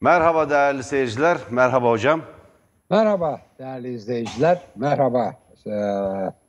Merhaba 0.00 0.50
değerli 0.50 0.82
seyirciler, 0.82 1.38
merhaba 1.50 1.90
hocam. 1.90 2.22
Merhaba 2.90 3.40
değerli 3.58 3.94
izleyiciler, 3.94 4.60
merhaba 4.76 5.44
ee, 5.66 5.70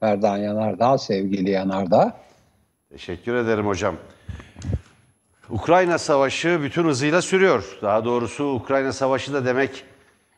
Erdan 0.01 0.37
Yanardağ, 0.37 0.97
sevgili 0.97 1.49
Yanardağ. 1.49 2.13
Teşekkür 2.89 3.35
ederim 3.35 3.67
hocam. 3.67 3.95
Ukrayna 5.49 5.97
Savaşı 5.97 6.59
bütün 6.63 6.83
hızıyla 6.83 7.21
sürüyor. 7.21 7.77
Daha 7.81 8.05
doğrusu 8.05 8.45
Ukrayna 8.45 8.93
Savaşı 8.93 9.33
da 9.33 9.45
demek 9.45 9.85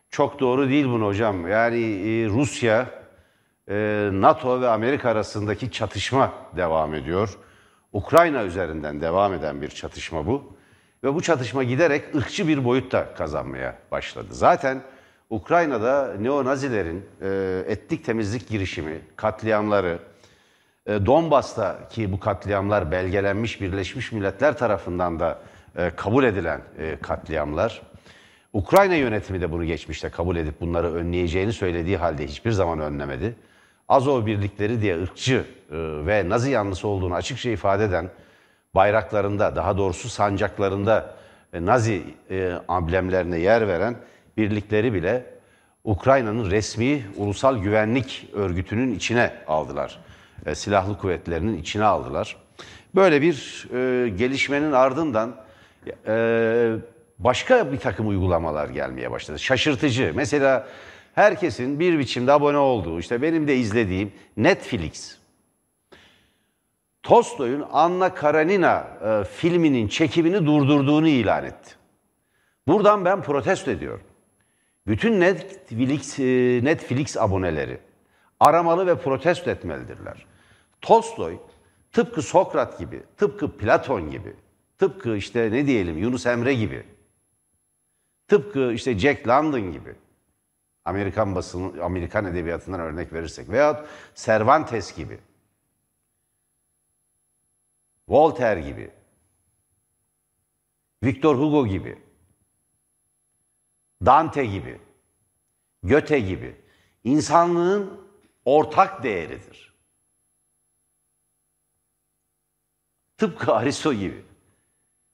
çok 0.10 0.40
doğru 0.40 0.70
değil 0.70 0.86
bunu 0.86 1.06
hocam. 1.06 1.48
Yani 1.48 1.78
e, 1.78 2.28
Rusya, 2.30 2.86
e, 3.70 4.10
NATO 4.12 4.62
ve 4.62 4.70
Amerika 4.70 5.10
arasındaki 5.10 5.72
çatışma 5.72 6.32
devam 6.56 6.94
ediyor. 6.94 7.38
Ukrayna 7.94 8.44
üzerinden 8.44 9.02
devam 9.02 9.34
eden 9.34 9.62
bir 9.62 9.70
çatışma 9.70 10.26
bu. 10.28 10.57
Ve 11.04 11.16
bu 11.16 11.22
çatışma 11.22 11.64
giderek 11.64 12.16
ırkçı 12.16 12.48
bir 12.48 12.66
boyutta 12.66 13.14
kazanmaya 13.14 13.76
başladı. 13.92 14.28
Zaten 14.32 14.82
Ukrayna'da 15.30 16.14
neonazilerin 16.20 17.06
e, 17.22 17.64
etnik 17.68 18.06
temizlik 18.06 18.50
girişimi, 18.50 19.00
katliamları, 19.16 20.00
e, 20.86 21.06
Donbas'ta 21.06 21.88
ki 21.90 22.12
bu 22.12 22.20
katliamlar 22.20 22.92
belgelenmiş 22.92 23.62
Birleşmiş 23.62 24.12
Milletler 24.12 24.58
tarafından 24.58 25.20
da 25.20 25.40
e, 25.76 25.92
kabul 25.96 26.24
edilen 26.24 26.62
e, 26.80 26.98
katliamlar, 27.02 27.82
Ukrayna 28.54 28.96
yönetimi 28.96 29.42
de 29.42 29.52
bunu 29.52 29.66
geçmişte 29.66 30.10
kabul 30.10 30.36
edip 30.36 30.62
bunları 30.62 30.94
önleyeceğini 30.94 31.54
söylediği 31.54 31.98
halde 31.98 32.28
hiçbir 32.28 32.52
zaman 32.52 32.80
önlemedi. 32.80 33.36
Azov 33.90 34.26
birlikleri 34.26 34.82
diye 34.82 35.02
ırkçı 35.02 35.46
e, 35.72 35.76
ve 36.06 36.30
Nazi 36.30 36.52
yanlısı 36.52 36.88
olduğunu 36.88 37.14
açıkça 37.14 37.50
ifade 37.50 37.84
eden 37.84 38.10
bayraklarında, 38.78 39.56
daha 39.56 39.78
doğrusu 39.78 40.10
sancaklarında 40.10 41.16
e, 41.54 41.66
Nazi 41.66 42.04
e, 42.30 42.54
amblemlerine 42.68 43.40
yer 43.40 43.68
veren 43.68 43.96
birlikleri 44.38 44.94
bile 44.94 45.26
Ukrayna'nın 45.84 46.52
resmi 46.52 47.06
ulusal 47.16 47.58
güvenlik 47.58 48.30
örgütünün 48.34 48.96
içine 48.96 49.32
aldılar. 49.48 50.00
E, 50.46 50.56
silahlı 50.56 50.98
kuvvetlerinin 50.98 51.58
içine 51.58 51.84
aldılar. 51.84 52.36
Böyle 52.96 53.22
bir 53.22 53.68
e, 53.74 54.10
gelişmenin 54.10 54.72
ardından 54.72 55.36
e, 56.08 56.76
başka 57.20 57.72
bir 57.72 57.78
takım 57.78 58.08
uygulamalar 58.08 58.70
gelmeye 58.70 59.12
başladı. 59.12 59.40
Şaşırtıcı. 59.40 60.12
Mesela 60.16 60.68
herkesin 61.16 61.80
bir 61.80 62.00
biçimde 62.00 62.32
abone 62.32 62.58
olduğu, 62.58 63.00
işte 63.00 63.22
benim 63.22 63.48
de 63.48 63.56
izlediğim 63.56 64.12
Netflix. 64.38 65.18
Tolstoy'un 67.08 67.66
Anna 67.72 68.14
Karenina 68.14 68.88
e, 69.04 69.24
filminin 69.24 69.88
çekimini 69.88 70.46
durdurduğunu 70.46 71.08
ilan 71.08 71.46
etti. 71.46 71.76
Buradan 72.68 73.06
ben 73.06 73.22
protesto 73.22 73.72
ediyorum. 73.72 74.04
Bütün 74.88 75.20
Netflix, 75.20 76.20
e, 76.20 76.24
Netflix 76.64 77.18
aboneleri 77.18 77.80
aramalı 78.40 78.88
ve 78.88 78.98
protesto 78.98 79.52
etmelidirler. 79.52 80.26
Tolstoy 80.82 81.38
tıpkı 81.92 82.22
Sokrat 82.22 82.80
gibi, 82.80 83.04
tıpkı 83.18 83.58
Platon 83.58 84.12
gibi, 84.12 84.34
tıpkı 84.78 85.16
işte 85.16 85.52
ne 85.52 85.68
diyelim 85.68 85.98
Yunus 85.98 86.26
Emre 86.26 86.54
gibi, 86.54 86.84
tıpkı 88.28 88.74
işte 88.74 89.00
Jack 89.00 89.28
London 89.28 89.72
gibi, 89.72 89.96
Amerikan 90.86 91.36
basını, 91.36 91.84
Amerikan 91.84 92.26
edebiyatından 92.26 92.80
örnek 92.80 93.14
verirsek 93.14 93.50
veyahut 93.50 93.88
Cervantes 94.16 94.96
gibi, 94.96 95.20
Voltaire 98.08 98.62
gibi, 98.62 98.92
Victor 101.04 101.36
Hugo 101.36 101.68
gibi, 101.68 102.02
Dante 104.06 104.46
gibi, 104.46 104.82
Goethe 105.84 106.20
gibi 106.20 106.56
insanlığın 107.04 108.02
ortak 108.46 109.04
değeridir. 109.04 109.74
Tıpkı 113.18 113.54
Aristo 113.54 113.94
gibi, 113.94 114.26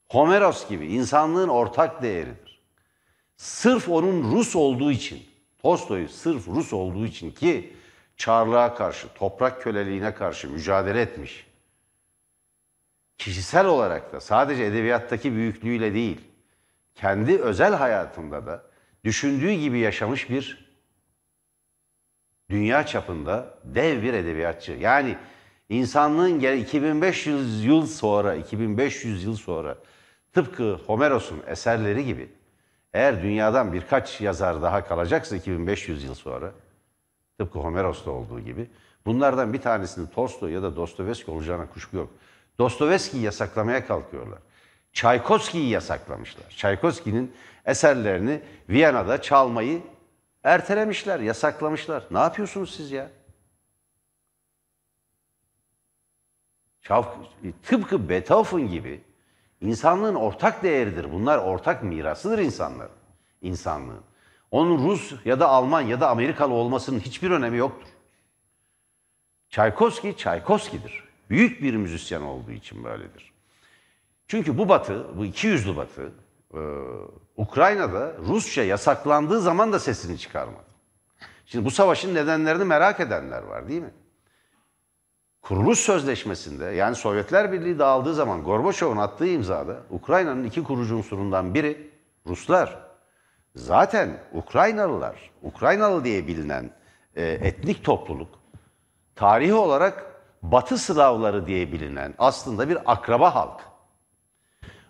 Homeros 0.10 0.70
gibi 0.70 0.88
insanlığın 0.88 1.50
ortak 1.50 2.02
değeridir. 2.02 2.62
Sırf 3.38 3.90
onun 3.90 4.32
Rus 4.32 4.56
olduğu 4.56 4.92
için, 4.92 5.26
Tolstoy 5.62 6.08
sırf 6.08 6.48
Rus 6.48 6.74
olduğu 6.74 7.06
için 7.06 7.32
ki 7.32 7.76
Çarlığa 8.18 8.76
karşı, 8.76 9.14
toprak 9.14 9.62
köleliğine 9.62 10.14
karşı 10.14 10.50
mücadele 10.50 11.02
etmiş. 11.02 11.53
Kişisel 13.18 13.66
olarak 13.66 14.14
da 14.14 14.20
sadece 14.20 14.64
edebiyattaki 14.64 15.34
büyüklüğüyle 15.34 15.94
değil, 15.94 16.22
kendi 16.96 17.38
özel 17.38 17.74
hayatında 17.74 18.46
da 18.46 18.64
düşündüğü 19.04 19.54
gibi 19.54 19.80
yaşamış 19.80 20.30
bir 20.30 20.74
dünya 22.50 22.86
çapında 22.86 23.58
dev 23.64 24.04
bir 24.04 24.14
edebiyatçı. 24.14 24.72
Yani 24.72 25.18
insanlığın 25.70 26.40
2500 26.40 27.66
yıl 27.66 27.88
sonra, 27.88 28.36
2500 28.36 29.24
yıl 29.24 29.36
sonra 29.36 29.78
tıpkı 30.34 30.74
Homeros'un 30.74 31.44
eserleri 31.48 32.06
gibi 32.06 32.30
eğer 32.94 33.24
dünyadan 33.24 33.74
birkaç 33.74 34.22
yazar 34.22 34.62
daha 34.62 34.88
kalacaksa 34.88 35.36
2500 35.36 36.04
yıl 36.04 36.16
sonra 36.16 36.52
tıpkı 37.38 37.60
Homeros'ta 37.60 38.12
olduğu 38.12 38.40
gibi 38.40 38.70
bunlardan 39.06 39.54
bir 39.54 39.62
tanesinin 39.62 40.08
Tolstoy 40.08 40.52
ya 40.52 40.64
da 40.64 40.76
Dostoyevski 40.76 41.32
olacağına 41.32 41.70
kuşku 41.70 41.98
yok. 41.98 42.10
Dostoyevski'yi 42.60 43.24
yasaklamaya 43.24 43.88
kalkıyorlar. 43.88 44.40
Çaykovski'yi 44.94 45.70
yasaklamışlar. 45.70 46.50
Çaykovski'nin 46.50 47.36
eserlerini 47.66 48.42
Viyana'da 48.70 49.22
çalmayı 49.22 49.82
ertelemişler, 50.44 51.20
yasaklamışlar. 51.20 52.04
Ne 52.12 52.20
yapıyorsunuz 52.20 52.76
siz 52.76 52.92
ya? 52.92 53.10
Tıpkı 57.64 58.10
Beethoven 58.10 58.68
gibi 58.68 59.02
insanlığın 59.62 60.16
ortak 60.16 60.64
değeridir. 60.64 61.12
Bunlar 61.12 61.38
ortak 61.38 61.84
mirasıdır 61.84 62.40
insanlar, 62.40 62.90
insanlığın. 63.42 64.04
Onun 64.52 64.90
Rus 64.90 65.14
ya 65.26 65.40
da 65.40 65.48
Alman 65.48 65.82
ya 65.82 66.02
da 66.02 66.10
Amerikalı 66.10 66.54
olmasının 66.54 67.00
hiçbir 67.00 67.32
önemi 67.32 67.58
yoktur. 67.58 67.90
Çaykovski, 69.50 70.18
Çaykovski'dir. 70.18 71.03
Büyük 71.30 71.62
bir 71.62 71.76
müzisyen 71.76 72.22
olduğu 72.22 72.52
için 72.52 72.84
böyledir. 72.84 73.34
Çünkü 74.28 74.58
bu 74.58 74.70
batı, 74.70 75.18
bu 75.18 75.26
iki 75.26 75.48
yüzlü 75.48 75.78
batı, 75.78 76.12
e, 76.54 76.60
Ukrayna'da 77.38 78.14
Rusça 78.28 78.64
yasaklandığı 78.64 79.42
zaman 79.42 79.74
da 79.74 79.80
sesini 79.80 80.18
çıkarmadı. 80.18 80.74
Şimdi 81.46 81.66
bu 81.66 81.72
savaşın 81.72 82.16
nedenlerini 82.16 82.64
merak 82.64 83.00
edenler 83.00 83.44
var 83.44 83.68
değil 83.68 83.82
mi? 83.82 83.94
Kuruluş 85.42 85.80
Sözleşmesi'nde 85.80 86.66
yani 86.66 86.96
Sovyetler 86.96 87.52
Birliği 87.52 87.80
dağıldığı 87.80 88.14
zaman 88.14 88.44
Gorbaçov'un 88.44 88.98
attığı 88.98 89.28
imzada 89.28 89.78
Ukrayna'nın 89.90 90.44
iki 90.44 90.64
kurucu 90.64 90.96
unsurundan 90.98 91.54
biri 91.54 91.92
Ruslar. 92.28 92.80
Zaten 93.56 94.20
Ukraynalılar, 94.34 95.32
Ukraynalı 95.42 96.04
diye 96.04 96.28
bilinen 96.28 96.72
e, 97.16 97.26
etnik 97.26 97.84
topluluk 97.84 98.40
tarihi 99.16 99.54
olarak 99.54 100.13
Batı 100.44 100.78
Slavları 100.78 101.48
diye 101.48 101.72
bilinen 101.72 102.14
aslında 102.18 102.70
bir 102.70 102.78
akraba 102.92 103.36
halk. 103.36 103.62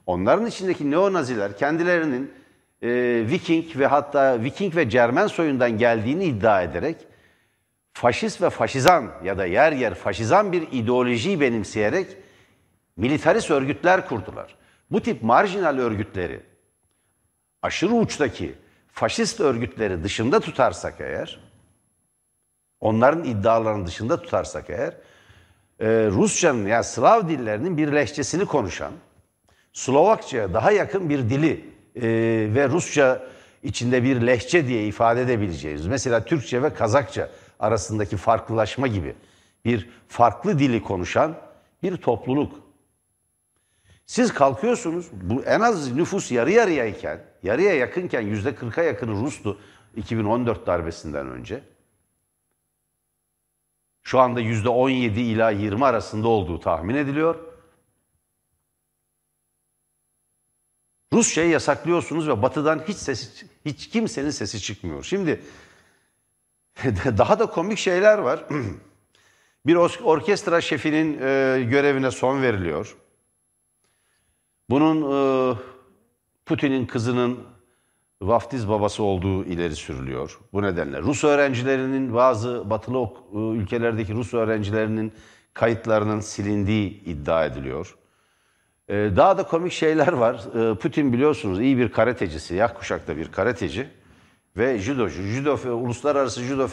Onların 0.05 0.45
içindeki 0.45 0.91
neonaziler 0.91 1.57
kendilerinin 1.57 2.33
e, 2.81 2.89
Viking 3.29 3.77
ve 3.77 3.87
hatta 3.87 4.43
Viking 4.43 4.75
ve 4.75 4.89
Cermen 4.89 5.27
soyundan 5.27 5.77
geldiğini 5.77 6.25
iddia 6.25 6.61
ederek 6.61 6.97
faşist 7.93 8.41
ve 8.41 8.49
faşizan 8.49 9.11
ya 9.23 9.37
da 9.37 9.45
yer 9.45 9.71
yer 9.71 9.95
faşizan 9.95 10.51
bir 10.51 10.67
ideolojiyi 10.71 11.41
benimseyerek 11.41 12.17
militarist 12.97 13.51
örgütler 13.51 14.07
kurdular. 14.07 14.55
Bu 14.91 15.01
tip 15.01 15.23
marjinal 15.23 15.77
örgütleri 15.77 16.41
aşırı 17.61 17.93
uçtaki 17.93 18.55
faşist 18.91 19.39
örgütleri 19.39 20.03
dışında 20.03 20.39
tutarsak 20.39 20.95
eğer, 20.99 21.39
onların 22.79 23.23
iddialarının 23.23 23.87
dışında 23.87 24.21
tutarsak 24.21 24.69
eğer, 24.69 24.93
e, 25.79 25.87
Rusçanın 26.11 26.67
yani 26.67 26.83
Slav 26.83 27.29
dillerinin 27.29 27.77
bir 27.77 27.91
lehçesini 27.91 28.45
konuşan, 28.45 28.91
Slovakça'ya 29.73 30.53
daha 30.53 30.71
yakın 30.71 31.09
bir 31.09 31.29
dili 31.29 31.65
e, 31.95 32.01
ve 32.55 32.69
Rusça 32.69 33.27
içinde 33.63 34.03
bir 34.03 34.21
lehçe 34.21 34.67
diye 34.67 34.87
ifade 34.87 35.21
edebileceğimiz, 35.21 35.87
mesela 35.87 36.25
Türkçe 36.25 36.63
ve 36.63 36.73
Kazakça 36.73 37.29
arasındaki 37.59 38.17
farklılaşma 38.17 38.87
gibi 38.87 39.15
bir 39.65 39.89
farklı 40.07 40.59
dili 40.59 40.83
konuşan 40.83 41.35
bir 41.83 41.97
topluluk. 41.97 42.63
Siz 44.05 44.33
kalkıyorsunuz, 44.33 45.09
bu 45.11 45.43
en 45.43 45.59
az 45.59 45.95
nüfus 45.95 46.31
yarı 46.31 46.51
yarıyayken, 46.51 47.19
yarıya 47.43 47.73
yakınken 47.73 48.21
yüzde 48.21 48.55
kırka 48.55 48.83
yakını 48.83 49.11
Rus'tu 49.11 49.59
2014 49.95 50.67
darbesinden 50.67 51.27
önce. 51.29 51.63
Şu 54.03 54.19
anda 54.19 54.39
yüzde 54.39 54.69
17 54.69 55.21
ila 55.21 55.49
20 55.51 55.85
arasında 55.85 56.27
olduğu 56.27 56.59
tahmin 56.59 56.95
ediliyor. 56.95 57.35
Rusçayı 61.13 61.49
yasaklıyorsunuz 61.49 62.27
ve 62.27 62.41
batıdan 62.41 62.83
hiç 62.87 62.97
sesi, 62.97 63.47
hiç 63.65 63.89
kimsenin 63.89 64.29
sesi 64.29 64.61
çıkmıyor. 64.61 65.03
Şimdi 65.03 65.43
daha 67.17 67.39
da 67.39 67.45
komik 67.45 67.77
şeyler 67.77 68.17
var. 68.17 68.45
Bir 69.65 69.75
or- 69.75 70.03
orkestra 70.03 70.61
şefinin 70.61 71.13
e, 71.13 71.63
görevine 71.63 72.11
son 72.11 72.41
veriliyor. 72.41 72.97
Bunun 74.69 75.01
e, 75.01 75.57
Putin'in 76.45 76.85
kızının 76.85 77.52
vaftiz 78.21 78.69
babası 78.69 79.03
olduğu 79.03 79.45
ileri 79.45 79.75
sürülüyor. 79.75 80.39
Bu 80.53 80.61
nedenle 80.61 81.01
Rus 81.01 81.23
öğrencilerinin 81.23 82.13
bazı 82.13 82.69
batılı 82.69 83.09
e, 83.33 83.37
ülkelerdeki 83.37 84.13
Rus 84.13 84.33
öğrencilerinin 84.33 85.13
kayıtlarının 85.53 86.19
silindiği 86.19 87.03
iddia 87.03 87.45
ediliyor. 87.45 87.95
E, 88.89 88.93
Daha 88.93 89.37
da 89.37 89.43
komik 89.43 89.71
şeyler 89.71 90.13
var. 90.13 90.71
E, 90.71 90.75
Putin 90.75 91.13
biliyorsunuz 91.13 91.59
iyi 91.59 91.77
bir 91.77 91.89
karateci, 91.91 92.39
siyah 92.39 92.73
kuşakta 92.73 93.17
bir 93.17 93.31
karateci 93.31 93.87
ve 94.57 94.77
judocu. 94.77 95.21
Judo, 95.21 95.57
Uluslararası 95.75 96.41
Judo, 96.41 96.67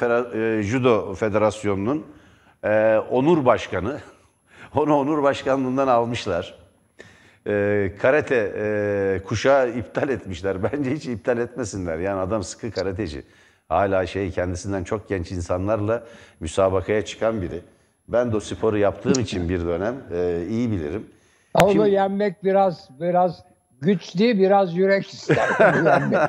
Judo 0.62 1.14
Federasyonu'nun 1.14 2.06
onur 3.10 3.44
başkanı. 3.44 4.00
Onu 4.74 4.94
onur 4.96 5.22
başkanlığından 5.22 5.88
almışlar. 5.88 6.59
E, 7.46 7.92
karate 7.98 8.52
e, 8.56 9.20
kuşağı 9.24 9.70
iptal 9.70 10.08
etmişler. 10.08 10.62
Bence 10.72 10.90
hiç 10.90 11.06
iptal 11.06 11.38
etmesinler. 11.38 11.98
Yani 11.98 12.20
adam 12.20 12.42
sıkı 12.42 12.70
karateci. 12.70 13.22
Hala 13.68 14.06
şey 14.06 14.30
kendisinden 14.30 14.84
çok 14.84 15.08
genç 15.08 15.32
insanlarla 15.32 16.04
müsabakaya 16.40 17.04
çıkan 17.04 17.42
biri. 17.42 17.60
Ben 18.08 18.32
de 18.32 18.36
o 18.36 18.40
sporu 18.40 18.78
yaptığım 18.78 19.22
için 19.22 19.48
bir 19.48 19.60
dönem 19.60 19.94
e, 20.14 20.46
iyi 20.48 20.70
bilirim. 20.70 21.06
Onu 21.54 21.72
Şimdi- 21.72 21.90
yenmek 21.90 22.44
biraz 22.44 22.88
biraz 23.00 23.44
güç 23.82 24.18
değil, 24.18 24.38
biraz 24.38 24.76
yürek 24.76 25.08
ister. 25.08 25.38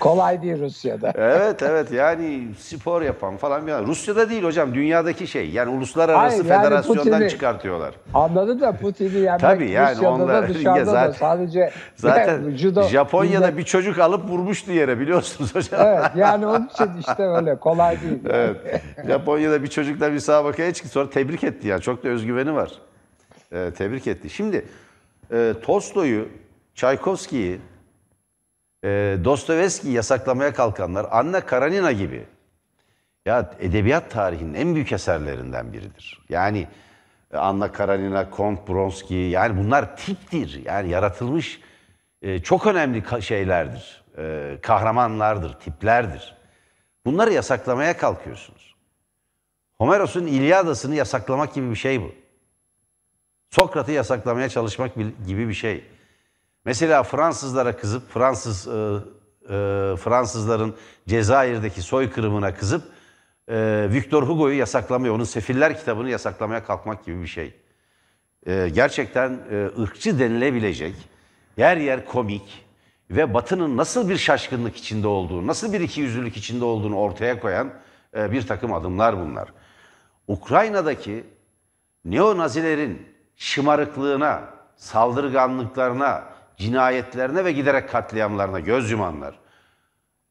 Kolay 0.00 0.42
değil 0.42 0.60
Rusya'da. 0.60 1.12
Evet 1.14 1.62
evet 1.62 1.92
yani 1.92 2.48
spor 2.58 3.02
yapan 3.02 3.36
falan 3.36 3.66
bir 3.66 3.72
Rusya'da 3.72 4.30
değil 4.30 4.42
hocam 4.42 4.74
dünyadaki 4.74 5.26
şey 5.26 5.50
yani 5.50 5.70
uluslararası 5.70 6.36
Hayır, 6.36 6.44
yani 6.44 6.62
federasyondan 6.62 7.04
Putin'i- 7.04 7.28
çıkartıyorlar. 7.30 7.94
Anladın 8.14 8.60
da 8.60 8.72
Putin'i 8.76 9.18
yenmek 9.18 9.40
Tabii 9.40 9.70
yani 9.70 9.90
Rusya'da 9.96 10.10
onlar- 10.14 10.42
da 10.48 10.54
dışarıda 10.54 10.78
Ya 10.78 10.84
zaten- 10.84 11.08
da 11.08 11.12
sadece 11.12 11.70
Zaten 11.96 12.50
judo, 12.56 12.82
Japonya'da 12.82 13.44
bilmem- 13.48 13.56
bir 13.58 13.62
çocuk 13.64 13.98
alıp 13.98 14.28
vurmuştu 14.30 14.72
yere 14.72 15.00
biliyorsunuz 15.00 15.54
hocam. 15.54 15.80
Evet 15.86 16.04
yani 16.16 16.46
onun 16.46 16.66
için 16.66 16.90
işte 17.00 17.22
öyle 17.22 17.56
kolay 17.56 18.00
değil. 18.02 18.18
Evet. 18.30 18.82
Japonya'da 19.06 19.62
bir 19.62 19.68
çocukla 19.68 20.08
müsabakaya 20.08 20.72
çıktı 20.74 20.90
sonra 20.90 21.10
tebrik 21.10 21.44
etti 21.44 21.68
yani 21.68 21.80
çok 21.80 22.04
da 22.04 22.08
özgüveni 22.08 22.54
var. 22.54 22.70
Ee, 23.52 23.70
tebrik 23.78 24.06
etti. 24.06 24.30
Şimdi 24.30 24.64
e, 25.32 25.52
Tolstoy'u, 25.62 26.28
Çaykovski'yi, 26.76 27.60
e, 28.84 29.18
Dostoyevski'yi 29.24 29.94
yasaklamaya 29.94 30.52
kalkanlar 30.52 31.06
Anna 31.10 31.46
Karenina 31.46 31.92
gibi 31.92 32.26
ya 33.26 33.54
edebiyat 33.60 34.10
tarihinin 34.10 34.54
en 34.54 34.74
büyük 34.74 34.92
eserlerinden 34.92 35.72
biridir. 35.72 36.20
Yani 36.28 36.68
e, 37.32 37.36
Anna 37.36 37.72
Karenina, 37.72 38.30
Kont 38.30 38.68
Bronski 38.68 39.14
yani 39.14 39.64
bunlar 39.64 39.96
tiptir. 39.96 40.64
Yani 40.64 40.90
yaratılmış 40.90 41.60
e, 42.22 42.38
çok 42.38 42.66
önemli 42.66 43.22
şeylerdir. 43.22 44.06
Kahramanlardır, 44.62 45.52
tiplerdir. 45.52 46.36
Bunları 47.04 47.32
yasaklamaya 47.32 47.96
kalkıyorsunuz. 47.96 48.74
Homeros'un 49.78 50.26
İlyadası'nı 50.26 50.94
yasaklamak 50.94 51.54
gibi 51.54 51.70
bir 51.70 51.76
şey 51.76 52.00
bu. 52.02 52.14
Sokrat'ı 53.50 53.92
yasaklamaya 53.92 54.48
çalışmak 54.48 54.94
gibi 55.26 55.48
bir 55.48 55.54
şey. 55.54 55.84
Mesela 56.66 57.02
Fransızlara 57.02 57.76
kızıp 57.76 58.10
Fransız 58.10 58.68
e, 58.68 58.70
e, 58.70 59.96
Fransızların 59.96 60.74
Cezayir'deki 61.08 61.82
soykırımına 61.82 62.54
kızıp 62.54 62.84
e, 63.48 63.86
Victor 63.90 64.22
Hugo'yu 64.22 64.58
yasaklamaya, 64.58 65.12
onun 65.12 65.24
Sefiller 65.24 65.78
kitabını 65.78 66.10
yasaklamaya 66.10 66.64
kalkmak 66.64 67.04
gibi 67.04 67.22
bir 67.22 67.26
şey. 67.26 67.54
E, 68.46 68.68
gerçekten 68.68 69.40
e, 69.50 69.82
ırkçı 69.82 70.18
denilebilecek, 70.18 70.94
yer 71.56 71.76
yer 71.76 72.06
komik 72.06 72.66
ve 73.10 73.34
Batı'nın 73.34 73.76
nasıl 73.76 74.08
bir 74.08 74.16
şaşkınlık 74.16 74.76
içinde 74.76 75.06
olduğunu, 75.06 75.46
nasıl 75.46 75.72
bir 75.72 75.80
ikiyüzlülük 75.80 76.36
içinde 76.36 76.64
olduğunu 76.64 76.96
ortaya 76.96 77.40
koyan 77.40 77.70
e, 78.16 78.32
bir 78.32 78.46
takım 78.46 78.72
adımlar 78.72 79.20
bunlar. 79.20 79.48
Ukrayna'daki 80.28 81.24
neo-nazilerin 82.04 83.06
şımarıklığına, 83.36 84.42
saldırganlıklarına, 84.76 86.35
cinayetlerine 86.56 87.44
ve 87.44 87.52
giderek 87.52 87.88
katliamlarına 87.88 88.60
göz 88.60 88.90
yumanlar, 88.90 89.38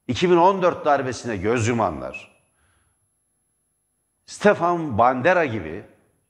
2014 0.08 0.86
darbesine 0.86 1.38
göz 1.38 1.68
yumanlar, 1.68 2.36
Stefan 4.26 4.98
Bandera 4.98 5.46
gibi 5.46 5.84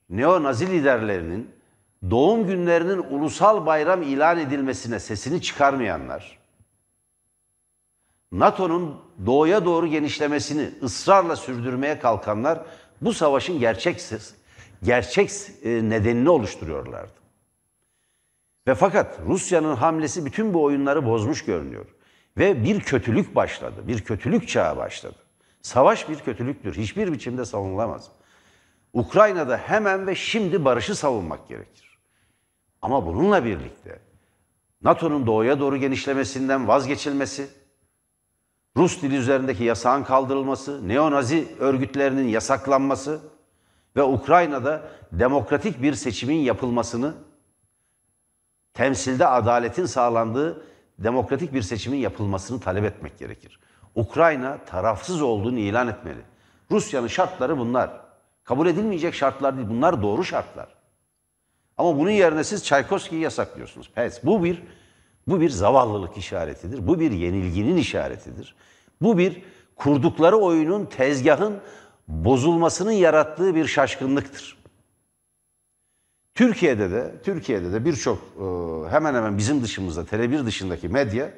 neo-nazi 0.10 0.72
liderlerinin 0.72 1.52
doğum 2.12 2.48
günlerinin 2.48 2.98
ulusal 2.98 3.66
bayram 3.66 4.02
ilan 4.02 4.40
edilmesine 4.40 5.00
sesini 5.00 5.42
çıkarmayanlar, 5.42 6.40
NATO'nun 8.32 9.02
doğuya 9.26 9.66
doğru 9.66 9.88
genişlemesini 9.88 10.70
ısrarla 10.84 11.36
sürdürmeye 11.36 12.00
kalkanlar 12.00 12.62
bu 13.02 13.14
savaşın 13.14 13.60
gerçek 13.60 14.02
gerçek 14.84 15.32
e, 15.64 15.70
nedenini 15.70 16.30
oluşturuyorlardı. 16.30 17.25
Ve 18.68 18.76
fakat 18.76 19.20
Rusya'nın 19.28 19.76
hamlesi 19.76 20.26
bütün 20.26 20.54
bu 20.54 20.64
oyunları 20.64 21.06
bozmuş 21.06 21.46
görünüyor. 21.46 21.86
Ve 22.38 22.64
bir 22.64 22.80
kötülük 22.80 23.36
başladı, 23.36 23.88
bir 23.88 24.02
kötülük 24.02 24.48
çağı 24.48 24.78
başladı. 24.78 25.16
Savaş 25.62 26.10
bir 26.10 26.20
kötülüktür, 26.20 26.78
hiçbir 26.78 27.14
biçimde 27.14 27.46
savunulamaz. 27.46 28.12
Ukrayna'da 28.94 29.58
hemen 29.58 30.08
ve 30.08 30.16
şimdi 30.16 30.66
barışı 30.66 30.96
savunmak 30.96 31.50
gerekir. 31.50 32.00
Ama 32.82 33.06
bununla 33.06 33.46
birlikte 33.46 34.00
NATO'nun 34.84 35.28
doğuya 35.28 35.60
doğru 35.60 35.78
genişlemesinden 35.78 36.68
vazgeçilmesi, 36.68 37.48
Rus 38.78 39.02
dili 39.02 39.16
üzerindeki 39.16 39.64
yasağın 39.64 40.04
kaldırılması, 40.04 40.88
neonazi 40.88 41.48
örgütlerinin 41.60 42.28
yasaklanması 42.28 43.20
ve 43.96 44.04
Ukrayna'da 44.04 44.90
demokratik 45.12 45.82
bir 45.82 45.94
seçimin 45.94 46.38
yapılmasını, 46.38 47.14
temsilde 48.76 49.28
adaletin 49.28 49.86
sağlandığı 49.86 50.64
demokratik 51.00 51.54
bir 51.54 51.62
seçimin 51.62 51.98
yapılmasını 51.98 52.60
talep 52.60 52.84
etmek 52.84 53.20
gerekir. 53.20 53.60
Ukrayna 53.96 54.58
tarafsız 54.58 55.22
olduğunu 55.22 55.60
ilan 55.60 55.88
etmeli. 55.88 56.22
Rusya'nın 56.72 57.08
şartları 57.08 57.58
bunlar. 57.58 57.90
Kabul 58.44 58.68
edilmeyecek 58.68 59.14
şartlar 59.14 59.58
değil, 59.58 59.70
bunlar 59.70 60.02
doğru 60.02 60.24
şartlar. 60.24 60.68
Ama 61.78 62.00
bunun 62.00 62.10
yerine 62.10 62.44
siz 62.44 62.66
Çaykovski'yi 62.66 63.22
yasaklıyorsunuz. 63.22 63.92
Pes. 63.96 64.24
Bu 64.24 64.44
bir 64.44 64.64
bu 65.28 65.42
bir 65.42 65.50
zavallılık 65.50 66.18
işaretidir. 66.18 66.88
Bu 66.88 67.00
bir 67.00 67.12
yenilginin 67.12 67.78
işaretidir. 67.78 68.56
Bu 69.02 69.18
bir 69.18 69.42
kurdukları 69.76 70.36
oyunun, 70.36 70.86
tezgahın 70.86 71.58
bozulmasının 72.08 72.92
yarattığı 72.92 73.56
bir 73.56 73.66
şaşkınlıktır. 73.66 74.58
Türkiye'de 76.36 76.92
de 76.92 77.12
Türkiye'de 77.24 77.74
de 77.74 77.86
birçok 77.86 78.18
e, 78.18 78.44
hemen 78.90 79.14
hemen 79.16 79.38
bizim 79.38 79.64
dışımızda 79.64 80.02
Tele1 80.02 80.46
dışındaki 80.46 80.90
medya 80.90 81.32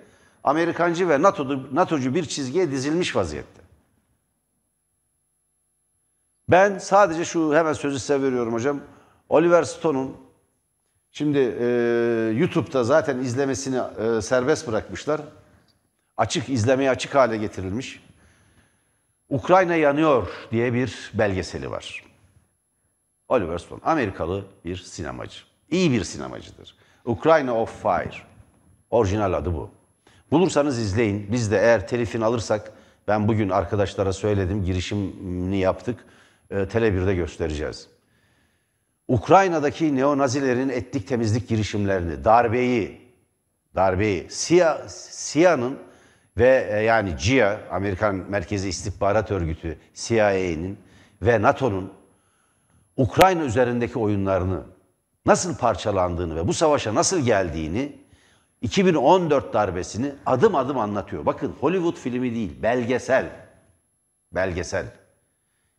Amerikancı 0.44 1.10
ve 1.10 1.22
NATO'cu, 1.22 1.76
NATO'cu 1.76 2.16
bir 2.16 2.26
çizgiye 2.26 2.72
dizilmiş 2.72 3.16
vaziyette. 3.16 3.62
Ben 6.50 6.78
sadece 6.78 7.26
şu 7.26 7.56
hemen 7.56 7.74
sözü 7.74 8.00
size 8.00 8.22
veriyorum 8.22 8.54
hocam. 8.54 8.80
Oliver 9.30 9.64
Stone'un 9.64 10.18
şimdi 11.12 11.56
e, 11.60 11.66
YouTube'da 12.38 12.84
zaten 12.84 13.18
izlemesini 13.18 13.78
e, 13.78 14.22
serbest 14.22 14.68
bırakmışlar. 14.68 15.22
Açık 16.18 16.50
izlemeye 16.50 16.90
açık 16.90 17.16
hale 17.16 17.38
getirilmiş. 17.38 18.04
Ukrayna 19.30 19.76
yanıyor 19.76 20.28
diye 20.52 20.74
bir 20.74 21.12
belgeseli 21.14 21.72
var. 21.72 22.07
Oliver 23.28 23.58
Stone 23.58 23.82
Amerikalı 23.84 24.46
bir 24.66 24.76
sinemacı. 24.76 25.38
İyi 25.72 25.92
bir 25.92 26.04
sinemacıdır. 26.04 26.76
Ukrayna 27.06 27.56
of 27.62 27.82
Fire. 27.82 28.16
Orijinal 28.90 29.34
adı 29.34 29.54
bu. 29.54 29.70
Bulursanız 30.32 30.80
izleyin. 30.80 31.32
Biz 31.32 31.52
de 31.52 31.58
eğer 31.58 31.88
telifini 31.88 32.26
alırsak 32.26 32.72
ben 33.08 33.28
bugün 33.28 33.50
arkadaşlara 33.50 34.14
söyledim, 34.14 34.64
girişimini 34.64 35.58
yaptık. 35.58 36.06
E, 36.52 36.56
Tele1'de 36.56 37.16
göstereceğiz. 37.16 37.88
Ukrayna'daki 39.08 39.96
neonazilerin 39.96 40.70
etnik 40.70 41.08
temizlik 41.08 41.48
girişimlerini, 41.50 42.24
darbeyi, 42.24 43.02
darbeyi, 43.76 44.28
CIA, 44.30 44.88
CIA'nın 45.32 45.78
ve 46.38 46.68
e, 46.72 46.84
yani 46.84 47.16
CIA, 47.18 47.60
Amerikan 47.72 48.16
Merkezi 48.16 48.70
İstihbarat 48.70 49.32
Örgütü, 49.32 49.78
CIA'nin 49.94 50.78
ve 51.22 51.42
NATO'nun 51.42 51.94
Ukrayna 52.98 53.44
üzerindeki 53.44 54.00
oyunlarını 54.00 54.62
nasıl 55.26 55.58
parçalandığını 55.58 56.36
ve 56.36 56.48
bu 56.48 56.54
savaşa 56.54 56.96
nasıl 56.96 57.20
geldiğini 57.20 57.96
2014 58.62 59.54
darbesini 59.54 60.12
adım 60.26 60.56
adım 60.56 60.78
anlatıyor. 60.78 61.26
Bakın 61.26 61.56
Hollywood 61.60 61.96
filmi 61.96 62.36
değil, 62.36 62.64
belgesel. 62.64 63.26
Belgesel. 64.32 64.86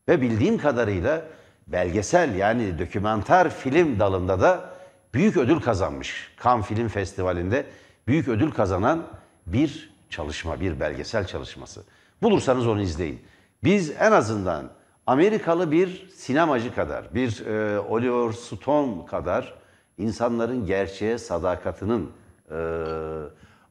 Ve 0.09 0.21
bildiğim 0.21 0.59
kadarıyla 0.59 1.25
belgesel 1.67 2.35
yani 2.35 2.79
dokümanter 2.79 3.51
film 3.51 4.01
dalında 4.01 4.41
da 4.41 4.71
büyük 5.15 5.37
ödül 5.37 5.61
kazanmış. 5.61 6.33
Cannes 6.45 6.67
Film 6.67 6.89
Festivali'nde 6.89 7.67
büyük 8.07 8.29
ödül 8.29 8.51
kazanan 8.51 9.07
bir 9.47 9.91
çalışma, 10.11 10.61
bir 10.61 10.81
belgesel 10.81 11.27
çalışması. 11.27 11.85
Bulursanız 12.23 12.67
onu 12.67 12.81
izleyin. 12.81 13.23
Biz 13.65 13.91
en 13.91 14.13
azından 14.13 14.71
Amerikalı 15.09 15.73
bir 15.73 16.09
sinemacı 16.15 16.75
kadar, 16.75 17.15
bir 17.15 17.47
e, 17.47 17.81
Oliver 17.81 18.33
Stone 18.33 19.07
kadar 19.07 19.55
insanların 19.99 20.67
gerçeğe 20.67 21.19
sadakatinin 21.19 22.11
e, 22.51 22.59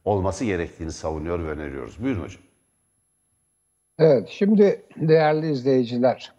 olması 0.04 0.44
gerektiğini 0.44 0.92
savunuyor 0.92 1.38
ve 1.38 1.50
öneriyoruz. 1.50 2.02
Buyurun 2.02 2.22
hocam. 2.22 2.42
Evet, 3.98 4.28
şimdi 4.28 4.82
değerli 4.96 5.50
izleyiciler, 5.50 6.32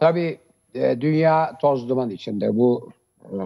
tabii 0.00 0.38
e, 0.74 1.00
dünya 1.00 1.58
toz 1.60 1.88
duman 1.88 2.10
içinde. 2.10 2.56
Bu 2.56 2.90
e, 3.24 3.36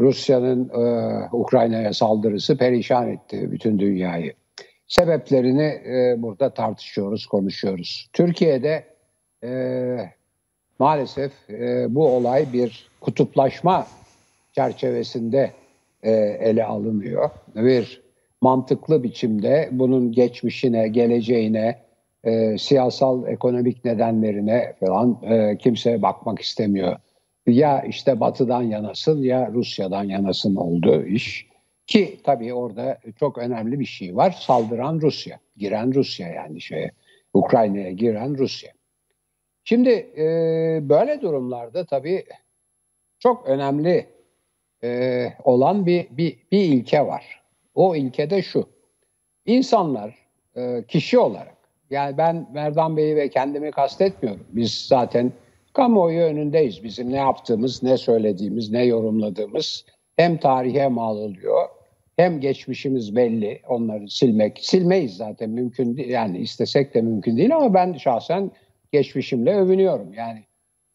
Rusya'nın 0.00 0.68
e, 0.68 1.28
Ukrayna'ya 1.32 1.92
saldırısı 1.92 2.56
perişan 2.56 3.08
etti 3.08 3.52
bütün 3.52 3.78
dünyayı. 3.78 4.32
Sebeplerini 4.88 5.82
e, 5.86 6.14
burada 6.22 6.54
tartışıyoruz, 6.54 7.26
konuşuyoruz. 7.26 8.10
Türkiye'de 8.12 8.95
e, 9.44 10.10
maalesef 10.78 11.32
e, 11.50 11.94
bu 11.94 12.08
olay 12.08 12.52
bir 12.52 12.88
kutuplaşma 13.00 13.86
çerçevesinde 14.52 15.52
e, 16.02 16.10
ele 16.40 16.64
alınıyor. 16.64 17.30
Bir 17.54 18.02
mantıklı 18.40 19.02
biçimde 19.02 19.68
bunun 19.72 20.12
geçmişine, 20.12 20.88
geleceğine, 20.88 21.78
e, 22.24 22.58
siyasal 22.58 23.28
ekonomik 23.28 23.84
nedenlerine 23.84 24.74
falan 24.80 25.18
e, 25.22 25.58
kimse 25.58 26.02
bakmak 26.02 26.40
istemiyor. 26.40 26.96
Ya 27.46 27.82
işte 27.82 28.20
Batı'dan 28.20 28.62
yanasın 28.62 29.22
ya 29.22 29.50
Rusya'dan 29.52 30.04
yanasın 30.04 30.56
olduğu 30.56 31.04
iş. 31.04 31.46
Ki 31.86 32.20
tabii 32.24 32.54
orada 32.54 32.98
çok 33.20 33.38
önemli 33.38 33.80
bir 33.80 33.84
şey 33.84 34.16
var. 34.16 34.36
Saldıran 34.40 35.00
Rusya, 35.00 35.38
giren 35.56 35.94
Rusya 35.94 36.28
yani 36.28 36.60
şeye, 36.60 36.90
Ukrayna'ya 37.34 37.90
giren 37.90 38.38
Rusya. 38.38 38.75
Şimdi 39.68 39.90
e, 40.16 40.24
böyle 40.82 41.20
durumlarda 41.20 41.84
tabii 41.86 42.24
çok 43.18 43.46
önemli 43.46 44.06
e, 44.84 45.26
olan 45.44 45.86
bir, 45.86 46.06
bir, 46.10 46.38
bir 46.52 46.60
ilke 46.60 47.06
var. 47.06 47.42
O 47.74 47.96
ilke 47.96 48.30
de 48.30 48.42
şu. 48.42 48.68
İnsanlar 49.46 50.14
e, 50.56 50.84
kişi 50.88 51.18
olarak 51.18 51.56
yani 51.90 52.18
ben 52.18 52.48
Merdan 52.52 52.96
Bey'i 52.96 53.16
ve 53.16 53.28
kendimi 53.28 53.70
kastetmiyorum. 53.70 54.46
Biz 54.52 54.86
zaten 54.88 55.32
kamuoyu 55.72 56.20
önündeyiz. 56.20 56.84
Bizim 56.84 57.12
ne 57.12 57.16
yaptığımız, 57.16 57.82
ne 57.82 57.96
söylediğimiz, 57.96 58.70
ne 58.70 58.84
yorumladığımız 58.84 59.84
hem 60.16 60.36
tarihe 60.36 60.88
mal 60.88 61.16
oluyor 61.16 61.68
hem 62.16 62.40
geçmişimiz 62.40 63.16
belli. 63.16 63.60
Onları 63.68 64.10
silmek, 64.10 64.58
silmeyiz 64.62 65.16
zaten 65.16 65.50
mümkün 65.50 65.96
değil. 65.96 66.08
Yani 66.08 66.38
istesek 66.38 66.94
de 66.94 67.02
mümkün 67.02 67.36
değil 67.36 67.56
ama 67.56 67.74
ben 67.74 67.92
şahsen 67.92 68.50
geçmişimle 68.96 69.54
övünüyorum. 69.54 70.12
Yani 70.12 70.44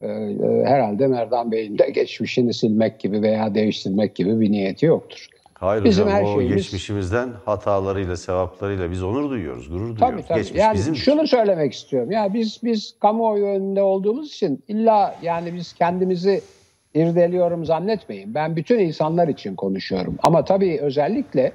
e, 0.01 0.08
e, 0.08 0.63
herhalde 0.65 1.08
Merdan 1.08 1.51
Bey'in 1.51 1.77
de 1.77 1.89
geçmişini 1.89 2.53
silmek 2.53 3.00
gibi 3.00 3.22
veya 3.22 3.55
değiştirmek 3.55 4.15
gibi 4.15 4.39
bir 4.39 4.51
niyeti 4.51 4.86
yoktur. 4.86 5.27
Hayır 5.53 5.84
Bizim 5.84 6.05
hocam 6.05 6.17
her 6.17 6.24
o 6.24 6.36
şeyimiz... 6.36 6.55
geçmişimizden 6.55 7.29
hatalarıyla, 7.46 8.17
sevaplarıyla 8.17 8.91
biz 8.91 9.03
onur 9.03 9.29
duyuyoruz, 9.29 9.70
gurur 9.70 9.79
duyuyoruz. 9.79 10.00
Tabii 10.00 10.22
tabii. 10.27 10.39
Geçmiş 10.39 10.60
yani 10.60 10.77
bizim 10.77 10.96
şunu 10.96 11.27
söylemek 11.27 11.74
istiyorum. 11.74 12.12
Ya 12.12 12.34
biz 12.34 12.60
biz 12.63 12.96
kamuoyu 13.01 13.46
önünde 13.46 13.81
olduğumuz 13.81 14.27
için 14.27 14.63
illa 14.67 15.15
yani 15.22 15.53
biz 15.53 15.74
kendimizi 15.74 16.41
irdeliyorum 16.93 17.65
zannetmeyin. 17.65 18.34
Ben 18.34 18.55
bütün 18.55 18.79
insanlar 18.79 19.27
için 19.27 19.55
konuşuyorum. 19.55 20.17
Ama 20.24 20.46
tabii 20.46 20.79
özellikle 20.81 21.51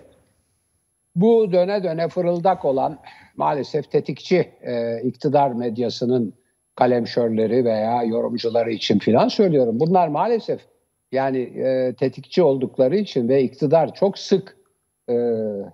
bu 1.17 1.53
döne 1.53 1.83
döne 1.83 2.09
fırıldak 2.09 2.65
olan 2.65 2.99
maalesef 3.37 3.91
tetikçi 3.91 4.51
e, 4.63 5.01
iktidar 5.03 5.53
medyasının 5.53 6.35
kalemşörleri 6.75 7.65
veya 7.65 8.03
yorumcuları 8.03 8.71
için 8.71 8.99
filan 8.99 9.29
söylüyorum. 9.29 9.81
Bunlar 9.81 10.09
maalesef 10.09 10.61
yani 11.13 11.39
e, 11.39 11.95
tetikçi 11.99 12.43
oldukları 12.43 12.97
için 12.97 13.29
ve 13.29 13.43
iktidar 13.43 13.95
çok 13.95 14.19
sık 14.19 14.57
e, 15.09 15.15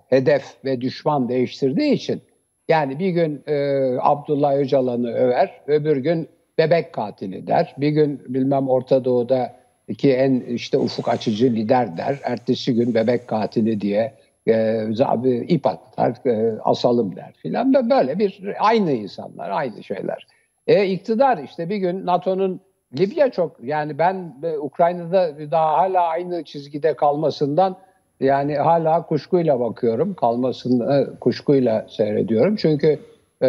hedef 0.07 0.43
ve 0.65 0.81
düşman 0.81 1.29
değiştirdiği 1.29 1.93
için 1.93 2.21
yani 2.67 2.99
bir 2.99 3.09
gün 3.09 3.43
e, 3.47 3.55
Abdullah 3.99 4.55
Öcalan'ı 4.55 5.13
över, 5.13 5.61
öbür 5.67 5.97
gün 5.97 6.29
bebek 6.57 6.93
katili 6.93 7.47
der. 7.47 7.75
Bir 7.77 7.89
gün 7.89 8.21
bilmem 8.27 8.69
Orta 8.69 9.05
Doğu'da 9.05 9.55
ki 9.97 10.13
en 10.13 10.39
işte 10.39 10.77
ufuk 10.77 11.09
açıcı 11.09 11.45
lider 11.45 11.97
der. 11.97 12.19
Ertesi 12.23 12.75
gün 12.75 12.93
bebek 12.93 13.27
katili 13.27 13.81
diye 13.81 14.13
e, 14.47 15.43
ip 15.47 15.67
atar, 15.67 16.25
e, 16.25 16.59
asalım 16.63 17.15
der 17.15 17.33
filan. 17.33 17.73
Böyle 17.89 18.19
bir 18.19 18.41
aynı 18.59 18.91
insanlar, 18.91 19.49
aynı 19.49 19.83
şeyler. 19.83 20.27
E, 20.67 20.85
iktidar 20.85 21.37
işte 21.37 21.69
bir 21.69 21.77
gün 21.77 22.05
NATO'nun 22.05 22.61
Libya 22.99 23.31
çok 23.31 23.63
yani 23.63 23.97
ben 23.97 24.35
e, 24.43 24.57
Ukrayna'da 24.57 25.51
daha 25.51 25.77
hala 25.77 26.01
aynı 26.01 26.43
çizgide 26.43 26.93
kalmasından 26.93 27.75
yani 28.19 28.55
hala 28.55 29.05
kuşkuyla 29.05 29.59
bakıyorum. 29.59 30.13
Kalmasını 30.13 30.93
e, 30.93 31.19
kuşkuyla 31.19 31.85
seyrediyorum. 31.89 32.55
Çünkü 32.55 32.99
e, 33.41 33.47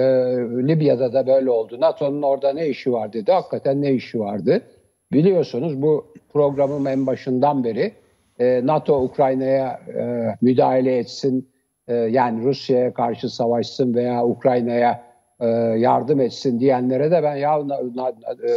Libya'da 0.68 1.12
da 1.12 1.26
böyle 1.26 1.50
oldu. 1.50 1.80
NATO'nun 1.80 2.22
orada 2.22 2.52
ne 2.52 2.68
işi 2.68 2.92
var 2.92 3.12
dedi. 3.12 3.32
Hakikaten 3.32 3.82
ne 3.82 3.92
işi 3.92 4.20
vardı. 4.20 4.60
Biliyorsunuz 5.12 5.82
bu 5.82 6.06
programın 6.32 6.84
en 6.84 7.06
başından 7.06 7.64
beri 7.64 7.92
e, 8.38 8.60
NATO 8.64 9.02
Ukrayna'ya 9.02 9.80
e, 9.96 10.34
müdahale 10.40 10.98
etsin. 10.98 11.48
E, 11.88 11.94
yani 11.94 12.44
Rusya'ya 12.44 12.94
karşı 12.94 13.34
savaşsın 13.34 13.94
veya 13.94 14.26
Ukrayna'ya 14.26 15.14
yardım 15.76 16.20
etsin 16.20 16.60
diyenlere 16.60 17.10
de 17.10 17.22
ben 17.22 17.36
ya 17.36 17.68
na, 17.68 17.80
na, 17.94 18.12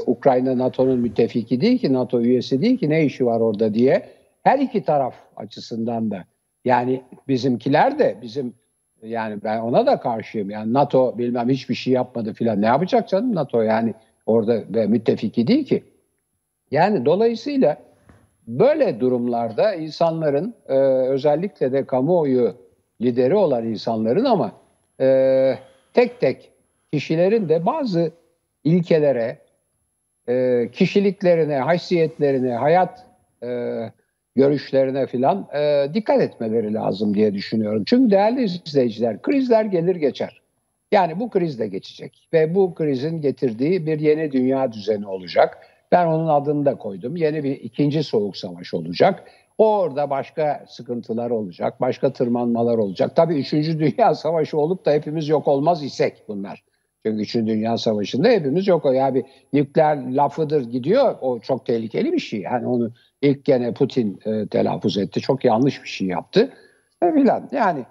Ukrayna 0.06 0.58
NATO'nun 0.58 1.00
müttefiki 1.00 1.62
değil 1.62 1.80
ki 1.80 1.94
NATO 1.94 2.22
üyesi 2.22 2.62
değil 2.62 2.78
ki 2.78 2.90
ne 2.90 3.06
işi 3.06 3.26
var 3.26 3.40
orada? 3.40 3.74
diye 3.74 4.06
her 4.44 4.60
iki 4.60 4.84
taraf 4.84 5.14
açısından 5.36 6.12
da. 6.12 6.24
Yani 6.66 7.02
bizimkiler 7.28 8.00
de 8.00 8.16
bizim 8.22 8.54
yani 9.04 9.44
ben 9.44 9.60
ona 9.60 9.86
da 9.86 10.00
karşıyım. 10.00 10.50
Yani 10.50 10.74
NATO 10.74 11.18
bilmem 11.18 11.50
hiçbir 11.50 11.76
şey 11.76 11.94
yapmadı 11.94 12.34
filan. 12.34 12.62
Ne 12.62 12.66
yapacak 12.66 13.10
canım 13.10 13.36
NATO 13.36 13.62
yani 13.62 13.94
orada 14.26 14.64
ve 14.70 14.88
müttefiki 14.88 15.48
değil 15.48 15.66
ki? 15.66 15.84
Yani 16.72 17.06
dolayısıyla 17.06 17.78
böyle 18.48 19.00
durumlarda 19.00 19.74
insanların 19.74 20.56
e, 20.68 20.74
özellikle 21.10 21.72
de 21.72 21.86
kamuoyu 21.86 22.56
lideri 23.02 23.36
olan 23.36 23.66
insanların 23.66 24.26
ama 24.26 24.52
e, 25.00 25.56
tek 25.94 26.20
tek 26.20 26.52
kişilerin 26.94 27.50
de 27.50 27.66
bazı 27.66 28.12
ilkelere, 28.64 29.38
e, 30.30 30.68
kişiliklerine, 30.72 31.60
haysiyetlerine, 31.60 32.54
hayat 32.54 33.06
e, 33.44 33.80
görüşlerine 34.36 35.08
filan 35.08 35.48
e, 35.56 35.88
dikkat 35.94 36.22
etmeleri 36.22 36.74
lazım 36.74 37.14
diye 37.14 37.34
düşünüyorum. 37.34 37.84
Çünkü 37.86 38.12
değerli 38.12 38.44
izleyiciler, 38.44 39.22
krizler 39.22 39.66
gelir 39.66 39.96
geçer. 39.96 40.42
Yani 40.92 41.20
bu 41.20 41.30
kriz 41.30 41.60
de 41.60 41.68
geçecek 41.68 42.28
ve 42.34 42.56
bu 42.56 42.74
krizin 42.74 43.22
getirdiği 43.22 43.86
bir 43.86 44.00
yeni 44.00 44.32
dünya 44.32 44.74
düzeni 44.74 45.08
olacak. 45.08 45.58
Ben 45.92 46.08
onun 46.08 46.28
adını 46.28 46.66
da 46.66 46.76
koydum. 46.76 47.16
Yeni 47.16 47.44
bir 47.44 47.52
ikinci 47.52 48.04
soğuk 48.04 48.38
savaş 48.38 48.74
olacak. 48.74 49.24
Orada 49.58 50.10
başka 50.10 50.66
sıkıntılar 50.68 51.30
olacak, 51.30 51.82
başka 51.82 52.14
tırmanmalar 52.14 52.78
olacak. 52.78 53.16
Tabii 53.16 53.40
üçüncü 53.40 53.80
dünya 53.80 54.16
savaşı 54.16 54.58
olup 54.58 54.86
da 54.86 54.92
hepimiz 54.92 55.30
yok 55.30 55.48
olmaz 55.48 55.84
isek 55.84 56.24
bunlar. 56.28 56.64
Çünkü 57.06 57.22
Üçüncü 57.22 57.54
Dünya 57.54 57.78
Savaşı'nda 57.78 58.28
hepimiz 58.28 58.68
yok. 58.68 58.86
O 58.86 58.92
ya 58.92 59.16
bir 59.16 59.26
nükleer 59.54 60.12
lafıdır 60.12 60.62
gidiyor. 60.62 61.16
O 61.22 61.40
çok 61.40 61.66
tehlikeli 61.66 62.14
bir 62.14 62.20
şey. 62.20 62.42
Yani 62.42 62.68
onu 62.68 62.92
ilk 63.22 63.46
gene 63.46 63.74
Putin 63.74 64.20
e, 64.26 64.48
telaffuz 64.48 64.98
etti. 64.98 65.22
Çok 65.22 65.46
yanlış 65.46 65.84
bir 65.84 65.90
şey 65.90 66.08
yaptı. 66.08 66.54
E, 67.02 67.12
filan. 67.12 67.50
Yani 67.52 67.86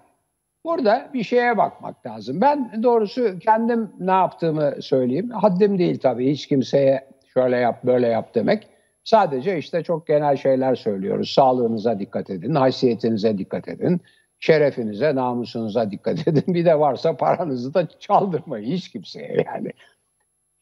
burada 0.65 1.11
bir 1.15 1.23
şeye 1.23 1.57
bakmak 1.59 2.07
lazım. 2.07 2.41
Ben 2.41 2.83
doğrusu 2.83 3.38
kendim 3.38 3.91
ne 4.00 4.11
yaptığımı 4.11 4.75
söyleyeyim. 4.81 5.31
Haddim 5.31 5.79
değil 5.79 5.99
tabii 5.99 6.31
hiç 6.31 6.47
kimseye 6.47 7.09
şöyle 7.37 7.57
yap 7.57 7.85
böyle 7.85 8.07
yap 8.07 8.35
demek. 8.35 8.69
Sadece 9.05 9.59
işte 9.59 9.83
çok 9.83 10.07
genel 10.07 10.37
şeyler 10.37 10.75
söylüyoruz. 10.75 11.31
Sağlığınıza 11.31 11.99
dikkat 11.99 12.31
edin, 12.31 12.55
haysiyetinize 12.55 13.38
dikkat 13.38 13.69
edin 13.69 14.00
şerefinize, 14.38 15.14
namusunuza 15.14 15.90
dikkat 15.90 16.28
edin. 16.28 16.55
Bir 16.55 16.64
de 16.64 16.81
varsa 16.81 17.16
paranızı 17.16 17.75
da 17.75 17.88
çaldırmayın 17.99 18.73
hiç 18.73 18.88
kimseye 18.88 19.45
yani. 19.47 19.71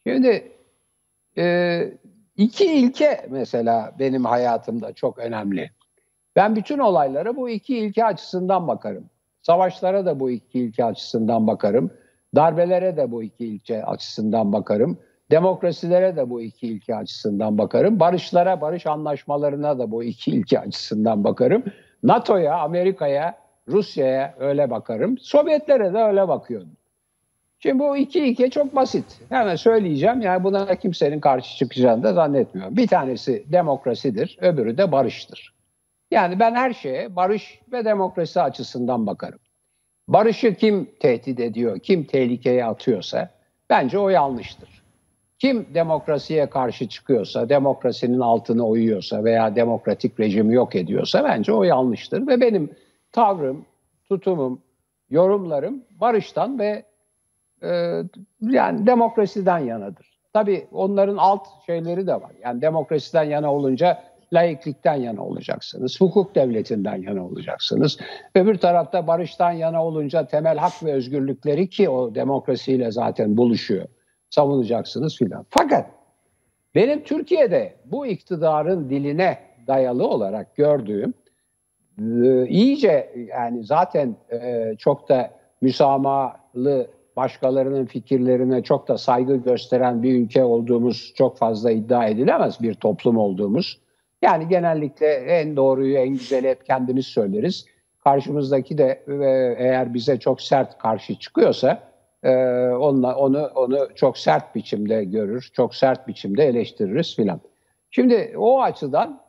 Şimdi 0.07 0.53
e, 1.39 1.85
iki 2.37 2.65
ilke 2.65 3.27
mesela 3.31 3.93
benim 3.99 4.25
hayatımda 4.25 4.93
çok 4.93 5.19
önemli. 5.19 5.71
Ben 6.37 6.57
bütün 6.57 6.79
olaylara 6.79 7.37
bu 7.37 7.51
iki 7.51 7.79
ilke 7.79 8.05
açısından 8.05 8.69
bakarım. 8.69 9.11
Savaşlara 9.43 10.07
da 10.07 10.21
bu 10.21 10.31
iki 10.31 10.61
ilke 10.61 10.85
açısından 10.85 11.47
bakarım. 11.47 11.91
Darbelere 12.35 12.97
de 12.97 13.11
bu 13.11 13.23
iki 13.23 13.47
ilke 13.47 13.85
açısından 13.85 14.53
bakarım. 14.53 14.99
Demokrasilere 15.31 16.17
de 16.17 16.31
bu 16.31 16.43
iki 16.43 16.67
ilke 16.67 16.97
açısından 16.97 17.59
bakarım. 17.59 18.01
Barışlara, 18.01 18.61
barış 18.61 18.87
anlaşmalarına 18.87 19.79
da 19.79 19.91
bu 19.91 20.05
iki 20.05 20.31
ilke 20.31 20.61
açısından 20.61 21.25
bakarım. 21.25 21.65
NATO'ya, 22.03 22.59
Amerika'ya, 22.59 23.39
Rusya'ya 23.69 24.35
öyle 24.39 24.71
bakarım. 24.71 25.19
Sovyetlere 25.19 25.95
de 25.95 25.99
öyle 25.99 26.29
bakıyorum. 26.29 26.69
Şimdi 27.59 27.79
bu 27.79 27.97
iki 27.97 28.21
ilke 28.21 28.51
çok 28.51 28.77
basit. 28.77 29.05
Hemen 29.29 29.57
söyleyeceğim. 29.57 30.21
Yani 30.21 30.45
buna 30.45 30.75
kimsenin 30.75 31.21
karşı 31.21 31.57
çıkacağını 31.57 32.03
da 32.03 32.13
zannetmiyorum. 32.13 32.77
Bir 32.77 32.87
tanesi 32.87 33.45
demokrasidir, 33.53 34.39
öbürü 34.41 34.79
de 34.79 34.93
barıştır. 34.93 35.55
Yani 36.11 36.41
ben 36.41 36.55
her 36.55 36.73
şeye 36.73 37.17
barış 37.17 37.61
ve 37.73 37.85
demokrasi 37.85 38.41
açısından 38.41 39.07
bakarım. 39.07 39.39
Barışı 40.09 40.55
kim 40.55 40.91
tehdit 41.01 41.41
ediyor, 41.41 41.79
kim 41.79 42.05
tehlikeye 42.05 42.65
atıyorsa 42.65 43.31
bence 43.71 43.99
o 43.99 44.09
yanlıştır. 44.09 44.74
Kim 45.39 45.67
demokrasiye 45.75 46.51
karşı 46.51 46.89
çıkıyorsa, 46.89 47.49
demokrasinin 47.49 48.21
altını 48.21 48.67
oyuyorsa 48.67 49.25
veya 49.25 49.57
demokratik 49.57 50.21
rejimi 50.21 50.55
yok 50.55 50.77
ediyorsa 50.77 51.25
bence 51.25 51.53
o 51.53 51.63
yanlıştır. 51.63 52.27
Ve 52.27 52.41
benim 52.41 52.71
tavrım, 53.13 53.65
tutumum, 54.09 54.63
yorumlarım 55.11 55.85
barıştan 56.01 56.59
ve 56.59 56.85
e, 57.63 58.03
yani 58.41 58.87
demokrasiden 58.87 59.59
yanadır. 59.59 60.15
Tabii 60.33 60.67
onların 60.73 61.17
alt 61.17 61.47
şeyleri 61.67 62.07
de 62.07 62.15
var. 62.15 62.33
Yani 62.43 62.63
demokrasiden 62.63 63.25
yana 63.25 63.55
olunca 63.55 64.03
laiklikten 64.33 64.95
yana 64.95 65.25
olacaksınız. 65.25 66.01
Hukuk 66.01 66.35
devletinden 66.35 67.03
yana 67.03 67.27
olacaksınız. 67.27 67.99
Öbür 68.35 68.59
tarafta 68.59 69.07
barıştan 69.07 69.53
yana 69.53 69.85
olunca 69.85 70.27
temel 70.27 70.59
hak 70.59 70.85
ve 70.85 70.93
özgürlükleri 70.93 71.69
ki 71.69 71.89
o 71.89 72.15
demokrasiyle 72.15 72.91
zaten 72.91 73.37
buluşuyor. 73.37 73.87
Savunacaksınız 74.35 75.17
filan. 75.17 75.47
Fakat 75.51 75.87
benim 76.75 77.03
Türkiye'de 77.03 77.73
bu 77.85 78.07
iktidarın 78.07 78.91
diline 78.91 79.39
dayalı 79.67 80.09
olarak 80.09 80.57
gördüğüm 80.57 81.15
e, 81.99 82.47
iyice 82.47 83.15
yani 83.29 83.65
zaten 83.65 84.17
e, 84.33 84.73
çok 84.79 85.09
da 85.09 85.31
müsamahalı 85.61 86.87
başkalarının 87.17 87.87
fikirlerine 87.87 88.63
çok 88.63 88.89
da 88.89 88.99
saygı 88.99 89.37
gösteren 89.37 90.03
bir 90.03 90.15
ülke 90.15 90.45
olduğumuz 90.45 91.13
çok 91.17 91.39
fazla 91.39 91.71
iddia 91.71 92.07
edilemez 92.07 92.63
bir 92.63 92.75
toplum 92.75 93.19
olduğumuz. 93.19 93.81
Yani 94.23 94.49
genellikle 94.49 95.07
en 95.15 95.57
doğruyu, 95.57 95.97
en 95.97 96.09
güzeli 96.09 96.49
hep 96.49 96.67
kendimiz 96.67 97.07
söyleriz. 97.07 97.67
Karşımızdaki 98.05 98.79
de 98.79 99.05
eğer 99.59 99.95
bize 99.95 100.19
çok 100.19 100.41
sert 100.43 100.79
karşı 100.79 101.15
çıkıyorsa 101.19 101.94
e, 102.25 102.31
onunla, 102.69 103.17
onu 103.17 103.47
onu 103.55 103.89
çok 103.95 104.19
sert 104.19 104.55
biçimde 104.55 105.05
görür, 105.05 105.51
çok 105.53 105.75
sert 105.75 106.09
biçimde 106.09 106.45
eleştiririz 106.45 107.17
filan. 107.17 107.41
Şimdi 107.91 108.35
o 108.37 108.61
açıdan 108.61 109.21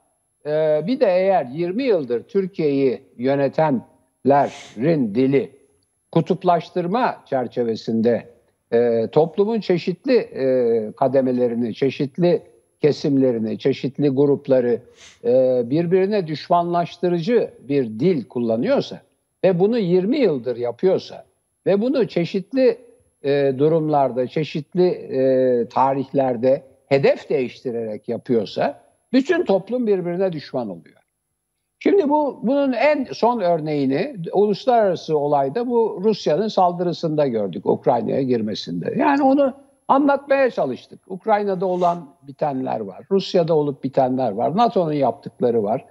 e, 0.46 0.84
bir 0.88 1.00
de 1.00 1.06
eğer 1.06 1.46
20 1.46 1.84
yıldır 1.84 2.24
Türkiye'yi 2.24 3.02
yönetenlerin 3.18 5.16
dili 5.16 5.52
kutuplaştırma 6.12 7.24
çerçevesinde 7.26 8.36
e, 8.74 9.08
toplumun 9.12 9.60
çeşitli 9.60 10.16
e, 10.16 10.92
kademelerini, 10.92 11.76
çeşitli 11.76 12.42
kesimlerini, 12.82 13.60
çeşitli 13.60 14.10
grupları 14.10 14.82
e, 15.24 15.62
birbirine 15.66 16.28
düşmanlaştırıcı 16.28 17.54
bir 17.60 17.86
dil 17.86 18.26
kullanıyorsa 18.26 19.02
ve 19.44 19.60
bunu 19.60 19.78
20 19.78 20.18
yıldır 20.18 20.58
yapıyorsa 20.58 21.26
ve 21.66 21.82
bunu 21.82 22.08
çeşitli 22.08 22.78
e, 23.24 23.54
durumlarda, 23.58 24.28
çeşitli 24.28 24.88
e, 24.88 25.70
tarihlerde 25.70 26.64
hedef 26.86 27.30
değiştirerek 27.30 28.10
yapıyorsa 28.10 28.82
bütün 29.14 29.46
toplum 29.46 29.88
birbirine 29.88 30.34
düşman 30.34 30.70
oluyor. 30.70 30.96
Şimdi 31.80 32.10
bu 32.10 32.40
bunun 32.44 32.74
en 32.74 33.04
son 33.04 33.42
örneğini 33.42 34.16
uluslararası 34.34 35.18
olayda 35.18 35.68
bu 35.68 36.02
Rusya'nın 36.04 36.48
saldırısında 36.48 37.28
gördük 37.28 37.66
Ukrayna'ya 37.66 38.22
girmesinde. 38.22 38.94
Yani 38.98 39.24
onu 39.24 39.54
anlatmaya 39.88 40.52
çalıştık. 40.52 41.00
Ukrayna'da 41.08 41.66
olan 41.66 42.10
bitenler 42.24 42.80
var. 42.80 43.06
Rusya'da 43.12 43.56
olup 43.56 43.84
bitenler 43.84 44.32
var. 44.32 44.58
NATO'nun 44.58 44.94
yaptıkları 44.94 45.64
var. 45.64 45.86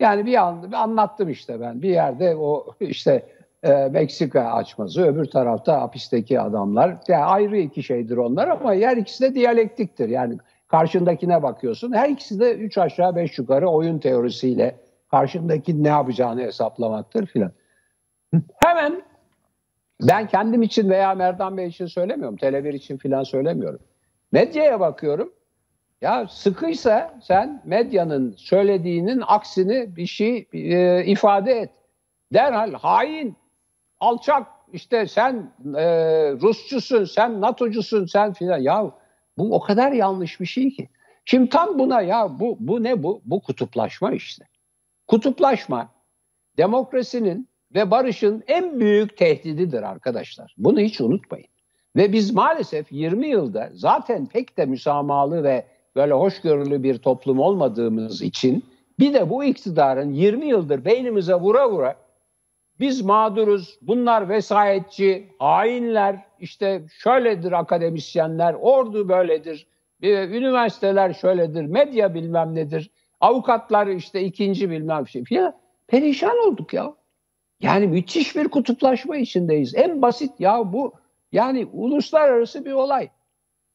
Yani 0.00 0.26
bir, 0.26 0.32
bir 0.70 0.76
anlattım 0.82 1.28
işte 1.28 1.60
ben. 1.60 1.82
Bir 1.82 1.90
yerde 1.90 2.36
o 2.36 2.66
işte 2.80 3.22
e, 3.62 3.72
Meksika 3.72 4.52
açması, 4.52 5.02
öbür 5.02 5.24
tarafta 5.24 5.80
hapisteki 5.80 6.40
adamlar. 6.40 6.96
Yani 7.08 7.24
ayrı 7.24 7.58
iki 7.58 7.82
şeydir 7.82 8.16
onlar 8.16 8.48
ama 8.48 8.74
her 8.74 8.96
ikisi 8.96 9.24
de 9.24 9.34
diyalektiktir. 9.34 10.08
Yani 10.08 10.38
karşındakine 10.68 11.42
bakıyorsun. 11.42 11.92
Her 11.92 12.08
ikisi 12.08 12.40
de 12.40 12.54
üç 12.54 12.78
aşağı 12.78 13.16
beş 13.16 13.38
yukarı 13.38 13.68
oyun 13.68 13.98
teorisiyle 13.98 14.76
karşındaki 15.10 15.84
ne 15.84 15.88
yapacağını 15.88 16.40
hesaplamaktır 16.40 17.26
filan. 17.26 17.52
Hemen 18.64 19.02
ben 20.02 20.26
kendim 20.26 20.62
için 20.62 20.90
veya 20.90 21.14
Merdan 21.14 21.56
Bey 21.56 21.66
için 21.66 21.86
söylemiyorum. 21.86 22.36
Tele1 22.36 22.74
için 22.74 22.96
filan 22.96 23.22
söylemiyorum. 23.22 23.80
Medyaya 24.32 24.80
bakıyorum. 24.80 25.32
Ya 26.00 26.26
sıkıysa 26.28 27.18
sen 27.22 27.62
medyanın 27.64 28.34
söylediğinin 28.36 29.22
aksini 29.26 29.96
bir 29.96 30.06
şey 30.06 30.48
e, 30.52 31.04
ifade 31.04 31.52
et. 31.52 31.70
Derhal 32.32 32.72
hain, 32.72 33.36
alçak, 34.00 34.46
işte 34.72 35.06
sen 35.06 35.52
e, 35.76 35.84
Rusçusun, 36.32 37.04
sen 37.04 37.40
NATO'cusun, 37.40 38.06
sen 38.06 38.32
filan. 38.32 38.58
Ya 38.58 38.90
bu 39.38 39.54
o 39.54 39.60
kadar 39.60 39.92
yanlış 39.92 40.40
bir 40.40 40.46
şey 40.46 40.70
ki. 40.70 40.88
Şimdi 41.24 41.48
tam 41.48 41.78
buna 41.78 42.00
ya 42.00 42.40
bu 42.40 42.56
bu 42.60 42.82
ne 42.82 43.02
bu? 43.02 43.22
Bu 43.24 43.40
kutuplaşma 43.40 44.12
işte. 44.12 44.44
Kutuplaşma 45.06 45.88
demokrasinin 46.56 47.48
ve 47.74 47.90
barışın 47.90 48.44
en 48.46 48.80
büyük 48.80 49.16
tehdididir 49.16 49.82
arkadaşlar. 49.82 50.54
Bunu 50.58 50.80
hiç 50.80 51.00
unutmayın. 51.00 51.48
Ve 51.96 52.12
biz 52.12 52.34
maalesef 52.34 52.92
20 52.92 53.28
yılda 53.28 53.70
zaten 53.72 54.26
pek 54.26 54.56
de 54.56 54.66
müsamahalı 54.66 55.44
ve 55.44 55.66
böyle 55.96 56.14
hoşgörülü 56.14 56.82
bir 56.82 56.98
toplum 56.98 57.38
olmadığımız 57.40 58.22
için 58.22 58.64
bir 58.98 59.14
de 59.14 59.30
bu 59.30 59.44
iktidarın 59.44 60.12
20 60.12 60.46
yıldır 60.46 60.84
beynimize 60.84 61.34
vura 61.34 61.70
vura 61.70 61.96
biz 62.80 63.02
mağduruz, 63.02 63.78
bunlar 63.82 64.28
vesayetçi, 64.28 65.28
hainler, 65.38 66.24
işte 66.40 66.82
şöyledir 66.88 67.52
akademisyenler, 67.52 68.54
ordu 68.54 69.08
böyledir, 69.08 69.66
üniversiteler 70.02 71.12
şöyledir, 71.12 71.64
medya 71.64 72.14
bilmem 72.14 72.54
nedir, 72.54 72.90
avukatlar 73.20 73.86
işte 73.86 74.20
ikinci 74.20 74.70
bilmem 74.70 75.08
şey. 75.08 75.24
Ya 75.30 75.54
perişan 75.86 76.38
olduk 76.38 76.72
ya. 76.74 76.94
Yani 77.60 77.86
müthiş 77.86 78.36
bir 78.36 78.48
kutuplaşma 78.48 79.16
içindeyiz. 79.16 79.74
En 79.74 80.02
basit 80.02 80.40
ya 80.40 80.72
bu 80.72 80.92
yani 81.32 81.68
uluslararası 81.72 82.64
bir 82.64 82.72
olay. 82.72 83.08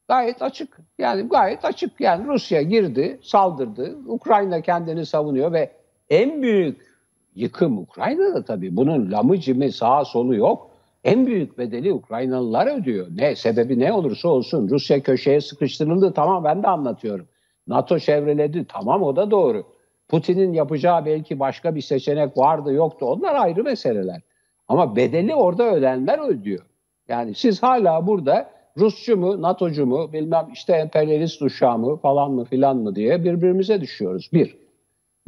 Gayet 0.08 0.42
açık. 0.42 0.78
Yani 1.00 1.22
gayet 1.28 1.66
açık. 1.66 2.02
Yani 2.02 2.28
Rusya 2.28 2.62
girdi, 2.62 3.20
saldırdı. 3.24 3.98
Ukrayna 4.06 4.62
kendini 4.62 5.06
savunuyor 5.06 5.52
ve 5.52 5.72
en 6.10 6.42
büyük 6.42 6.93
yıkım 7.36 7.78
Ukrayna'da 7.78 8.46
tabii. 8.46 8.76
Bunun 8.76 9.12
lamıcımı 9.12 9.72
sağa 9.72 10.06
solu 10.06 10.36
yok. 10.36 10.70
En 11.04 11.26
büyük 11.26 11.58
bedeli 11.58 11.94
Ukraynalılar 11.94 12.80
ödüyor. 12.80 13.08
Ne 13.16 13.36
sebebi 13.36 13.80
ne 13.80 13.94
olursa 13.94 14.30
olsun. 14.30 14.70
Rusya 14.70 15.04
köşeye 15.04 15.42
sıkıştırıldı 15.42 16.14
tamam 16.14 16.44
ben 16.44 16.64
de 16.64 16.68
anlatıyorum. 16.68 17.28
NATO 17.68 18.00
çevreledi 18.00 18.66
tamam 18.70 19.04
o 19.04 19.16
da 19.16 19.32
doğru. 19.32 19.64
Putin'in 20.08 20.54
yapacağı 20.54 21.06
belki 21.06 21.40
başka 21.40 21.76
bir 21.76 21.82
seçenek 21.82 22.38
vardı 22.38 22.74
yoktu 22.74 23.06
onlar 23.06 23.36
ayrı 23.36 23.64
meseleler. 23.64 24.22
Ama 24.68 24.96
bedeli 24.96 25.36
orada 25.36 25.76
ödenler 25.76 26.30
ödüyor. 26.30 26.66
Yani 27.08 27.36
siz 27.36 27.64
hala 27.64 28.08
burada 28.08 28.50
Rusçu 28.78 29.18
mu, 29.18 29.42
NATO'cu 29.42 29.86
mu, 29.86 30.14
bilmem 30.14 30.48
işte 30.54 30.74
emperyalist 30.74 31.42
uşağı 31.42 31.78
mı 31.78 31.98
falan 31.98 32.32
mı 32.32 32.46
filan 32.46 32.78
mı 32.78 32.96
diye 32.96 33.24
birbirimize 33.24 33.82
düşüyoruz. 33.82 34.30
Bir. 34.34 34.58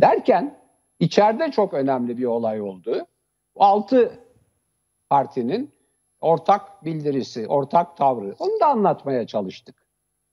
Derken 0.01 0.57
içeride 0.99 1.51
çok 1.51 1.73
önemli 1.73 2.17
bir 2.17 2.25
olay 2.25 2.61
oldu. 2.61 3.05
Altı 3.55 4.19
partinin 5.09 5.71
ortak 6.21 6.85
bildirisi, 6.85 7.47
ortak 7.47 7.97
tavrı. 7.97 8.35
Onu 8.39 8.59
da 8.59 8.67
anlatmaya 8.67 9.27
çalıştık. 9.27 9.75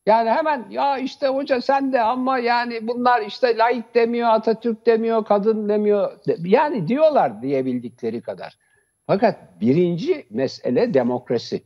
Yani 0.07 0.31
hemen 0.31 0.67
ya 0.71 0.99
işte 0.99 1.29
hoca 1.29 1.61
sen 1.61 1.93
de 1.93 2.01
ama 2.01 2.39
yani 2.39 2.89
bunlar 2.89 3.23
işte 3.23 3.59
laik 3.59 3.95
demiyor, 3.95 4.29
Atatürk 4.29 4.87
demiyor, 4.87 5.25
kadın 5.25 5.69
demiyor. 5.69 6.19
Yani 6.45 6.89
diyorlar 6.89 7.43
diyebildikleri 7.43 8.21
kadar. 8.21 8.59
Fakat 9.07 9.61
birinci 9.61 10.27
mesele 10.31 10.95
demokrasi. 10.95 11.63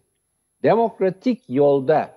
Demokratik 0.63 1.45
yolda 1.49 2.11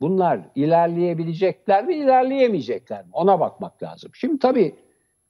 bunlar 0.00 0.40
ilerleyebilecekler 0.54 1.84
mi, 1.84 1.94
ilerleyemeyecekler 1.94 3.04
mi? 3.04 3.10
Ona 3.12 3.40
bakmak 3.40 3.82
lazım. 3.82 4.10
Şimdi 4.14 4.38
tabii 4.38 4.74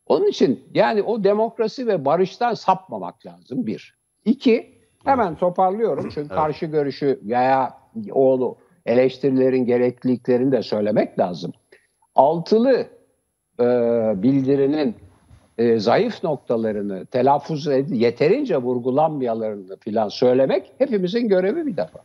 Onun 0.06 0.26
için 0.28 0.64
yani 0.74 1.02
o 1.02 1.24
demokrasi 1.24 1.86
ve 1.86 2.04
barıştan 2.04 2.54
sapmamak 2.54 3.26
lazım 3.26 3.66
bir. 3.66 3.96
İki, 4.24 4.74
hemen 5.04 5.34
toparlıyorum 5.36 6.08
çünkü 6.14 6.28
karşı 6.28 6.66
görüşü 6.66 7.20
veya 7.22 7.78
oğlu 8.12 8.56
eleştirilerin 8.86 9.64
gerekliliklerini 9.66 10.52
de 10.52 10.62
söylemek 10.62 11.18
lazım. 11.18 11.52
Altılı 12.14 12.86
e, 13.60 13.64
bildirinin 14.22 14.94
e, 15.58 15.78
zayıf 15.78 16.24
noktalarını 16.24 17.06
telaffuz 17.06 17.66
ed- 17.66 17.94
yeterince 17.94 18.56
vurgulanmayalarını 18.56 19.76
filan 19.76 20.08
söylemek 20.08 20.72
hepimizin 20.78 21.28
görevi 21.28 21.66
bir 21.66 21.76
defa. 21.76 21.98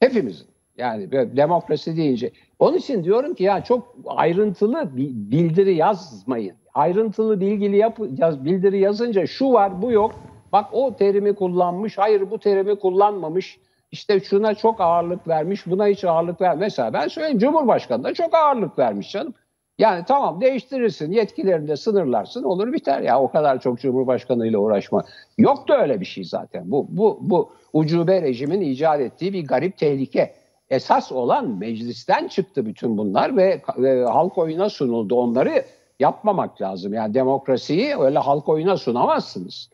Hepimizin. 0.00 0.46
Yani 0.78 1.12
böyle 1.12 1.36
demokrasi 1.36 1.96
deyince. 1.96 2.30
Onun 2.58 2.76
için 2.76 3.04
diyorum 3.04 3.34
ki 3.34 3.44
ya 3.44 3.64
çok 3.64 3.96
ayrıntılı 4.06 4.96
bi- 4.96 5.30
bildiri 5.30 5.74
yazmayın. 5.74 6.56
Ayrıntılı 6.78 7.40
bilgili 7.40 7.76
yap, 7.76 7.98
yaz, 8.18 8.44
bildiri 8.44 8.78
yazınca 8.78 9.26
şu 9.26 9.52
var 9.52 9.82
bu 9.82 9.92
yok. 9.92 10.14
Bak 10.52 10.66
o 10.72 10.96
terimi 10.96 11.34
kullanmış, 11.34 11.98
hayır 11.98 12.30
bu 12.30 12.38
terimi 12.38 12.78
kullanmamış. 12.78 13.58
İşte 13.92 14.20
şuna 14.20 14.54
çok 14.54 14.80
ağırlık 14.80 15.28
vermiş, 15.28 15.66
buna 15.66 15.86
hiç 15.86 16.04
ağırlık 16.04 16.40
ver. 16.40 16.56
Mesela 16.56 16.92
ben 16.92 17.08
söyleyeyim 17.08 17.38
Cumhurbaşkanı 17.38 18.04
da 18.04 18.14
çok 18.14 18.34
ağırlık 18.34 18.78
vermiş 18.78 19.12
canım. 19.12 19.34
Yani 19.78 20.04
tamam 20.08 20.40
değiştirirsin, 20.40 21.12
yetkilerini 21.12 21.68
de 21.68 21.76
sınırlarsın, 21.76 22.42
olur 22.42 22.72
biter 22.72 23.00
ya. 23.00 23.20
O 23.20 23.30
kadar 23.30 23.60
çok 23.60 23.80
Cumhurbaşkanı 23.80 24.46
ile 24.46 24.58
uğraşma. 24.58 25.04
Yok 25.38 25.68
da 25.68 25.82
öyle 25.82 26.00
bir 26.00 26.06
şey 26.06 26.24
zaten. 26.24 26.70
Bu 26.70 26.86
bu 26.88 27.18
bu 27.20 27.50
ucube 27.72 28.22
rejimin 28.22 28.60
icat 28.60 29.00
ettiği 29.00 29.32
bir 29.32 29.46
garip 29.46 29.78
tehlike. 29.78 30.34
Esas 30.70 31.12
olan 31.12 31.58
meclisten 31.58 32.28
çıktı 32.28 32.66
bütün 32.66 32.98
bunlar 32.98 33.36
ve, 33.36 33.62
ve 33.78 34.04
halk 34.04 34.38
oyuna 34.38 34.68
sunuldu. 34.68 35.14
Onları 35.14 35.64
yapmamak 35.98 36.62
lazım. 36.62 36.92
Yani 36.92 37.14
demokrasiyi 37.14 37.96
öyle 37.96 38.18
halk 38.18 38.48
oyuna 38.48 38.76
sunamazsınız. 38.76 39.70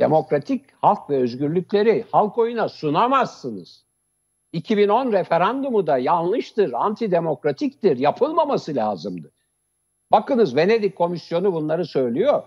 Demokratik 0.00 0.64
halk 0.82 1.10
ve 1.10 1.16
özgürlükleri 1.16 2.04
halk 2.10 2.38
oyuna 2.38 2.68
sunamazsınız. 2.68 3.84
2010 4.52 5.12
referandumu 5.12 5.86
da 5.86 5.98
yanlıştır, 5.98 6.72
antidemokratiktir, 6.72 7.96
yapılmaması 7.96 8.74
lazımdı. 8.74 9.30
Bakınız 10.12 10.56
Venedik 10.56 10.96
Komisyonu 10.96 11.52
bunları 11.52 11.86
söylüyor. 11.86 12.42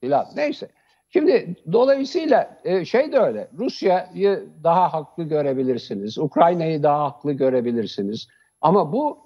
Filan. 0.00 0.26
Neyse. 0.36 0.68
Şimdi 1.08 1.56
dolayısıyla 1.72 2.60
e, 2.64 2.84
şey 2.84 3.12
de 3.12 3.18
öyle. 3.18 3.50
Rusya'yı 3.58 4.48
daha 4.64 4.92
haklı 4.92 5.24
görebilirsiniz. 5.24 6.18
Ukrayna'yı 6.18 6.82
daha 6.82 7.04
haklı 7.04 7.32
görebilirsiniz. 7.32 8.28
Ama 8.60 8.92
bu 8.92 9.18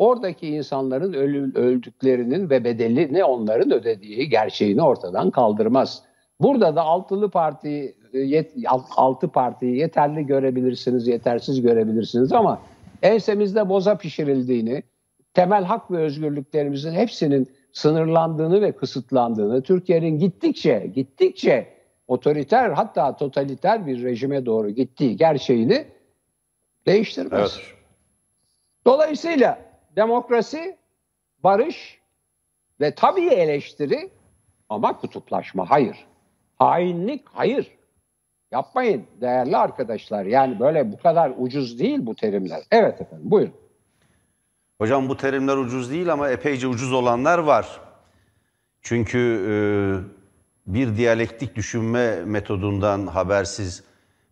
oradaki 0.00 0.48
insanların 0.48 1.12
ölü, 1.12 1.54
öldüklerinin 1.54 2.50
ve 2.50 2.64
bedelini 2.64 3.24
onların 3.24 3.72
ödediği 3.72 4.28
gerçeğini 4.28 4.82
ortadan 4.82 5.30
kaldırmaz. 5.30 6.02
Burada 6.40 6.76
da 6.76 6.82
altılı 6.82 7.30
parti 7.30 7.94
e, 8.12 8.18
yet, 8.18 8.52
altı 8.96 9.28
partiyi 9.28 9.76
yeterli 9.76 10.26
görebilirsiniz, 10.26 11.08
yetersiz 11.08 11.62
görebilirsiniz 11.62 12.32
ama 12.32 12.60
ensemizde 13.02 13.68
boza 13.68 13.98
pişirildiğini, 13.98 14.82
temel 15.34 15.64
hak 15.64 15.90
ve 15.90 15.98
özgürlüklerimizin 15.98 16.92
hepsinin 16.92 17.48
sınırlandığını 17.72 18.60
ve 18.60 18.72
kısıtlandığını, 18.72 19.62
Türkiye'nin 19.62 20.18
gittikçe 20.18 20.90
gittikçe 20.94 21.66
otoriter 22.08 22.70
hatta 22.70 23.16
totaliter 23.16 23.86
bir 23.86 24.02
rejime 24.02 24.46
doğru 24.46 24.70
gittiği 24.70 25.16
gerçeğini 25.16 25.84
değiştirmez. 26.86 27.58
Evet. 27.58 27.76
Dolayısıyla 28.86 29.69
demokrasi, 29.96 30.76
barış 31.44 31.98
ve 32.80 32.94
tabii 32.94 33.28
eleştiri 33.28 34.10
ama 34.68 34.98
kutuplaşma 34.98 35.70
hayır. 35.70 36.06
Hainlik 36.58 37.24
hayır. 37.32 37.70
Yapmayın 38.52 39.06
değerli 39.20 39.56
arkadaşlar. 39.56 40.24
Yani 40.24 40.60
böyle 40.60 40.92
bu 40.92 40.98
kadar 40.98 41.32
ucuz 41.38 41.78
değil 41.78 42.06
bu 42.06 42.14
terimler. 42.14 42.60
Evet 42.70 43.00
efendim 43.00 43.30
buyurun. 43.30 43.54
Hocam 44.78 45.08
bu 45.08 45.16
terimler 45.16 45.56
ucuz 45.56 45.90
değil 45.90 46.12
ama 46.12 46.30
epeyce 46.30 46.66
ucuz 46.66 46.92
olanlar 46.92 47.38
var. 47.38 47.80
Çünkü 48.82 49.18
e, 49.48 49.54
bir 50.66 50.96
diyalektik 50.96 51.56
düşünme 51.56 52.24
metodundan 52.24 53.06
habersiz, 53.06 53.84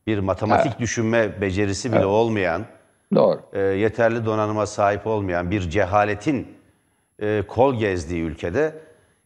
bir 0.07 0.19
matematik 0.19 0.79
düşünme 0.79 1.41
becerisi 1.41 1.93
bile 1.93 2.07
olmayan, 2.07 2.67
Doğru. 3.15 3.41
e, 3.53 3.61
yeterli 3.61 4.27
donanıma 4.27 4.67
sahip 4.67 5.07
olmayan 5.07 5.51
bir 5.51 5.61
cehaletin 5.71 6.59
e, 7.19 7.43
kol 7.49 7.75
gezdiği 7.75 8.23
ülkede 8.23 8.75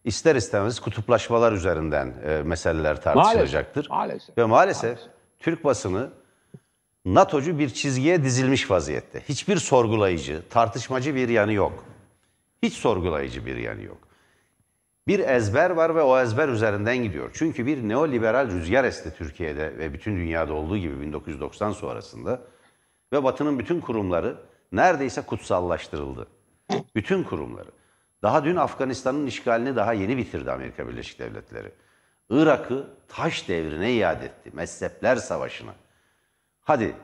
ister 0.04 0.36
istemez 0.36 0.80
kutuplaşmalar 0.80 1.52
üzerinden 1.52 2.14
e, 2.26 2.42
meseleler 2.42 3.02
tartışılacaktır. 3.02 3.86
Maalesef. 3.90 4.38
Ve 4.38 4.44
maalesef, 4.44 4.98
Türk 5.38 5.64
basını 5.64 6.10
NATO'cu 7.04 7.58
bir 7.58 7.68
çizgiye 7.68 8.24
dizilmiş 8.24 8.70
vaziyette. 8.70 9.20
Hiçbir 9.20 9.56
sorgulayıcı, 9.56 10.42
tartışmacı 10.50 11.14
bir 11.14 11.28
yanı 11.28 11.52
yok. 11.52 11.84
Hiç 12.62 12.74
sorgulayıcı 12.74 13.46
bir 13.46 13.56
yanı 13.56 13.82
yok. 13.82 13.98
Bir 15.08 15.18
ezber 15.18 15.70
var 15.70 15.94
ve 15.94 16.02
o 16.02 16.18
ezber 16.18 16.48
üzerinden 16.48 16.96
gidiyor. 16.96 17.30
Çünkü 17.34 17.66
bir 17.66 17.88
neoliberal 17.88 18.50
rüzgar 18.50 18.84
esti 18.84 19.14
Türkiye'de 19.18 19.78
ve 19.78 19.92
bütün 19.92 20.16
dünyada 20.16 20.52
olduğu 20.52 20.78
gibi 20.78 21.00
1990 21.00 21.72
sonrasında 21.72 22.40
ve 23.12 23.24
Batı'nın 23.24 23.58
bütün 23.58 23.80
kurumları 23.80 24.36
neredeyse 24.72 25.22
kutsallaştırıldı. 25.22 26.26
Bütün 26.94 27.22
kurumları. 27.22 27.70
Daha 28.22 28.44
dün 28.44 28.56
Afganistan'ın 28.56 29.26
işgalini 29.26 29.76
daha 29.76 29.92
yeni 29.92 30.16
bitirdi 30.16 30.52
Amerika 30.52 30.88
Birleşik 30.88 31.18
Devletleri. 31.18 31.72
Irak'ı 32.30 32.86
taş 33.08 33.48
devrine 33.48 33.92
iade 33.92 34.24
etti. 34.24 34.50
Mezhepler 34.52 35.16
savaşına. 35.16 35.74
Hadi 36.60 36.96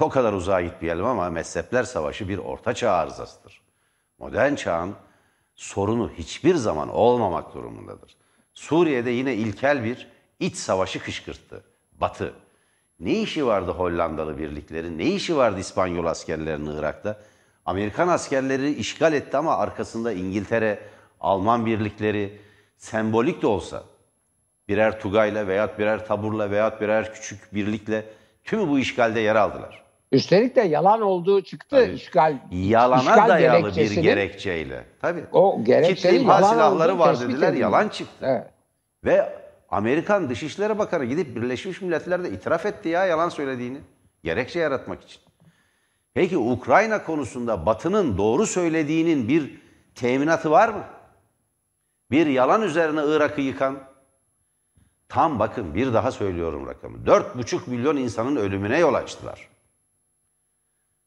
o 0.00 0.08
kadar 0.08 0.32
uzağa 0.32 0.60
gitmeyelim 0.60 1.04
ama 1.04 1.30
mezhepler 1.30 1.82
savaşı 1.82 2.28
bir 2.28 2.38
ortaçağ 2.38 2.92
arızasıdır. 2.92 3.62
Modern 4.18 4.54
çağın 4.54 4.94
sorunu 5.54 6.10
hiçbir 6.10 6.54
zaman 6.54 6.88
olmamak 6.88 7.54
durumundadır. 7.54 8.16
Suriye'de 8.54 9.10
yine 9.10 9.34
ilkel 9.34 9.84
bir 9.84 10.08
iç 10.40 10.56
savaşı 10.56 11.02
kışkırttı. 11.02 11.64
Batı. 11.92 12.34
Ne 13.00 13.12
işi 13.12 13.46
vardı 13.46 13.70
Hollandalı 13.70 14.38
birliklerin, 14.38 14.98
ne 14.98 15.04
işi 15.04 15.36
vardı 15.36 15.60
İspanyol 15.60 16.04
askerlerinin 16.04 16.78
Irak'ta? 16.78 17.16
Amerikan 17.66 18.08
askerleri 18.08 18.70
işgal 18.74 19.12
etti 19.12 19.36
ama 19.36 19.56
arkasında 19.56 20.12
İngiltere, 20.12 20.78
Alman 21.20 21.66
birlikleri 21.66 22.38
sembolik 22.76 23.42
de 23.42 23.46
olsa 23.46 23.82
birer 24.68 25.00
tugayla 25.00 25.46
veyahut 25.48 25.78
birer 25.78 26.06
taburla 26.06 26.50
veyahut 26.50 26.80
birer 26.80 27.14
küçük 27.14 27.54
birlikle 27.54 28.04
tümü 28.44 28.68
bu 28.68 28.78
işgalde 28.78 29.20
yer 29.20 29.36
aldılar. 29.36 29.82
Üstelik 30.12 30.56
de 30.56 30.60
yalan 30.60 31.00
olduğu 31.00 31.40
çıktı 31.42 31.86
işgal. 31.92 32.36
Yalana 32.50 33.00
işgal 33.00 33.28
dayalı 33.28 33.76
bir 33.76 34.02
gerekçeyle. 34.02 34.84
Tabii. 35.00 35.24
O 35.32 35.64
gerekçenin 35.64 35.94
Kitle 35.94 36.20
imha 36.20 36.34
yalan 36.34 36.52
silahları 36.52 36.98
var 36.98 37.20
dediler, 37.20 37.48
edildi. 37.48 37.60
yalan 37.60 37.88
çıktı. 37.88 38.26
Evet. 38.26 38.46
Ve 39.04 39.45
Amerikan 39.76 40.30
Dışişleri 40.30 40.78
Bakanı 40.78 41.04
gidip 41.04 41.36
Birleşmiş 41.36 41.80
Milletler'de 41.80 42.30
itiraf 42.30 42.66
etti 42.66 42.88
ya 42.88 43.06
yalan 43.06 43.28
söylediğini. 43.28 43.80
Gerekçe 44.24 44.58
yaratmak 44.58 45.02
için. 45.04 45.20
Peki 46.14 46.38
Ukrayna 46.38 47.04
konusunda 47.04 47.66
Batı'nın 47.66 48.18
doğru 48.18 48.46
söylediğinin 48.46 49.28
bir 49.28 49.60
teminatı 49.94 50.50
var 50.50 50.68
mı? 50.68 50.84
Bir 52.10 52.26
yalan 52.26 52.62
üzerine 52.62 53.00
Irak'ı 53.06 53.40
yıkan, 53.40 53.78
tam 55.08 55.38
bakın 55.38 55.74
bir 55.74 55.92
daha 55.94 56.12
söylüyorum 56.12 56.66
rakamı, 56.66 56.98
4,5 56.98 57.70
milyon 57.70 57.96
insanın 57.96 58.36
ölümüne 58.36 58.78
yol 58.78 58.94
açtılar. 58.94 59.48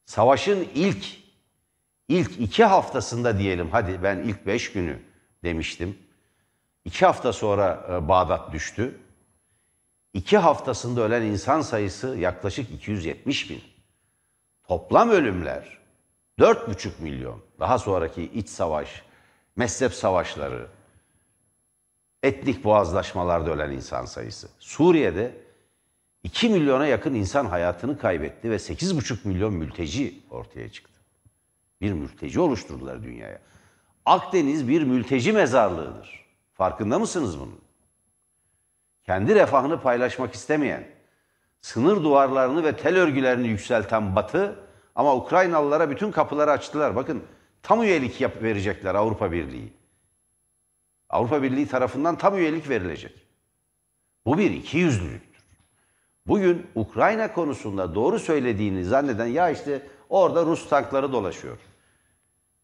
Savaşın 0.06 0.68
ilk, 0.76 1.06
ilk 2.08 2.40
iki 2.40 2.66
haftasında 2.66 3.38
diyelim, 3.38 3.70
hadi 3.72 4.04
ben 4.04 4.18
ilk 4.18 4.46
beş 4.46 4.72
günü 4.72 5.00
demiştim. 5.44 5.98
İki 6.86 7.06
hafta 7.06 7.34
sonra 7.34 7.88
e, 7.90 8.08
Bağdat 8.08 8.54
düştü. 8.54 9.00
İki 10.14 10.38
haftasında 10.38 11.02
ölen 11.02 11.22
insan 11.22 11.62
sayısı 11.62 12.08
yaklaşık 12.08 12.72
270 12.72 13.50
bin. 13.50 13.62
Toplam 14.68 15.10
ölümler 15.10 15.78
4,5 16.40 16.90
milyon. 17.00 17.42
Daha 17.60 17.80
sonraki 17.80 18.24
iç 18.24 18.50
savaş, 18.50 19.02
mezhep 19.56 19.94
savaşları, 19.94 20.68
etnik 22.24 22.64
boğazlaşmalarda 22.64 23.52
ölen 23.52 23.72
insan 23.72 24.06
sayısı. 24.06 24.50
Suriye'de 24.60 25.36
2 26.24 26.50
milyona 26.50 26.86
yakın 26.88 27.14
insan 27.14 27.46
hayatını 27.46 27.98
kaybetti 27.98 28.52
ve 28.52 28.56
8,5 28.56 29.28
milyon 29.28 29.54
mülteci 29.54 30.20
ortaya 30.30 30.72
çıktı. 30.72 31.00
Bir 31.82 31.94
mülteci 31.94 32.40
oluşturdular 32.40 33.04
dünyaya. 33.04 33.40
Akdeniz 34.06 34.68
bir 34.68 34.82
mülteci 34.84 35.32
mezarlığıdır. 35.32 36.29
Farkında 36.60 37.00
mısınız 37.00 37.40
bunun? 37.40 37.60
Kendi 39.06 39.36
refahını 39.36 39.82
paylaşmak 39.82 40.34
istemeyen, 40.34 40.88
sınır 41.62 42.04
duvarlarını 42.04 42.64
ve 42.64 42.78
tel 42.78 42.98
örgülerini 42.98 43.48
yükselten 43.48 44.16
Batı 44.16 44.60
ama 44.96 45.16
Ukraynalılara 45.16 45.90
bütün 45.90 46.12
kapıları 46.12 46.52
açtılar. 46.52 46.96
Bakın 46.96 47.24
tam 47.64 47.84
üyelik 47.84 48.22
yap 48.22 48.44
verecekler 48.44 48.96
Avrupa 48.96 49.32
Birliği. 49.32 49.74
Avrupa 51.10 51.44
Birliği 51.44 51.68
tarafından 51.68 52.18
tam 52.18 52.38
üyelik 52.38 52.70
verilecek. 52.70 53.28
Bu 54.26 54.38
bir 54.38 54.52
ikiyüzlülüktür. 54.52 55.44
Bugün 56.28 56.68
Ukrayna 56.76 57.34
konusunda 57.34 57.96
doğru 57.96 58.20
söylediğini 58.20 58.84
zanneden 58.84 59.28
ya 59.28 59.50
işte 59.50 59.88
orada 60.10 60.46
Rus 60.46 60.70
tankları 60.70 61.14
dolaşıyor. 61.14 61.58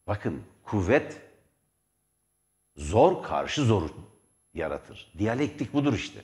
Bakın 0.07 0.41
kuvvet 0.63 1.24
zor 2.77 3.23
karşı 3.23 3.61
zoru 3.61 3.89
yaratır. 4.53 5.11
Diyalektik 5.17 5.73
budur 5.73 5.93
işte. 5.93 6.19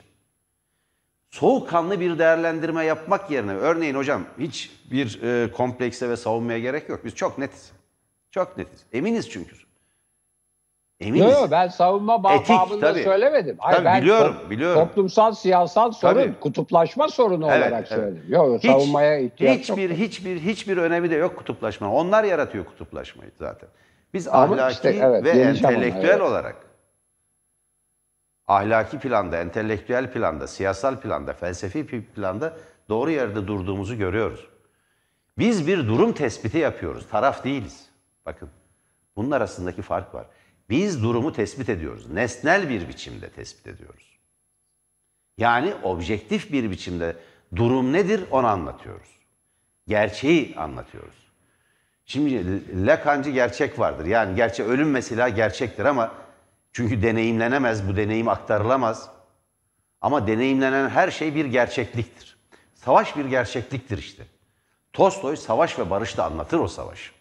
Soğukkanlı 1.30 2.00
bir 2.00 2.18
değerlendirme 2.18 2.84
yapmak 2.84 3.30
yerine 3.30 3.52
örneğin 3.52 3.94
hocam 3.94 4.22
hiç 4.38 4.70
bir 4.90 5.22
e, 5.22 5.52
komplekse 5.52 6.08
ve 6.08 6.16
savunmaya 6.16 6.58
gerek 6.58 6.88
yok. 6.88 7.04
Biz 7.04 7.14
çok 7.14 7.38
netiz. 7.38 7.72
Çok 8.30 8.58
netiz. 8.58 8.84
Eminiz 8.92 9.30
çünkü. 9.30 9.56
Eminiz. 11.00 11.20
Yok 11.24 11.32
yok 11.32 11.50
ben 11.50 11.68
savunma 11.68 12.14
ba- 12.14 12.34
Etik, 12.36 12.48
babında 12.48 12.92
tabii. 12.92 13.02
söylemedim. 13.02 13.56
Tabii, 13.72 13.84
ben 13.84 14.02
biliyorum, 14.02 14.36
biliyorum. 14.50 14.88
Toplumsal 14.88 15.32
siyasal 15.32 15.92
sorun, 15.92 16.14
Tabii. 16.14 16.40
kutuplaşma 16.40 17.08
sorunu 17.08 17.46
Evet, 17.50 17.58
olarak 17.58 17.72
evet. 17.72 17.88
söyledim. 17.88 18.24
Yok 18.28 18.58
Hiç- 18.62 18.70
savunmaya 18.70 19.18
ihtiyaç 19.18 19.58
hiçbir, 19.58 19.90
yok. 19.90 19.98
hiçbir 19.98 20.40
hiçbir 20.40 20.76
önemi 20.76 21.10
de 21.10 21.14
yok 21.14 21.36
kutuplaşma. 21.36 21.92
Onlar 21.92 22.24
yaratıyor 22.24 22.64
kutuplaşmayı 22.64 23.30
zaten. 23.38 23.68
Biz 24.14 24.28
Ama 24.28 24.54
ahlaki 24.54 24.74
işte, 24.74 24.88
evet, 24.88 25.24
ve 25.24 25.30
entelektüel 25.30 26.08
evet. 26.08 26.20
olarak 26.20 26.56
ahlaki 28.46 28.98
planda, 28.98 29.40
entelektüel 29.40 30.12
planda, 30.12 30.46
siyasal 30.46 31.00
planda, 31.00 31.32
felsefi 31.32 32.04
planda 32.04 32.56
doğru 32.88 33.10
yerde 33.10 33.46
durduğumuzu 33.46 33.98
görüyoruz. 33.98 34.48
Biz 35.38 35.66
bir 35.66 35.78
durum 35.78 36.12
tespiti 36.12 36.58
yapıyoruz. 36.58 37.06
Taraf 37.10 37.44
değiliz. 37.44 37.88
Bakın 38.26 38.50
bunun 39.16 39.30
arasındaki 39.30 39.82
fark 39.82 40.14
var. 40.14 40.26
Biz 40.70 41.02
durumu 41.02 41.32
tespit 41.32 41.68
ediyoruz. 41.68 42.10
Nesnel 42.10 42.68
bir 42.68 42.88
biçimde 42.88 43.30
tespit 43.30 43.66
ediyoruz. 43.66 44.18
Yani 45.38 45.74
objektif 45.82 46.52
bir 46.52 46.70
biçimde 46.70 47.16
durum 47.56 47.92
nedir 47.92 48.24
onu 48.30 48.46
anlatıyoruz. 48.46 49.08
Gerçeği 49.88 50.54
anlatıyoruz. 50.56 51.21
Şimdi 52.12 52.86
Lacancı 52.86 53.30
gerçek 53.30 53.78
vardır. 53.78 54.06
Yani 54.06 54.36
gerçek 54.36 54.66
ölüm 54.66 54.90
mesela 54.90 55.28
gerçektir 55.28 55.84
ama 55.84 56.14
çünkü 56.72 57.02
deneyimlenemez, 57.02 57.88
bu 57.88 57.96
deneyim 57.96 58.28
aktarılamaz. 58.28 59.10
Ama 60.00 60.26
deneyimlenen 60.26 60.88
her 60.88 61.10
şey 61.10 61.34
bir 61.34 61.44
gerçekliktir. 61.44 62.36
Savaş 62.74 63.16
bir 63.16 63.24
gerçekliktir 63.24 63.98
işte. 63.98 64.26
Tolstoy 64.92 65.36
savaş 65.36 65.78
ve 65.78 65.90
barışta 65.90 66.24
anlatır 66.24 66.58
o 66.58 66.68
savaşı. 66.68 67.12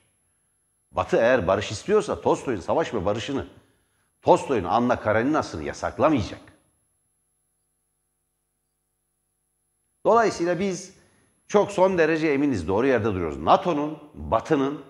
Batı 0.91 1.17
eğer 1.17 1.47
barış 1.47 1.71
istiyorsa 1.71 2.21
Tolstoy'un 2.21 2.59
savaş 2.59 2.93
ve 2.93 3.05
barışını, 3.05 3.47
Tolstoy'un 4.21 4.63
Anna 4.63 4.99
Karenina'sını 4.99 5.63
yasaklamayacak. 5.63 6.41
Dolayısıyla 10.05 10.59
biz 10.59 11.00
çok 11.51 11.71
son 11.71 11.97
derece 11.97 12.27
eminiz, 12.27 12.67
doğru 12.67 12.87
yerde 12.87 13.05
duruyoruz. 13.05 13.37
NATO'nun, 13.37 13.97
Batı'nın, 14.13 14.81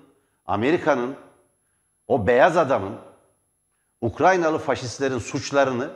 Amerika'nın, 0.45 1.15
o 2.07 2.27
beyaz 2.27 2.57
adamın, 2.57 2.93
Ukraynalı 4.01 4.57
faşistlerin 4.57 5.17
suçlarını 5.17 5.89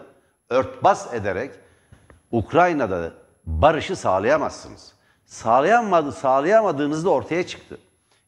örtbas 0.49 1.13
ederek 1.13 1.51
Ukrayna'da 2.31 3.11
barışı 3.45 3.95
sağlayamazsınız. 3.95 4.93
Sağlayamadı, 5.25 6.11
sağlayamadığınız 6.11 7.05
da 7.05 7.09
ortaya 7.09 7.47
çıktı. 7.47 7.77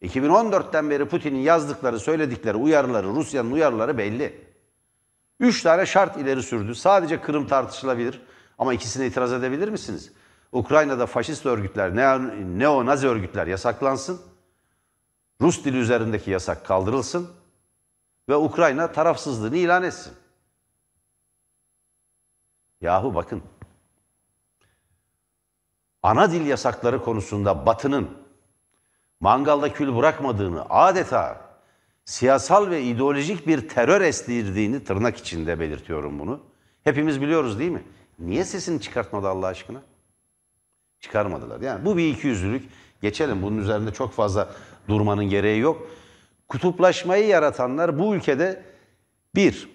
2014'ten 0.01 0.89
beri 0.89 1.05
Putin'in 1.05 1.39
yazdıkları, 1.39 1.99
söyledikleri 1.99 2.57
uyarıları, 2.57 3.07
Rusya'nın 3.07 3.51
uyarıları 3.51 3.97
belli. 3.97 4.45
Üç 5.39 5.63
tane 5.63 5.85
şart 5.85 6.17
ileri 6.17 6.43
sürdü. 6.43 6.75
Sadece 6.75 7.21
Kırım 7.21 7.47
tartışılabilir. 7.47 8.21
Ama 8.57 8.73
ikisine 8.73 9.07
itiraz 9.07 9.33
edebilir 9.33 9.69
misiniz? 9.69 10.11
Ukrayna'da 10.51 11.05
faşist 11.05 11.45
örgütler, 11.45 11.89
neo- 11.95 12.59
neo-nazi 12.59 13.07
örgütler 13.07 13.47
yasaklansın. 13.47 14.21
Rus 15.41 15.65
dili 15.65 15.77
üzerindeki 15.77 16.31
yasak 16.31 16.65
kaldırılsın. 16.65 17.31
Ve 18.29 18.35
Ukrayna 18.35 18.91
tarafsızlığını 18.91 19.57
ilan 19.57 19.83
etsin. 19.83 20.13
Yahu 22.81 23.15
bakın. 23.15 23.43
Ana 26.03 26.31
dil 26.31 26.45
yasakları 26.45 27.03
konusunda 27.03 27.65
Batı'nın 27.65 28.09
mangalda 29.19 29.73
kül 29.73 29.95
bırakmadığını 29.95 30.65
adeta 30.69 31.41
siyasal 32.05 32.69
ve 32.69 32.83
ideolojik 32.83 33.47
bir 33.47 33.69
terör 33.69 34.01
estirdiğini 34.01 34.83
tırnak 34.83 35.17
içinde 35.17 35.59
belirtiyorum 35.59 36.19
bunu. 36.19 36.39
Hepimiz 36.83 37.21
biliyoruz 37.21 37.59
değil 37.59 37.71
mi? 37.71 37.83
Niye 38.19 38.45
sesini 38.45 38.81
çıkartmadı 38.81 39.27
Allah 39.27 39.47
aşkına? 39.47 39.81
Çıkarmadılar. 40.99 41.61
Yani 41.61 41.85
bu 41.85 41.97
bir 41.97 42.09
ikiyüzlülük. 42.09 42.69
Geçelim 43.01 43.41
bunun 43.41 43.57
üzerinde 43.57 43.93
çok 43.93 44.13
fazla 44.13 44.49
durmanın 44.87 45.25
gereği 45.25 45.59
yok. 45.59 45.87
Kutuplaşmayı 46.47 47.27
yaratanlar 47.27 47.99
bu 47.99 48.15
ülkede 48.15 48.63
bir, 49.35 49.69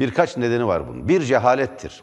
birkaç 0.00 0.36
nedeni 0.36 0.66
var 0.66 0.88
bunun. 0.88 1.08
Bir 1.08 1.20
cehalettir. 1.22 2.02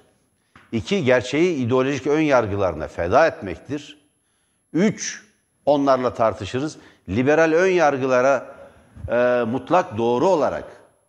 İki, 0.71 1.03
gerçeği 1.03 1.55
ideolojik 1.55 2.07
ön 2.07 2.21
yargılarına 2.21 2.87
feda 2.87 3.27
etmektir. 3.27 3.97
Üç, 4.73 5.23
onlarla 5.65 6.13
tartışırız. 6.13 6.77
Liberal 7.09 7.51
ön 7.51 7.71
yargılara 7.71 8.55
e, 9.09 9.43
mutlak 9.47 9.97
doğru 9.97 10.27
olarak 10.27 10.65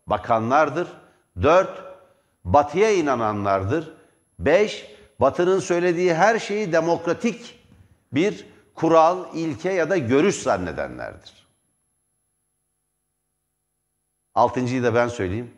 bakanlardır. 0.06 0.88
Dört, 1.42 1.82
batıya 2.44 2.90
inananlardır. 2.90 3.92
Beş, 4.38 4.97
batının 5.20 5.60
söylediği 5.60 6.14
her 6.14 6.38
şeyi 6.38 6.72
demokratik 6.72 7.58
bir 8.12 8.46
kural, 8.74 9.34
ilke 9.34 9.72
ya 9.72 9.90
da 9.90 9.98
görüş 9.98 10.42
zannedenlerdir. 10.42 11.48
Altıncıyı 14.34 14.82
da 14.82 14.94
ben 14.94 15.08
söyleyeyim. 15.08 15.50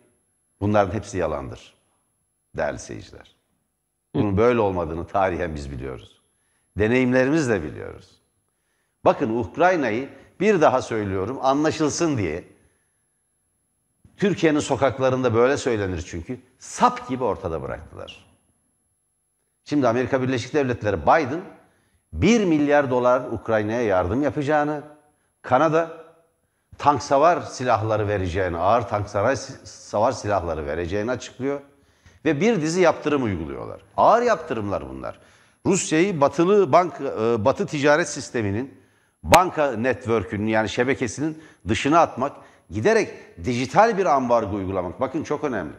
Bunların 0.60 0.94
hepsi 0.94 1.18
yalandır. 1.18 1.74
Değerli 2.56 2.78
seyirciler. 2.78 3.36
Bunun 4.14 4.36
böyle 4.36 4.60
olmadığını 4.60 5.06
tarihen 5.06 5.54
biz 5.54 5.70
biliyoruz. 5.70 6.20
Deneyimlerimizle 6.78 7.62
biliyoruz. 7.62 8.20
Bakın 9.04 9.36
Ukrayna'yı 9.38 10.08
bir 10.40 10.60
daha 10.60 10.82
söylüyorum 10.82 11.38
anlaşılsın 11.42 12.18
diye. 12.18 12.44
Türkiye'nin 14.16 14.60
sokaklarında 14.60 15.34
böyle 15.34 15.56
söylenir 15.56 16.02
çünkü. 16.02 16.40
Sap 16.58 17.08
gibi 17.08 17.24
ortada 17.24 17.62
bıraktılar. 17.62 18.29
Şimdi 19.70 19.88
Amerika 19.88 20.22
Birleşik 20.22 20.54
Devletleri 20.54 21.02
Biden 21.02 21.40
1 22.12 22.44
milyar 22.44 22.90
dolar 22.90 23.22
Ukrayna'ya 23.32 23.82
yardım 23.82 24.22
yapacağını, 24.22 24.82
Kanada 25.42 25.90
tank 26.78 27.02
savar 27.02 27.40
silahları 27.40 28.08
vereceğini, 28.08 28.56
ağır 28.56 28.82
tank 28.82 29.08
savar, 29.08 30.12
silahları 30.12 30.66
vereceğini 30.66 31.10
açıklıyor. 31.10 31.60
Ve 32.24 32.40
bir 32.40 32.62
dizi 32.62 32.80
yaptırım 32.80 33.22
uyguluyorlar. 33.22 33.80
Ağır 33.96 34.22
yaptırımlar 34.22 34.88
bunlar. 34.88 35.18
Rusya'yı 35.66 36.20
batılı 36.20 36.72
bank, 36.72 36.94
e, 37.00 37.44
batı 37.44 37.66
ticaret 37.66 38.08
sisteminin 38.08 38.74
banka 39.22 39.72
network'ünün 39.72 40.46
yani 40.46 40.68
şebekesinin 40.68 41.42
dışına 41.68 42.00
atmak, 42.00 42.32
giderek 42.70 43.10
dijital 43.44 43.98
bir 43.98 44.06
ambargo 44.06 44.56
uygulamak. 44.56 45.00
Bakın 45.00 45.24
çok 45.24 45.44
önemli. 45.44 45.74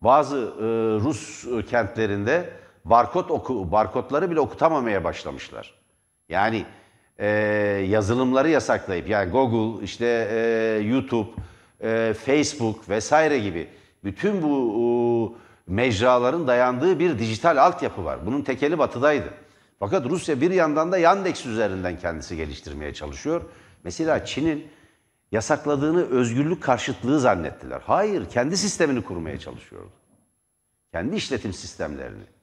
Bazı 0.00 0.36
e, 0.36 0.64
Rus 1.04 1.46
kentlerinde 1.70 2.60
barkod 2.90 3.28
oku, 3.28 3.72
barkodları 3.72 4.30
bile 4.30 4.40
okutamamaya 4.40 5.04
başlamışlar. 5.04 5.74
Yani 6.28 6.64
e, 7.18 7.26
yazılımları 7.88 8.48
yasaklayıp 8.48 9.08
yani 9.08 9.30
Google, 9.30 9.84
işte 9.84 10.28
e, 10.30 10.38
YouTube, 10.82 11.30
e, 11.80 12.14
Facebook 12.26 12.88
vesaire 12.88 13.38
gibi 13.38 13.68
bütün 14.04 14.42
bu 14.42 15.36
e, 15.68 15.72
mecraların 15.72 16.46
dayandığı 16.46 16.98
bir 16.98 17.18
dijital 17.18 17.56
altyapı 17.56 18.04
var. 18.04 18.26
Bunun 18.26 18.42
tekeli 18.42 18.78
batıdaydı. 18.78 19.28
Fakat 19.78 20.06
Rusya 20.06 20.40
bir 20.40 20.50
yandan 20.50 20.92
da 20.92 20.98
Yandex 20.98 21.46
üzerinden 21.46 21.98
kendisi 21.98 22.36
geliştirmeye 22.36 22.94
çalışıyor. 22.94 23.42
Mesela 23.84 24.24
Çin'in 24.24 24.66
yasakladığını 25.32 26.10
özgürlük 26.10 26.62
karşıtlığı 26.62 27.20
zannettiler. 27.20 27.80
Hayır, 27.84 28.30
kendi 28.30 28.56
sistemini 28.56 29.02
kurmaya 29.02 29.38
çalışıyordu. 29.38 29.90
Kendi 30.92 31.16
işletim 31.16 31.52
sistemlerini. 31.52 32.39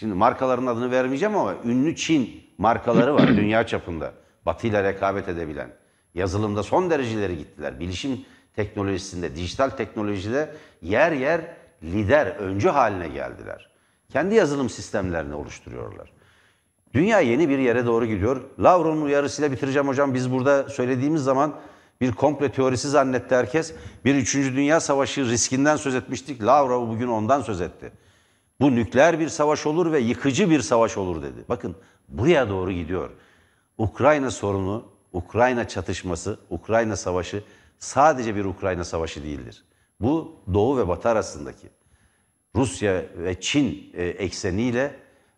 Şimdi 0.00 0.14
markaların 0.14 0.66
adını 0.66 0.90
vermeyeceğim 0.90 1.36
ama 1.36 1.54
ünlü 1.64 1.96
Çin 1.96 2.44
markaları 2.58 3.14
var 3.14 3.28
dünya 3.36 3.66
çapında. 3.66 4.12
Batı 4.46 4.66
ile 4.66 4.84
rekabet 4.84 5.28
edebilen. 5.28 5.70
Yazılımda 6.14 6.62
son 6.62 6.90
dereceleri 6.90 7.38
gittiler. 7.38 7.80
Bilişim 7.80 8.24
teknolojisinde, 8.56 9.36
dijital 9.36 9.70
teknolojide 9.70 10.54
yer 10.82 11.12
yer 11.12 11.40
lider, 11.82 12.26
öncü 12.26 12.68
haline 12.68 13.08
geldiler. 13.08 13.70
Kendi 14.12 14.34
yazılım 14.34 14.70
sistemlerini 14.70 15.34
oluşturuyorlar. 15.34 16.12
Dünya 16.94 17.20
yeni 17.20 17.48
bir 17.48 17.58
yere 17.58 17.86
doğru 17.86 18.06
gidiyor. 18.06 18.40
Lavro'nun 18.60 19.02
uyarısıyla 19.02 19.52
bitireceğim 19.52 19.88
hocam. 19.88 20.14
Biz 20.14 20.32
burada 20.32 20.68
söylediğimiz 20.68 21.22
zaman 21.22 21.54
Bir 22.00 22.12
komple 22.12 22.52
teorisi 22.52 22.88
zannetti 22.88 23.34
herkes. 23.34 23.74
Bir 24.04 24.14
üçüncü 24.14 24.56
Dünya 24.56 24.80
Savaşı 24.80 25.24
riskinden 25.24 25.76
söz 25.76 25.94
etmiştik. 25.94 26.42
Lavrov 26.42 26.88
bugün 26.88 27.08
ondan 27.08 27.42
söz 27.42 27.60
etti. 27.60 27.92
Bu 28.60 28.74
nükleer 28.74 29.20
bir 29.20 29.28
savaş 29.28 29.66
olur 29.66 29.92
ve 29.92 29.98
yıkıcı 29.98 30.50
bir 30.50 30.60
savaş 30.60 30.96
olur 30.96 31.22
dedi. 31.22 31.44
Bakın 31.48 31.76
buraya 32.08 32.48
doğru 32.48 32.72
gidiyor. 32.72 33.10
Ukrayna 33.78 34.30
sorunu, 34.30 34.84
Ukrayna 35.12 35.68
çatışması, 35.68 36.38
Ukrayna 36.50 36.96
savaşı 36.96 37.44
sadece 37.78 38.36
bir 38.36 38.44
Ukrayna 38.44 38.84
savaşı 38.84 39.22
değildir. 39.22 39.64
Bu 40.00 40.36
Doğu 40.54 40.78
ve 40.78 40.88
Batı 40.88 41.08
arasındaki 41.08 41.68
Rusya 42.54 43.04
ve 43.16 43.40
Çin 43.40 43.90
e, 43.94 44.04
ekseniyle 44.04 44.96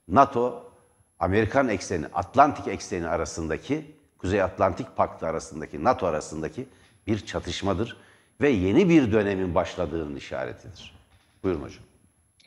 NATO, 0.08 0.72
Amerikan 1.18 1.68
ekseni, 1.68 2.06
Atlantik 2.06 2.68
ekseni 2.68 3.08
arasındaki, 3.08 3.96
Kuzey 4.18 4.42
Atlantik 4.42 4.96
Paktı 4.96 5.26
arasındaki, 5.26 5.84
NATO 5.84 6.06
arasındaki 6.06 6.66
bir 7.06 7.26
çatışmadır 7.26 7.96
ve 8.40 8.48
yeni 8.48 8.88
bir 8.88 9.12
dönemin 9.12 9.54
başladığının 9.54 10.16
işaretidir. 10.16 10.94
Buyurun 11.42 11.62
hocam. 11.62 11.84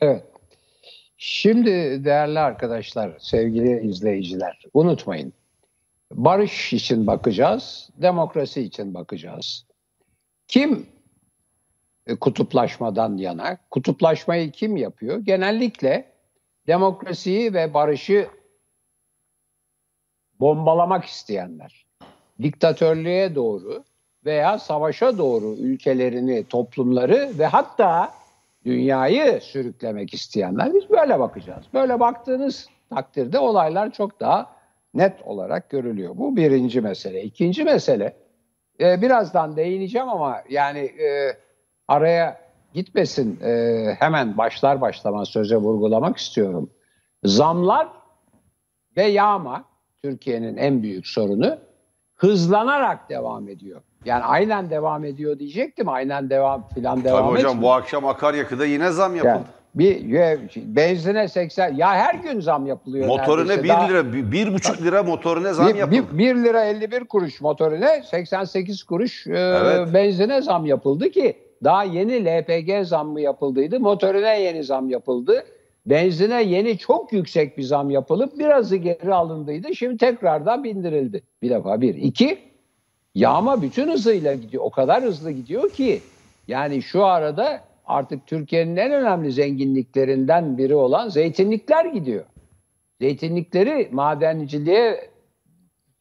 Evet. 0.00 0.33
Şimdi 1.16 2.04
değerli 2.04 2.38
arkadaşlar, 2.38 3.18
sevgili 3.18 3.86
izleyiciler, 3.88 4.64
unutmayın. 4.74 5.32
Barış 6.12 6.72
için 6.72 7.06
bakacağız, 7.06 7.90
demokrasi 7.96 8.60
için 8.62 8.94
bakacağız. 8.94 9.66
Kim 10.48 10.86
e, 12.06 12.14
kutuplaşmadan 12.14 13.16
yana, 13.16 13.58
kutuplaşmayı 13.70 14.50
kim 14.50 14.76
yapıyor? 14.76 15.18
Genellikle 15.18 16.12
demokrasiyi 16.66 17.54
ve 17.54 17.74
barışı 17.74 18.28
bombalamak 20.40 21.04
isteyenler. 21.04 21.86
Diktatörlüğe 22.42 23.34
doğru 23.34 23.84
veya 24.24 24.58
savaşa 24.58 25.18
doğru 25.18 25.54
ülkelerini, 25.54 26.44
toplumları 26.44 27.32
ve 27.38 27.46
hatta 27.46 28.14
dünyayı 28.64 29.40
sürüklemek 29.40 30.14
isteyenler 30.14 30.74
biz 30.74 30.90
böyle 30.90 31.18
bakacağız. 31.18 31.64
Böyle 31.74 32.00
baktığınız 32.00 32.68
takdirde 32.90 33.38
olaylar 33.38 33.92
çok 33.92 34.20
daha 34.20 34.54
net 34.94 35.22
olarak 35.22 35.70
görülüyor. 35.70 36.16
Bu 36.16 36.36
birinci 36.36 36.80
mesele. 36.80 37.22
İkinci 37.22 37.64
mesele 37.64 38.16
e, 38.80 39.02
birazdan 39.02 39.56
değineceğim 39.56 40.08
ama 40.08 40.42
yani 40.48 40.78
e, 40.78 41.36
araya 41.88 42.40
gitmesin 42.74 43.40
e, 43.40 43.96
hemen 43.98 44.38
başlar 44.38 44.80
başlamaz 44.80 45.28
söze 45.28 45.56
vurgulamak 45.56 46.16
istiyorum. 46.16 46.70
Zamlar 47.24 47.88
ve 48.96 49.04
yağma 49.04 49.64
Türkiye'nin 50.02 50.56
en 50.56 50.82
büyük 50.82 51.06
sorunu 51.06 51.58
hızlanarak 52.14 53.10
devam 53.10 53.48
ediyor. 53.48 53.82
Yani 54.04 54.24
aynen 54.24 54.70
devam 54.70 55.04
ediyor 55.04 55.38
diyecektim. 55.38 55.88
Aynen 55.88 56.30
devam 56.30 56.68
filan 56.74 57.04
devam 57.04 57.18
Tabii 57.26 57.32
hocam 57.38 57.50
etmiyor. 57.50 57.62
bu 57.62 57.72
akşam 57.72 58.06
akaryakıda 58.06 58.66
yine 58.66 58.90
zam 58.90 59.16
yapıldı. 59.16 59.32
Yani 59.34 59.44
bir 59.74 60.04
ya, 60.04 60.38
benzine 60.56 61.28
80 61.28 61.74
ya 61.74 61.88
her 61.94 62.14
gün 62.14 62.40
zam 62.40 62.66
yapılıyor. 62.66 63.06
Motorine 63.06 63.42
neredeyse. 63.42 63.62
1 63.64 63.68
Daha- 63.68 63.88
lira, 63.88 64.00
1,5 64.00 64.82
lira 64.84 65.02
motorine 65.02 65.52
zam 65.52 65.68
bir, 65.68 65.74
yapıldı. 65.74 66.04
bir, 66.12 66.18
1 66.18 66.34
lira 66.44 66.64
51 66.64 67.04
kuruş 67.04 67.40
motorine 67.40 68.02
88 68.10 68.82
kuruş 68.82 69.26
e, 69.26 69.30
Evet. 69.38 69.94
benzine 69.94 70.42
zam 70.42 70.66
yapıldı 70.66 71.10
ki 71.10 71.34
daha 71.64 71.84
yeni 71.84 72.24
LPG 72.24 72.84
zammı 72.86 73.20
yapıldıydı. 73.20 73.80
Motorine 73.80 74.40
yeni 74.40 74.64
zam 74.64 74.90
yapıldı. 74.90 75.44
Benzine 75.86 76.42
yeni 76.42 76.78
çok 76.78 77.12
yüksek 77.12 77.58
bir 77.58 77.62
zam 77.62 77.90
yapılıp 77.90 78.38
birazı 78.38 78.76
geri 78.76 79.14
alındıydı. 79.14 79.74
Şimdi 79.74 79.96
tekrardan 79.96 80.64
bindirildi. 80.64 81.22
Bir 81.42 81.50
defa 81.50 81.80
bir. 81.80 81.94
İki, 81.94 82.38
yağma 83.14 83.62
bütün 83.62 83.90
hızıyla 83.90 84.34
gidiyor. 84.34 84.62
O 84.66 84.70
kadar 84.70 85.02
hızlı 85.02 85.30
gidiyor 85.30 85.70
ki 85.70 86.00
yani 86.48 86.82
şu 86.82 87.04
arada 87.04 87.60
artık 87.86 88.26
Türkiye'nin 88.26 88.76
en 88.76 88.92
önemli 88.92 89.32
zenginliklerinden 89.32 90.58
biri 90.58 90.74
olan 90.74 91.08
zeytinlikler 91.08 91.84
gidiyor. 91.84 92.24
Zeytinlikleri 93.00 93.88
madenciliğe 93.92 95.10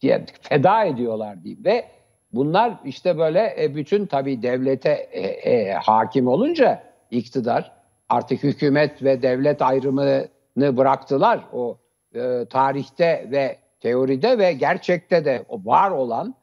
diye 0.01 0.25
feda 0.41 0.83
ediyorlar 0.83 1.43
diyeyim 1.43 1.65
ve 1.65 1.85
bunlar 2.33 2.73
işte 2.85 3.17
böyle 3.17 3.55
e, 3.59 3.75
bütün 3.75 4.05
tabii 4.05 4.41
devlete 4.41 4.89
e, 5.11 5.21
e, 5.21 5.73
hakim 5.73 6.27
olunca 6.27 6.83
iktidar 7.11 7.71
artık 8.09 8.43
hükümet 8.43 9.03
ve 9.03 9.21
devlet 9.21 9.61
ayrımını 9.61 10.27
bıraktılar 10.57 11.39
o 11.53 11.77
tarihte 12.49 13.27
ve 13.31 13.57
teoride 13.79 14.37
ve 14.37 14.53
gerçekte 14.53 15.25
de 15.25 15.45
var 15.49 15.91
olan 15.91 16.35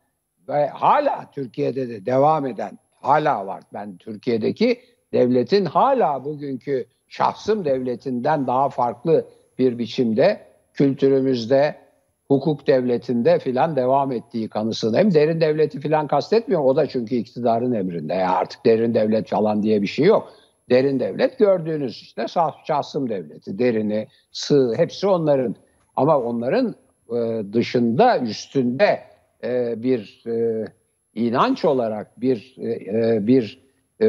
ve 0.50 0.66
hala 0.66 1.30
Türkiye'de 1.32 1.88
de 1.88 2.06
devam 2.06 2.46
eden 2.46 2.78
hala 3.00 3.46
var. 3.46 3.62
Ben 3.72 3.96
Türkiye'deki 3.96 4.80
devletin 5.12 5.64
hala 5.64 6.24
bugünkü 6.24 6.86
şahsım 7.08 7.64
devletinden 7.64 8.46
daha 8.46 8.68
farklı 8.68 9.24
bir 9.58 9.78
biçimde 9.78 10.40
kültürümüzde, 10.74 11.76
hukuk 12.28 12.66
devletinde 12.66 13.38
filan 13.38 13.76
devam 13.76 14.12
ettiği 14.12 14.48
kanısındayım. 14.48 15.14
Derin 15.14 15.40
devleti 15.40 15.80
filan 15.80 16.06
kastetmiyorum. 16.06 16.66
O 16.66 16.76
da 16.76 16.86
çünkü 16.86 17.14
iktidarın 17.14 17.72
emrinde. 17.72 18.14
Yani 18.14 18.28
artık 18.28 18.66
derin 18.66 18.94
devlet 18.94 19.28
falan 19.28 19.62
diye 19.62 19.82
bir 19.82 19.86
şey 19.86 20.06
yok. 20.06 20.32
Derin 20.70 21.00
devlet 21.00 21.38
gördüğünüz 21.38 22.02
işte 22.02 22.22
şah- 22.22 22.66
şahsım 22.66 23.08
devleti, 23.08 23.58
derini, 23.58 24.08
sığ 24.32 24.72
hepsi 24.76 25.06
onların. 25.06 25.56
Ama 25.96 26.18
onların 26.18 26.74
e, 27.10 27.42
dışında, 27.52 28.18
üstünde 28.18 29.09
e, 29.44 29.82
bir 29.82 30.22
e, 30.26 30.64
inanç 31.14 31.64
olarak, 31.64 32.20
bir 32.20 32.56
e, 32.58 32.70
e, 32.70 33.26
bir 33.26 33.60
e, 34.02 34.08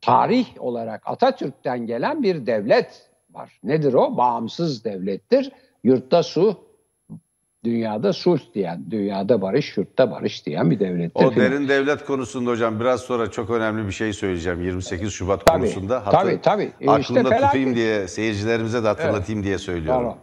tarih 0.00 0.46
olarak 0.58 1.02
Atatürk'ten 1.04 1.86
gelen 1.86 2.22
bir 2.22 2.46
devlet 2.46 3.10
var. 3.30 3.58
Nedir 3.64 3.92
o? 3.92 4.16
Bağımsız 4.16 4.84
devlettir. 4.84 5.52
Yurtta 5.84 6.22
su, 6.22 6.56
dünyada 7.64 8.12
sulh 8.12 8.40
diyen, 8.54 8.84
dünyada 8.90 9.42
barış, 9.42 9.76
yurtta 9.76 10.10
barış 10.10 10.46
diyen 10.46 10.70
bir 10.70 10.80
devlettir. 10.80 11.24
O 11.24 11.36
derin 11.36 11.68
devlet 11.68 12.04
konusunda 12.04 12.50
hocam 12.50 12.80
biraz 12.80 13.00
sonra 13.00 13.30
çok 13.30 13.50
önemli 13.50 13.86
bir 13.86 13.92
şey 13.92 14.12
söyleyeceğim 14.12 14.62
28 14.62 15.12
Şubat 15.12 15.46
Tabii, 15.46 15.60
konusunda. 15.60 16.04
tabii, 16.04 16.40
tabii. 16.42 16.62
E 16.62 16.68
işte 16.80 16.90
Aklımda 16.90 17.22
felaket. 17.22 17.46
tutayım 17.46 17.74
diye 17.74 18.08
seyircilerimize 18.08 18.84
de 18.84 18.86
hatırlatayım 18.88 19.42
diye 19.42 19.58
söylüyorum. 19.58 20.02
Tamam. 20.02 20.18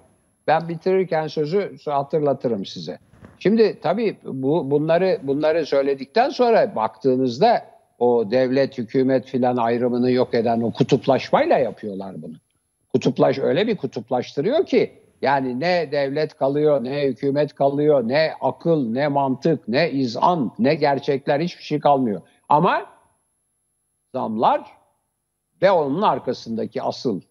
Ben 0.47 0.69
bitirirken 0.69 1.27
sözü 1.27 1.77
hatırlatırım 1.85 2.65
size. 2.65 2.99
Şimdi 3.39 3.79
tabii 3.81 4.17
bu 4.23 4.71
bunları 4.71 5.19
bunları 5.23 5.65
söyledikten 5.65 6.29
sonra 6.29 6.75
baktığınızda 6.75 7.65
o 7.99 8.31
devlet 8.31 8.77
hükümet 8.77 9.25
filan 9.25 9.57
ayrımını 9.57 10.11
yok 10.11 10.33
eden 10.33 10.61
o 10.61 10.71
kutuplaşmayla 10.71 11.57
yapıyorlar 11.57 12.21
bunu. 12.21 12.33
Kutuplaş 12.93 13.39
öyle 13.39 13.67
bir 13.67 13.77
kutuplaştırıyor 13.77 14.65
ki 14.65 14.91
yani 15.21 15.59
ne 15.59 15.91
devlet 15.91 16.37
kalıyor, 16.37 16.83
ne 16.83 17.01
hükümet 17.01 17.55
kalıyor, 17.55 18.07
ne 18.07 18.33
akıl, 18.41 18.89
ne 18.89 19.07
mantık, 19.07 19.67
ne 19.67 19.91
izan, 19.91 20.51
ne 20.59 20.75
gerçekler 20.75 21.39
hiçbir 21.39 21.63
şey 21.63 21.79
kalmıyor. 21.79 22.21
Ama 22.49 22.85
zamlar 24.13 24.65
ve 25.61 25.71
onun 25.71 26.01
arkasındaki 26.01 26.81
asıl 26.81 27.21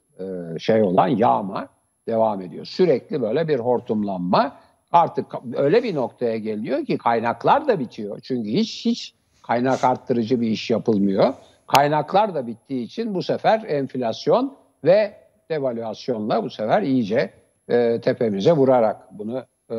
şey 0.59 0.83
olan 0.83 1.09
yağma 1.09 1.69
devam 2.09 2.41
ediyor. 2.41 2.65
Sürekli 2.65 3.23
böyle 3.23 3.49
bir 3.49 3.59
hortumlanma 3.59 4.57
artık 4.97 5.27
öyle 5.57 5.83
bir 5.83 5.95
noktaya 5.95 6.39
geliyor 6.39 6.85
ki 6.85 6.99
kaynaklar 6.99 7.69
da 7.69 7.79
bitiyor. 7.79 8.21
Çünkü 8.21 8.51
hiç 8.51 8.85
hiç 8.85 9.15
kaynak 9.43 9.85
arttırıcı 9.85 10.41
bir 10.41 10.51
iş 10.51 10.71
yapılmıyor. 10.71 11.35
Kaynaklar 11.67 12.35
da 12.35 12.47
bittiği 12.47 12.85
için 12.85 13.15
bu 13.15 13.23
sefer 13.23 13.63
enflasyon 13.69 14.57
ve 14.85 15.15
devalüasyonla 15.51 16.45
bu 16.45 16.51
sefer 16.51 16.83
iyice 16.83 17.31
e, 17.69 18.01
tepemize 18.01 18.53
vurarak 18.53 19.19
bunu 19.19 19.39
e, 19.71 19.75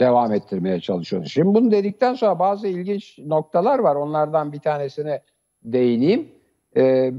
devam 0.00 0.32
ettirmeye 0.32 0.80
çalışıyoruz. 0.80 1.32
Şimdi 1.32 1.54
bunu 1.54 1.70
dedikten 1.70 2.14
sonra 2.14 2.38
bazı 2.38 2.68
ilginç 2.68 3.18
noktalar 3.18 3.78
var. 3.78 3.96
Onlardan 3.96 4.52
bir 4.52 4.60
tanesine 4.60 5.22
değineyim. 5.64 6.28
E, 6.76 7.12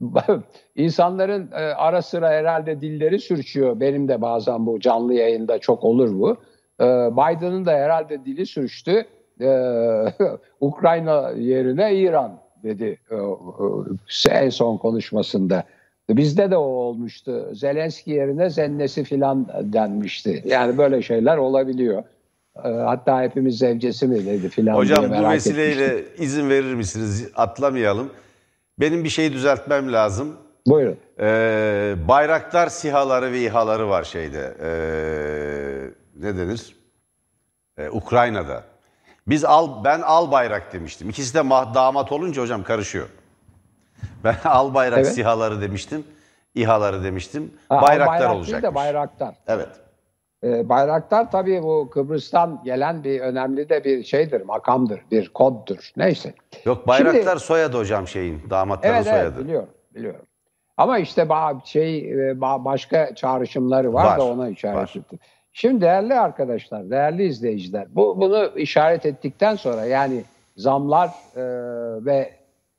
İnsanların 0.76 1.50
e, 1.52 1.56
ara 1.56 2.02
sıra 2.02 2.28
herhalde 2.28 2.80
dilleri 2.80 3.18
sürçüyor. 3.18 3.80
Benim 3.80 4.08
de 4.08 4.20
bazen 4.20 4.66
bu 4.66 4.80
canlı 4.80 5.14
yayında 5.14 5.58
çok 5.58 5.84
olur 5.84 6.20
bu. 6.20 6.36
E, 6.80 6.84
Biden'ın 7.12 7.66
da 7.66 7.72
herhalde 7.72 8.24
dili 8.24 8.46
sürçtü. 8.46 9.04
E, 9.40 9.48
Ukrayna 10.60 11.30
yerine 11.30 11.94
İran 11.96 12.38
dedi 12.62 12.98
e, 13.10 13.16
en 14.30 14.50
son 14.50 14.76
konuşmasında. 14.76 15.64
Bizde 16.10 16.50
de 16.50 16.56
o 16.56 16.60
olmuştu. 16.62 17.48
Zelenski 17.52 18.10
yerine 18.10 18.50
zennesi 18.50 19.04
filan 19.04 19.46
denmişti. 19.62 20.42
Yani 20.46 20.78
böyle 20.78 21.02
şeyler 21.02 21.36
olabiliyor. 21.36 22.02
E, 22.64 22.68
Hatta 22.68 23.22
hepimiz 23.22 23.58
zevcesi 23.58 24.06
mi 24.06 24.26
dedi 24.26 24.48
filan 24.48 24.66
diye 24.74 24.82
Hocam 24.82 25.04
bu 25.04 25.08
merak 25.08 25.32
vesileyle 25.32 25.84
etmiştim. 25.84 26.24
izin 26.24 26.50
verir 26.50 26.74
misiniz? 26.74 27.28
Atlamayalım. 27.36 28.10
Benim 28.80 29.04
bir 29.04 29.08
şey 29.08 29.32
düzeltmem 29.32 29.92
lazım. 29.92 30.36
Buyurun. 30.66 30.96
Ee, 31.20 31.94
bayraktar 32.08 32.66
sihaları 32.68 33.32
ve 33.32 33.40
İHA'ları 33.40 33.88
var 33.88 34.04
şeyde. 34.04 34.54
Ee, 34.62 35.90
ne 36.18 36.36
denir? 36.36 36.76
Ee, 37.78 37.88
Ukrayna'da. 37.88 38.64
Biz 39.26 39.44
al 39.44 39.84
ben 39.84 40.00
al 40.00 40.30
bayrak 40.32 40.72
demiştim. 40.72 41.10
İkisi 41.10 41.34
de 41.34 41.50
damat 41.74 42.12
olunca 42.12 42.42
hocam 42.42 42.62
karışıyor. 42.62 43.08
Ben 44.24 44.36
al 44.44 44.74
bayrak 44.74 44.98
Evet. 44.98 45.12
sihaları 45.14 45.60
demiştim. 45.60 46.04
İHA'ları 46.54 47.04
demiştim. 47.04 47.52
Ha, 47.68 47.82
bayraklar 47.82 48.20
bayrak 48.20 48.34
olacak. 48.36 48.62
de 48.62 48.74
bayraktar. 48.74 49.34
Evet. 49.46 49.68
Ee, 50.44 50.68
bayraktar 50.68 51.30
tabii 51.30 51.62
bu 51.62 51.90
Kıbrıs'tan 51.90 52.60
gelen 52.64 53.04
bir 53.04 53.20
önemli 53.20 53.68
de 53.68 53.84
bir 53.84 54.04
şeydir, 54.04 54.40
makamdır, 54.40 55.00
bir 55.10 55.28
koddur. 55.28 55.90
Neyse. 55.96 56.34
Yok 56.64 56.86
bayraklar 56.88 57.22
Şimdi- 57.22 57.40
soyadı 57.40 57.78
hocam 57.78 58.08
şeyin. 58.08 58.42
Damatların 58.50 58.94
Evet 58.94 59.06
soyadı. 59.06 59.32
evet 59.36 59.44
biliyorum, 59.44 59.68
biliyorum. 59.94 60.26
Ama 60.76 60.98
işte 60.98 61.28
şey 61.64 61.98
e, 61.98 62.14
ba- 62.32 62.64
başka 62.64 63.14
çağrışımları 63.14 63.92
var, 63.94 64.04
Var, 64.04 64.18
da 64.18 64.24
ona 64.24 64.48
işaret 64.48 64.76
var. 64.76 64.94
Şimdi 65.60 65.80
değerli 65.80 66.14
arkadaşlar, 66.14 66.90
değerli 66.90 67.24
izleyiciler, 67.24 67.86
bu 67.94 68.20
bunu 68.20 68.50
işaret 68.56 69.06
ettikten 69.06 69.56
sonra 69.56 69.84
yani 69.84 70.22
zamlar 70.56 71.08
e, 71.36 71.42
ve 72.04 72.30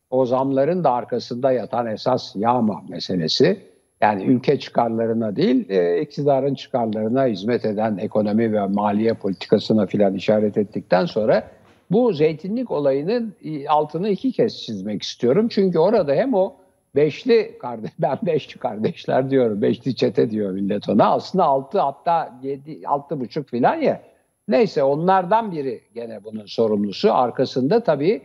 o 0.09 0.25
zamların 0.25 0.83
da 0.83 0.91
arkasında 0.91 1.51
yatan 1.51 1.87
esas 1.87 2.35
yağma 2.35 2.81
meselesi 2.89 3.59
yani 4.01 4.23
ülke 4.23 4.59
çıkarlarına 4.59 5.35
değil 5.35 5.69
e, 5.69 6.01
iktidarın 6.01 6.53
çıkarlarına 6.53 7.25
hizmet 7.25 7.65
eden 7.65 7.97
ekonomi 7.97 8.53
ve 8.53 8.65
maliye 8.65 9.13
politikasına 9.13 9.85
filan 9.85 10.13
işaret 10.13 10.57
ettikten 10.57 11.05
sonra 11.05 11.47
bu 11.91 12.13
zeytinlik 12.13 12.71
olayının 12.71 13.33
e, 13.43 13.67
altını 13.67 14.09
iki 14.09 14.31
kez 14.31 14.61
çizmek 14.61 15.03
istiyorum. 15.03 15.47
Çünkü 15.47 15.79
orada 15.79 16.13
hem 16.13 16.33
o 16.33 16.55
beşli 16.99 17.57
kardeş, 17.57 17.91
ben 17.99 18.17
beşli 18.23 18.59
kardeşler 18.59 19.29
diyorum, 19.29 19.61
beşli 19.61 19.95
çete 19.95 20.29
diyor 20.29 20.51
millet 20.51 20.89
ona. 20.89 21.11
Aslında 21.11 21.43
altı 21.43 21.79
hatta 21.79 22.39
yedi, 22.43 22.81
altı 22.87 23.19
buçuk 23.19 23.49
filan 23.49 23.75
ya. 23.75 24.01
Neyse 24.47 24.83
onlardan 24.83 25.51
biri 25.51 25.81
gene 25.95 26.23
bunun 26.23 26.45
sorumlusu. 26.45 27.13
Arkasında 27.13 27.83
tabii 27.83 28.21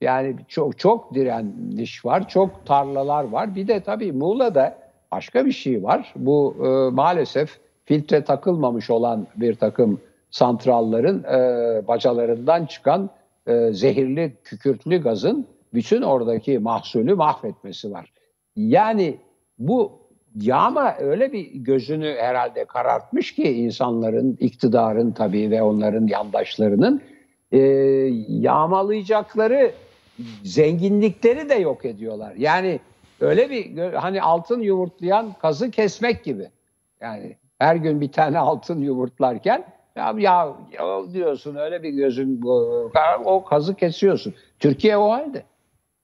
yani 0.00 0.36
çok 0.48 0.78
çok 0.78 1.14
direniş 1.14 2.04
var, 2.04 2.28
çok 2.28 2.66
tarlalar 2.66 3.24
var. 3.24 3.54
Bir 3.54 3.68
de 3.68 3.80
tabii 3.80 4.12
Muğla'da 4.12 4.78
başka 5.12 5.46
bir 5.46 5.52
şey 5.52 5.82
var. 5.82 6.12
Bu 6.16 6.56
e, 6.60 6.94
maalesef 6.94 7.58
filtre 7.84 8.24
takılmamış 8.24 8.90
olan 8.90 9.26
bir 9.36 9.54
takım 9.54 10.00
santralların 10.30 11.24
e, 11.24 11.38
bacalarından 11.88 12.66
çıkan 12.66 13.10
e, 13.46 13.72
zehirli 13.72 14.36
kükürtlü 14.44 15.02
gazın 15.02 15.46
bütün 15.74 16.02
oradaki 16.02 16.58
mahsulü 16.58 17.14
mahvetmesi 17.14 17.92
var. 17.92 18.12
Yani 18.58 19.16
bu 19.58 19.92
yağma 20.34 20.96
öyle 20.98 21.32
bir 21.32 21.46
gözünü 21.54 22.16
herhalde 22.18 22.64
karartmış 22.64 23.34
ki 23.34 23.42
insanların, 23.42 24.36
iktidarın 24.40 25.12
tabii 25.12 25.50
ve 25.50 25.62
onların 25.62 26.06
yandaşlarının 26.06 27.02
e, 27.52 27.58
yağmalayacakları 28.28 29.72
zenginlikleri 30.44 31.48
de 31.48 31.54
yok 31.54 31.84
ediyorlar. 31.84 32.34
Yani 32.36 32.80
öyle 33.20 33.50
bir 33.50 33.92
hani 33.92 34.22
altın 34.22 34.60
yumurtlayan 34.60 35.32
kazı 35.42 35.70
kesmek 35.70 36.24
gibi. 36.24 36.50
Yani 37.00 37.36
her 37.58 37.76
gün 37.76 38.00
bir 38.00 38.12
tane 38.12 38.38
altın 38.38 38.80
yumurtlarken 38.80 39.64
ya, 39.96 40.14
ya, 40.18 40.54
ya 40.72 41.12
diyorsun 41.12 41.56
öyle 41.56 41.82
bir 41.82 41.90
gözün 41.90 42.40
o 43.24 43.44
kazı 43.44 43.74
kesiyorsun. 43.74 44.34
Türkiye 44.58 44.96
o 44.96 45.10
halde. 45.10 45.42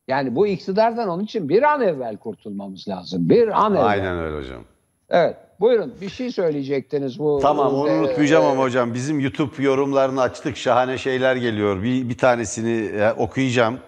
Yani 0.09 0.35
bu 0.37 0.47
iktidardan 0.47 1.09
onun 1.09 1.25
için 1.25 1.49
bir 1.49 1.63
an 1.63 1.81
evvel 1.81 2.17
kurtulmamız 2.17 2.89
lazım. 2.89 3.29
Bir 3.29 3.65
an 3.65 3.73
evvel. 3.75 3.87
Aynen 3.87 4.19
öyle 4.19 4.37
hocam. 4.37 4.65
Evet. 5.11 5.37
Buyurun 5.61 5.95
bir 6.01 6.09
şey 6.09 6.33
söyleyecektiniz 6.33 7.19
bu. 7.19 7.39
Tamam 7.43 7.75
onu 7.75 7.89
e, 7.89 8.01
unutmayacağım 8.01 8.45
e, 8.45 8.49
ama 8.49 8.63
hocam 8.63 8.95
bizim 8.95 9.21
YouTube 9.21 9.63
yorumlarını 9.63 10.21
açtık. 10.21 10.57
Şahane 10.57 10.99
şeyler 10.99 11.37
geliyor. 11.37 11.83
Bir, 11.83 12.09
bir 12.09 12.19
tanesini 12.19 12.87
e, 12.87 13.13
okuyacağım. 13.13 13.79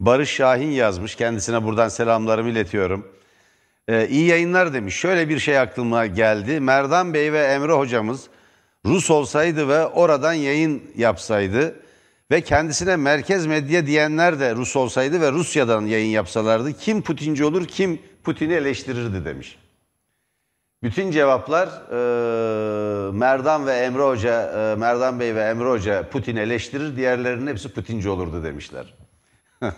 Barış 0.00 0.30
Şahin 0.30 0.70
yazmış. 0.70 1.14
Kendisine 1.14 1.64
buradan 1.64 1.88
selamlarımı 1.88 2.50
iletiyorum. 2.50 3.06
Ee, 3.88 4.08
iyi 4.08 4.26
yayınlar 4.26 4.74
demiş. 4.74 4.94
Şöyle 4.94 5.28
bir 5.28 5.38
şey 5.38 5.58
aklıma 5.58 6.06
geldi. 6.06 6.60
Merdan 6.60 7.14
Bey 7.14 7.32
ve 7.32 7.40
Emre 7.40 7.72
hocamız 7.72 8.28
Rus 8.86 9.10
olsaydı 9.10 9.68
ve 9.68 9.86
oradan 9.86 10.32
yayın 10.32 10.82
yapsaydı 10.96 11.80
ve 12.30 12.40
kendisine 12.40 12.96
merkez 12.96 13.46
medya 13.46 13.86
diyenler 13.86 14.40
de 14.40 14.54
Rus 14.54 14.76
olsaydı 14.76 15.20
ve 15.20 15.32
Rusya'dan 15.32 15.86
yayın 15.86 16.10
yapsalardı 16.10 16.72
kim 16.72 17.02
Putinci 17.02 17.44
olur 17.44 17.66
kim 17.66 18.02
Putin'i 18.24 18.52
eleştirirdi 18.52 19.24
demiş. 19.24 19.58
Bütün 20.82 21.10
cevaplar 21.10 21.68
e, 21.68 23.12
Merdan 23.12 23.66
ve 23.66 23.72
Emre 23.72 24.02
Hoca, 24.02 24.42
e, 24.42 24.74
Merdan 24.74 25.20
Bey 25.20 25.34
ve 25.34 25.40
Emre 25.40 25.68
Hoca 25.68 26.08
Putin 26.08 26.36
eleştirir, 26.36 26.96
diğerlerinin 26.96 27.46
hepsi 27.46 27.68
Putinci 27.68 28.08
olurdu 28.08 28.44
demişler. 28.44 28.94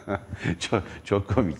çok 0.58 0.82
çok 1.04 1.28
komik. 1.28 1.58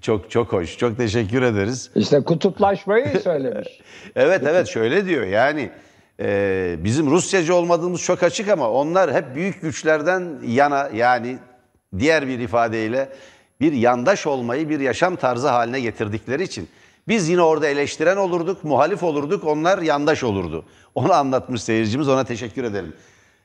Çok 0.00 0.30
çok 0.30 0.52
hoş. 0.52 0.78
Çok 0.78 0.96
teşekkür 0.96 1.42
ederiz. 1.42 1.90
İşte 1.94 2.20
kutuplaşmayı 2.20 3.20
söylemiş. 3.20 3.68
Evet 4.16 4.42
evet 4.46 4.68
şöyle 4.68 5.06
diyor 5.06 5.26
yani 5.26 5.70
e, 6.20 6.76
bizim 6.78 7.10
Rusyacı 7.10 7.54
olmadığımız 7.54 8.02
çok 8.02 8.22
açık 8.22 8.48
ama 8.48 8.70
onlar 8.70 9.14
hep 9.14 9.34
büyük 9.34 9.62
güçlerden 9.62 10.38
yana 10.46 10.90
yani 10.94 11.38
diğer 11.98 12.28
bir 12.28 12.38
ifadeyle 12.38 13.08
bir 13.60 13.72
yandaş 13.72 14.26
olmayı 14.26 14.68
bir 14.68 14.80
yaşam 14.80 15.16
tarzı 15.16 15.48
haline 15.48 15.80
getirdikleri 15.80 16.42
için 16.42 16.68
biz 17.08 17.28
yine 17.28 17.42
orada 17.42 17.66
eleştiren 17.66 18.16
olurduk, 18.16 18.64
muhalif 18.64 19.02
olurduk, 19.02 19.44
onlar 19.44 19.78
yandaş 19.78 20.24
olurdu. 20.24 20.64
Onu 20.94 21.12
anlatmış 21.12 21.62
seyircimiz, 21.62 22.08
ona 22.08 22.24
teşekkür 22.24 22.64
edelim. 22.64 22.92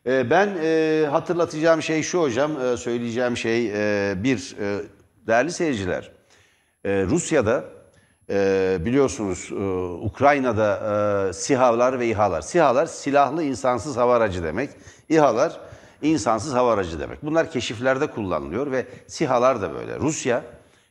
E, 0.05 0.29
ben 0.29 0.49
e, 0.63 1.05
hatırlatacağım 1.11 1.81
şey 1.81 2.03
şu 2.03 2.21
hocam, 2.21 2.51
e, 2.61 2.77
söyleyeceğim 2.77 3.37
şey 3.37 3.67
e, 3.67 4.13
bir, 4.23 4.55
e, 4.59 4.81
değerli 5.27 5.51
seyirciler, 5.51 6.11
e, 6.85 7.03
Rusya'da 7.03 7.63
e, 8.31 8.77
biliyorsunuz 8.85 9.49
e, 9.51 9.55
Ukrayna'da 10.05 10.79
e, 11.29 11.33
SİHA'lar 11.33 11.99
ve 11.99 12.07
İHA'lar. 12.07 12.41
SİHA'lar 12.41 12.85
silahlı 12.85 13.43
insansız 13.43 13.97
hava 13.97 14.15
aracı 14.15 14.43
demek. 14.43 14.69
İHA'lar 15.09 15.59
insansız 16.01 16.53
hava 16.53 16.73
aracı 16.73 16.99
demek. 16.99 17.23
Bunlar 17.23 17.51
keşiflerde 17.51 18.07
kullanılıyor 18.07 18.71
ve 18.71 18.85
SİHA'lar 19.07 19.61
da 19.61 19.73
böyle. 19.73 19.99
Rusya, 19.99 20.43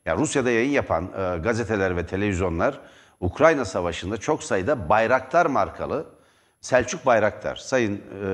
ya 0.07 0.17
Rusya'da 0.17 0.51
yayın 0.51 0.71
yapan 0.71 1.05
e, 1.05 1.39
gazeteler 1.39 1.97
ve 1.97 2.07
televizyonlar 2.07 2.81
Ukrayna 3.21 3.65
Savaşı'nda 3.65 4.17
çok 4.17 4.43
sayıda 4.43 4.89
Bayraktar 4.89 5.47
markalı 5.47 6.07
Selçuk 6.61 7.07
Bayraktar, 7.07 7.57
Sayın 7.57 8.01
e, 8.25 8.29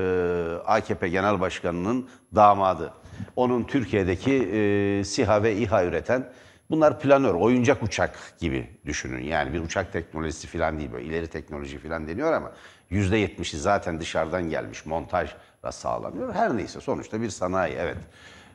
AKP 0.67 1.09
Genel 1.09 1.41
Başkanı'nın 1.41 2.09
damadı. 2.35 2.93
Onun 3.37 3.65
Türkiye'deki 3.65 4.33
e, 4.33 5.05
SİHA 5.05 5.43
ve 5.43 5.57
İHA 5.57 5.85
üreten 5.85 6.33
bunlar 6.71 7.01
planör, 7.01 7.35
oyuncak 7.35 7.83
uçak 7.83 8.19
gibi 8.39 8.71
düşünün. 8.87 9.25
Yani 9.25 9.53
bir 9.53 9.61
uçak 9.61 9.93
teknolojisi 9.93 10.47
falan 10.47 10.79
değil 10.79 10.93
böyle 10.93 11.05
ileri 11.05 11.27
teknoloji 11.27 11.79
falan 11.79 12.09
deniyor 12.09 12.33
ama 12.33 12.53
%70'i 12.91 13.59
zaten 13.59 14.01
dışarıdan 14.01 14.51
gelmiş 14.51 14.87
montajla 14.87 15.73
sağlanıyor. 15.73 16.35
Her 16.35 16.57
neyse 16.57 16.81
sonuçta 16.81 17.21
bir 17.21 17.31
sanayi 17.31 17.75
evet. 17.75 17.97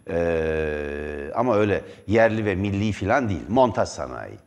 E, 0.10 1.32
ama 1.36 1.56
öyle 1.56 1.84
yerli 2.08 2.46
ve 2.46 2.56
milli 2.56 2.92
falan 2.92 3.30
değil, 3.30 3.44
montaj 3.50 3.90
sanayi. 3.90 4.38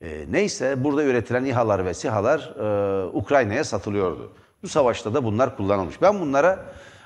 E, 0.00 0.24
neyse 0.30 0.84
burada 0.84 1.04
üretilen 1.04 1.44
İHA'lar 1.44 1.84
ve 1.84 1.94
SİHA'lar 1.94 2.54
e, 2.58 3.06
Ukrayna'ya 3.06 3.64
satılıyordu. 3.64 4.32
Bu 4.62 4.68
savaşta 4.68 5.14
da 5.14 5.24
bunlar 5.24 5.56
kullanılmış. 5.56 6.02
Ben 6.02 6.20
bunlara 6.20 6.64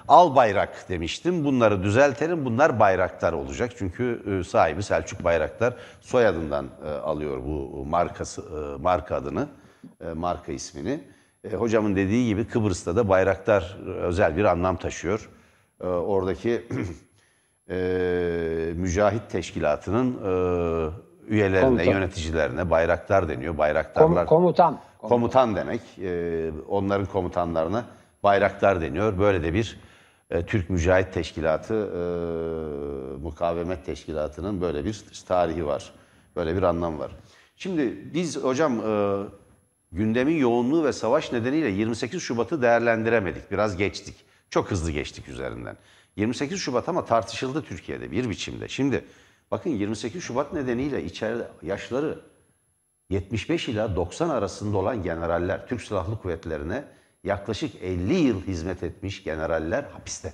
al 0.08 0.36
bayrak 0.36 0.88
demiştim. 0.88 1.44
Bunları 1.44 1.82
düzeltelim. 1.82 2.44
Bunlar 2.44 2.80
bayraktar 2.80 3.32
olacak. 3.32 3.70
Çünkü 3.78 4.22
e, 4.40 4.44
sahibi 4.44 4.82
Selçuk 4.82 5.24
Bayraktar 5.24 5.74
soyadından 6.00 6.66
e, 6.86 6.88
alıyor 6.90 7.38
bu 7.46 7.84
markası 7.86 8.42
e, 8.42 8.82
marka 8.82 9.16
adını, 9.16 9.48
marka 10.14 10.52
ismini. 10.52 11.00
Hocamın 11.54 11.96
dediği 11.96 12.26
gibi 12.26 12.44
Kıbrıs'ta 12.44 12.96
da 12.96 13.08
bayraktar 13.08 13.78
özel 13.86 14.36
bir 14.36 14.44
anlam 14.44 14.76
taşıyor. 14.76 15.30
Oradaki 15.80 16.62
mücahit 18.76 19.30
teşkilatının 19.30 20.16
üyelerine, 21.28 21.60
Komutan. 21.68 21.84
yöneticilerine 21.92 22.70
bayraktar 22.70 23.28
deniyor. 23.28 23.54
Kom- 23.54 23.58
Bayraktarlar 23.58 24.26
komutan. 24.26 24.78
komutan 24.98 25.56
demek. 25.56 25.80
E, 26.02 26.50
onların 26.68 27.06
komutanlarına 27.06 27.84
bayraktar 28.22 28.80
deniyor. 28.80 29.18
Böyle 29.18 29.42
de 29.42 29.54
bir 29.54 29.80
e, 30.30 30.46
Türk 30.46 30.70
Mücahit 30.70 31.12
Teşkilatı, 31.12 31.74
e, 31.74 32.00
Mukavemet 33.22 33.86
Teşkilatı'nın 33.86 34.60
böyle 34.60 34.84
bir 34.84 35.04
tarihi 35.28 35.66
var. 35.66 35.92
Böyle 36.36 36.56
bir 36.56 36.62
anlam 36.62 36.98
var. 36.98 37.12
Şimdi 37.56 38.14
biz 38.14 38.36
hocam 38.36 38.80
e, 38.80 39.22
gündemin 39.92 40.36
yoğunluğu 40.36 40.84
ve 40.84 40.92
savaş 40.92 41.32
nedeniyle 41.32 41.68
28 41.68 42.22
Şubat'ı 42.22 42.62
değerlendiremedik. 42.62 43.50
Biraz 43.50 43.76
geçtik. 43.76 44.14
Çok 44.50 44.70
hızlı 44.70 44.90
geçtik 44.90 45.28
üzerinden. 45.28 45.76
28 46.16 46.60
Şubat 46.60 46.88
ama 46.88 47.04
tartışıldı 47.04 47.62
Türkiye'de 47.62 48.10
bir 48.10 48.30
biçimde. 48.30 48.68
Şimdi 48.68 49.04
bakın 49.50 49.70
28 49.70 50.22
Şubat 50.22 50.52
nedeniyle 50.52 51.04
içeride 51.04 51.48
yaşları 51.62 52.18
75 53.10 53.68
ila 53.68 53.96
90 53.96 54.28
arasında 54.28 54.78
olan 54.78 55.02
generaller, 55.02 55.68
Türk 55.68 55.82
Silahlı 55.82 56.18
Kuvvetleri'ne 56.18 56.84
yaklaşık 57.26 57.82
50 57.82 58.14
yıl 58.14 58.42
hizmet 58.42 58.82
etmiş 58.82 59.24
generaller 59.24 59.82
hapiste. 59.82 60.32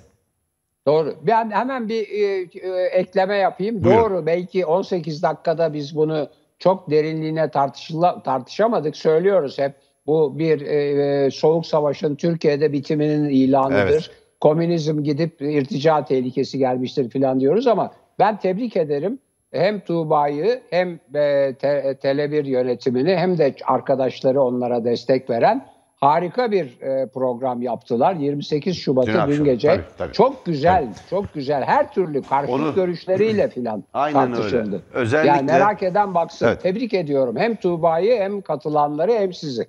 Doğru. 0.86 1.14
Ben 1.22 1.50
hemen 1.50 1.88
bir 1.88 2.08
e, 2.08 2.48
e, 2.68 2.86
ekleme 2.86 3.36
yapayım. 3.36 3.84
Buyurun. 3.84 4.00
Doğru. 4.00 4.26
Belki 4.26 4.66
18 4.66 5.22
dakikada 5.22 5.72
biz 5.72 5.96
bunu 5.96 6.28
çok 6.58 6.90
derinliğine 6.90 7.50
tartışıla, 7.50 8.22
tartışamadık. 8.22 8.96
Söylüyoruz 8.96 9.58
hep. 9.58 9.74
Bu 10.06 10.38
bir 10.38 10.60
e, 10.60 11.30
soğuk 11.30 11.66
savaşın 11.66 12.14
Türkiye'de 12.14 12.72
bitiminin 12.72 13.28
ilanıdır. 13.28 13.76
Evet. 13.76 14.10
Komünizm 14.40 15.02
gidip 15.02 15.42
irtica 15.42 16.04
tehlikesi 16.04 16.58
gelmiştir 16.58 17.10
falan 17.10 17.40
diyoruz 17.40 17.66
ama 17.66 17.92
ben 18.18 18.38
tebrik 18.38 18.76
ederim. 18.76 19.18
Hem 19.52 19.80
Tuğba'yı 19.80 20.60
hem 20.70 20.88
e, 21.14 21.54
te, 21.54 21.98
Tele1 22.02 22.48
yönetimini 22.48 23.16
hem 23.16 23.38
de 23.38 23.54
arkadaşları 23.66 24.42
onlara 24.42 24.84
destek 24.84 25.30
veren 25.30 25.66
harika 26.06 26.50
bir 26.52 26.80
e, 26.80 27.06
program 27.08 27.62
yaptılar. 27.62 28.14
28 28.14 28.76
Şubat'ı 28.78 29.12
Dün 29.28 29.36
dün, 29.38 29.44
gece 29.44 29.68
tabii, 29.68 29.82
tabii. 29.98 30.12
çok 30.12 30.46
güzel, 30.46 30.88
çok 31.10 31.34
güzel. 31.34 31.62
Her 31.64 31.92
türlü 31.94 32.22
karşıt 32.22 32.50
Onu- 32.54 32.74
görüşleriyle 32.74 33.48
filan 33.48 33.84
Aynen 33.94 34.22
öyle. 34.22 34.34
tartışıldı. 34.34 34.82
Özellikle- 34.92 35.28
Yani 35.28 35.42
merak 35.42 35.82
eden 35.82 36.14
baksın. 36.14 36.46
Evet. 36.46 36.62
Tebrik 36.62 36.94
ediyorum. 36.94 37.36
Hem 37.36 37.56
Tuğba'yı 37.56 38.20
hem 38.20 38.40
katılanları 38.40 39.12
hem 39.12 39.32
sizi. 39.32 39.66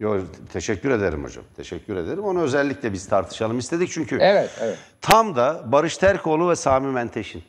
Yo, 0.00 0.18
teşekkür 0.52 0.90
ederim 0.90 1.24
hocam. 1.24 1.44
Teşekkür 1.56 1.96
ederim. 1.96 2.24
Onu 2.24 2.40
özellikle 2.42 2.92
biz 2.92 3.08
tartışalım 3.08 3.58
istedik 3.58 3.90
çünkü 3.90 4.18
Evet, 4.20 4.50
evet. 4.62 4.78
tam 5.00 5.36
da 5.36 5.62
Barış 5.72 5.96
Terkoğlu 5.96 6.50
ve 6.50 6.56
Sami 6.56 6.86
Menteş'in 6.92 7.42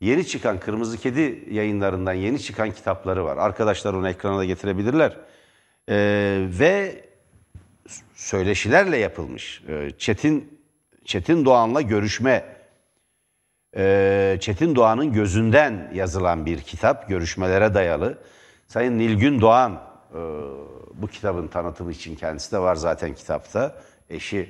yeni 0.00 0.26
çıkan 0.26 0.58
Kırmızı 0.58 0.98
Kedi 0.98 1.44
yayınlarından 1.50 2.12
yeni 2.12 2.38
çıkan 2.40 2.70
kitapları 2.70 3.24
var. 3.24 3.36
Arkadaşlar 3.36 3.94
onu 3.94 4.08
ekrana 4.08 4.38
da 4.38 4.44
getirebilirler. 4.44 5.16
Ee, 5.88 6.46
ve 6.58 6.94
söyleşilerle 8.30 8.96
yapılmış. 8.96 9.62
Ee, 9.68 9.90
Çetin 9.98 10.60
Çetin 11.04 11.44
Doğan'la 11.44 11.80
görüşme 11.80 12.44
ee, 13.76 14.36
Çetin 14.40 14.74
Doğan'ın 14.74 15.12
gözünden 15.12 15.90
yazılan 15.94 16.46
bir 16.46 16.60
kitap, 16.60 17.08
görüşmelere 17.08 17.74
dayalı. 17.74 18.18
Sayın 18.66 18.98
Nilgün 18.98 19.40
Doğan 19.40 19.72
e, 20.14 20.18
bu 20.94 21.06
kitabın 21.06 21.48
tanıtımı 21.48 21.92
için 21.92 22.16
kendisi 22.16 22.52
de 22.52 22.58
var 22.58 22.74
zaten 22.74 23.14
kitapta. 23.14 23.82
Eşi 24.10 24.48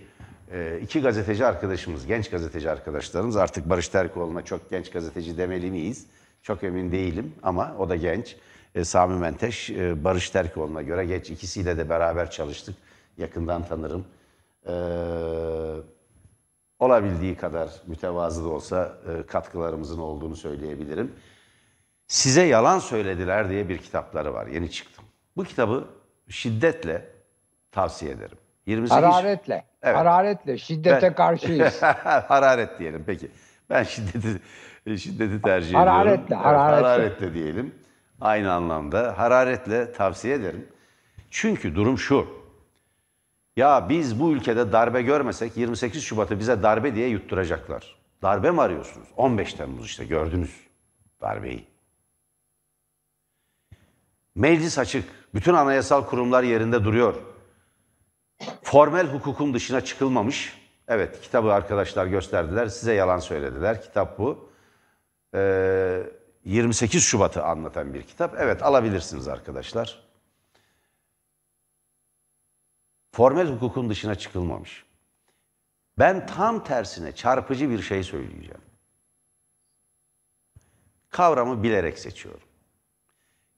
e, 0.52 0.80
iki 0.82 1.00
gazeteci 1.00 1.46
arkadaşımız, 1.46 2.06
genç 2.06 2.30
gazeteci 2.30 2.70
arkadaşlarımız. 2.70 3.36
Artık 3.36 3.68
Barış 3.70 3.88
Terkoğlu'na 3.88 4.44
çok 4.44 4.70
genç 4.70 4.90
gazeteci 4.90 5.38
demeli 5.38 5.70
miyiz? 5.70 6.06
Çok 6.42 6.64
emin 6.64 6.92
değilim 6.92 7.34
ama 7.42 7.76
o 7.78 7.88
da 7.88 7.96
genç. 7.96 8.36
E, 8.74 8.84
Sami 8.84 9.18
Menteş, 9.18 9.70
e, 9.70 10.04
Barış 10.04 10.30
Terkoğlu'na 10.30 10.82
göre 10.82 11.04
genç. 11.04 11.30
İkisiyle 11.30 11.76
de 11.76 11.88
beraber 11.88 12.30
çalıştık. 12.30 12.89
Yakından 13.20 13.62
tanırım. 13.64 14.04
Eee 14.66 14.74
olabildiği 16.78 17.36
kadar 17.36 17.70
mütevazı 17.86 18.44
da 18.44 18.48
olsa 18.48 18.92
e, 19.08 19.26
katkılarımızın 19.26 19.98
olduğunu 19.98 20.36
söyleyebilirim. 20.36 21.12
Size 22.06 22.42
yalan 22.42 22.78
söylediler 22.78 23.48
diye 23.50 23.68
bir 23.68 23.78
kitapları 23.78 24.34
var. 24.34 24.46
Yeni 24.46 24.70
çıktım. 24.70 25.04
Bu 25.36 25.44
kitabı 25.44 25.84
şiddetle 26.28 27.06
tavsiye 27.72 28.12
ederim. 28.12 28.38
28 28.66 29.04
Hararetle. 29.04 29.64
Evet. 29.82 29.96
Hararetle. 29.96 30.58
Şiddete 30.58 31.02
Ben- 31.02 31.14
karşıyız. 31.14 31.82
Hararet 32.28 32.78
diyelim 32.78 33.04
peki. 33.06 33.30
Ben 33.70 33.82
şiddeti 33.82 34.28
şiddeti 34.98 35.42
tercih 35.42 35.74
Hararetle, 35.74 36.24
ediyorum. 36.24 36.44
hararetle. 36.44 36.86
hararetle 36.86 37.34
diyelim. 37.34 37.74
Aynı 38.20 38.52
anlamda 38.52 39.18
hararetle 39.18 39.92
tavsiye 39.92 40.34
ederim. 40.34 40.68
Çünkü 41.30 41.74
durum 41.74 41.98
şu. 41.98 42.39
Ya 43.56 43.88
biz 43.88 44.20
bu 44.20 44.32
ülkede 44.32 44.72
darbe 44.72 45.02
görmesek 45.02 45.56
28 45.56 46.02
Şubat'ı 46.02 46.38
bize 46.38 46.62
darbe 46.62 46.94
diye 46.94 47.08
yutturacaklar. 47.08 47.96
Darbe 48.22 48.50
mi 48.50 48.60
arıyorsunuz? 48.62 49.08
15 49.16 49.54
Temmuz 49.54 49.86
işte 49.86 50.04
gördünüz 50.04 50.66
darbeyi. 51.20 51.66
Meclis 54.34 54.78
açık. 54.78 55.04
Bütün 55.34 55.54
anayasal 55.54 56.06
kurumlar 56.06 56.42
yerinde 56.42 56.84
duruyor. 56.84 57.14
Formel 58.62 59.06
hukukun 59.06 59.54
dışına 59.54 59.80
çıkılmamış. 59.80 60.60
Evet 60.88 61.20
kitabı 61.20 61.52
arkadaşlar 61.52 62.06
gösterdiler. 62.06 62.66
Size 62.66 62.92
yalan 62.92 63.18
söylediler. 63.18 63.82
Kitap 63.82 64.18
bu. 64.18 64.50
Ee, 65.34 66.02
28 66.44 67.04
Şubat'ı 67.04 67.44
anlatan 67.44 67.94
bir 67.94 68.02
kitap. 68.02 68.34
Evet 68.38 68.62
alabilirsiniz 68.62 69.28
arkadaşlar. 69.28 70.09
Formel 73.12 73.48
hukukun 73.52 73.90
dışına 73.90 74.14
çıkılmamış. 74.14 74.84
Ben 75.98 76.26
tam 76.26 76.64
tersine 76.64 77.12
çarpıcı 77.12 77.70
bir 77.70 77.82
şey 77.82 78.02
söyleyeceğim. 78.02 78.60
Kavramı 81.10 81.62
bilerek 81.62 81.98
seçiyorum. 81.98 82.40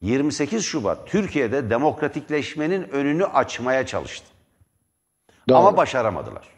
28 0.00 0.64
Şubat 0.64 1.08
Türkiye'de 1.08 1.70
demokratikleşmenin 1.70 2.88
önünü 2.88 3.24
açmaya 3.26 3.86
çalıştı. 3.86 4.26
Doğru. 5.48 5.58
Ama 5.58 5.76
başaramadılar. 5.76 6.48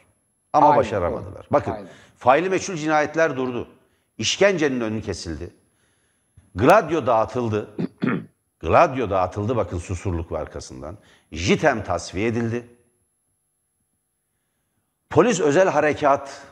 Ama 0.52 0.66
Aynen, 0.66 0.78
başaramadılar. 0.78 1.34
doğru. 1.34 1.46
Bakın 1.50 1.72
Aynen. 1.72 1.88
faili 2.16 2.50
meçhul 2.50 2.74
cinayetler 2.74 3.36
durdu. 3.36 3.68
İşkencenin 4.18 4.80
önü 4.80 5.02
kesildi. 5.02 5.50
Gladio 6.54 7.06
dağıtıldı. 7.06 7.76
Gladio 8.60 9.10
dağıtıldı 9.10 9.56
bakın 9.56 9.78
susurluk 9.78 10.32
var 10.32 10.40
arkasından. 10.40 10.98
JITEM 11.32 11.84
tasfiye 11.84 12.26
edildi. 12.26 12.66
Polis 15.14 15.40
özel 15.40 15.68
harekat 15.68 16.42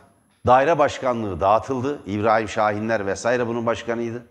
daire 0.46 0.78
başkanlığı 0.78 1.40
dağıtıldı. 1.40 2.02
İbrahim 2.06 2.48
Şahinler 2.48 3.06
vesaire 3.06 3.46
bunun 3.46 3.66
başkanıydı. 3.66 4.26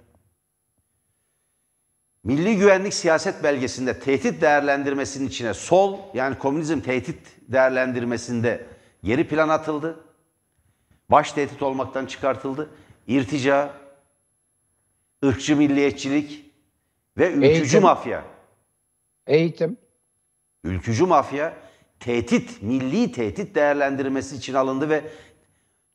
Milli 2.24 2.58
Güvenlik 2.58 2.94
Siyaset 2.94 3.44
Belgesi'nde 3.44 4.00
tehdit 4.00 4.42
değerlendirmesinin 4.42 5.28
içine 5.28 5.54
sol 5.54 6.00
yani 6.14 6.38
komünizm 6.38 6.80
tehdit 6.80 7.20
değerlendirmesinde 7.48 8.66
geri 9.04 9.28
plan 9.28 9.50
atıldı. 9.50 10.00
Baş 11.10 11.32
tehdit 11.32 11.62
olmaktan 11.62 12.06
çıkartıldı. 12.06 12.70
İrtica, 13.08 13.74
ırkçı 15.26 15.58
milliyetçilik 15.58 16.46
ve 17.18 17.32
ülkücü 17.32 17.48
Eğitim. 17.48 17.82
mafya. 17.82 18.24
Eğitim. 19.28 19.78
Ülkücü 20.64 21.06
mafya 21.06 21.54
tehdit, 22.02 22.62
milli 22.62 23.12
tehdit 23.12 23.56
değerlendirmesi 23.56 24.36
için 24.36 24.54
alındı 24.54 24.90
ve 24.90 25.04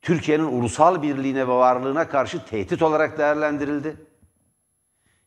Türkiye'nin 0.01 0.43
ulusal 0.43 1.01
birliğine 1.01 1.47
ve 1.47 1.51
varlığına 1.51 2.09
karşı 2.09 2.45
tehdit 2.45 2.81
olarak 2.81 3.17
değerlendirildi. 3.17 3.95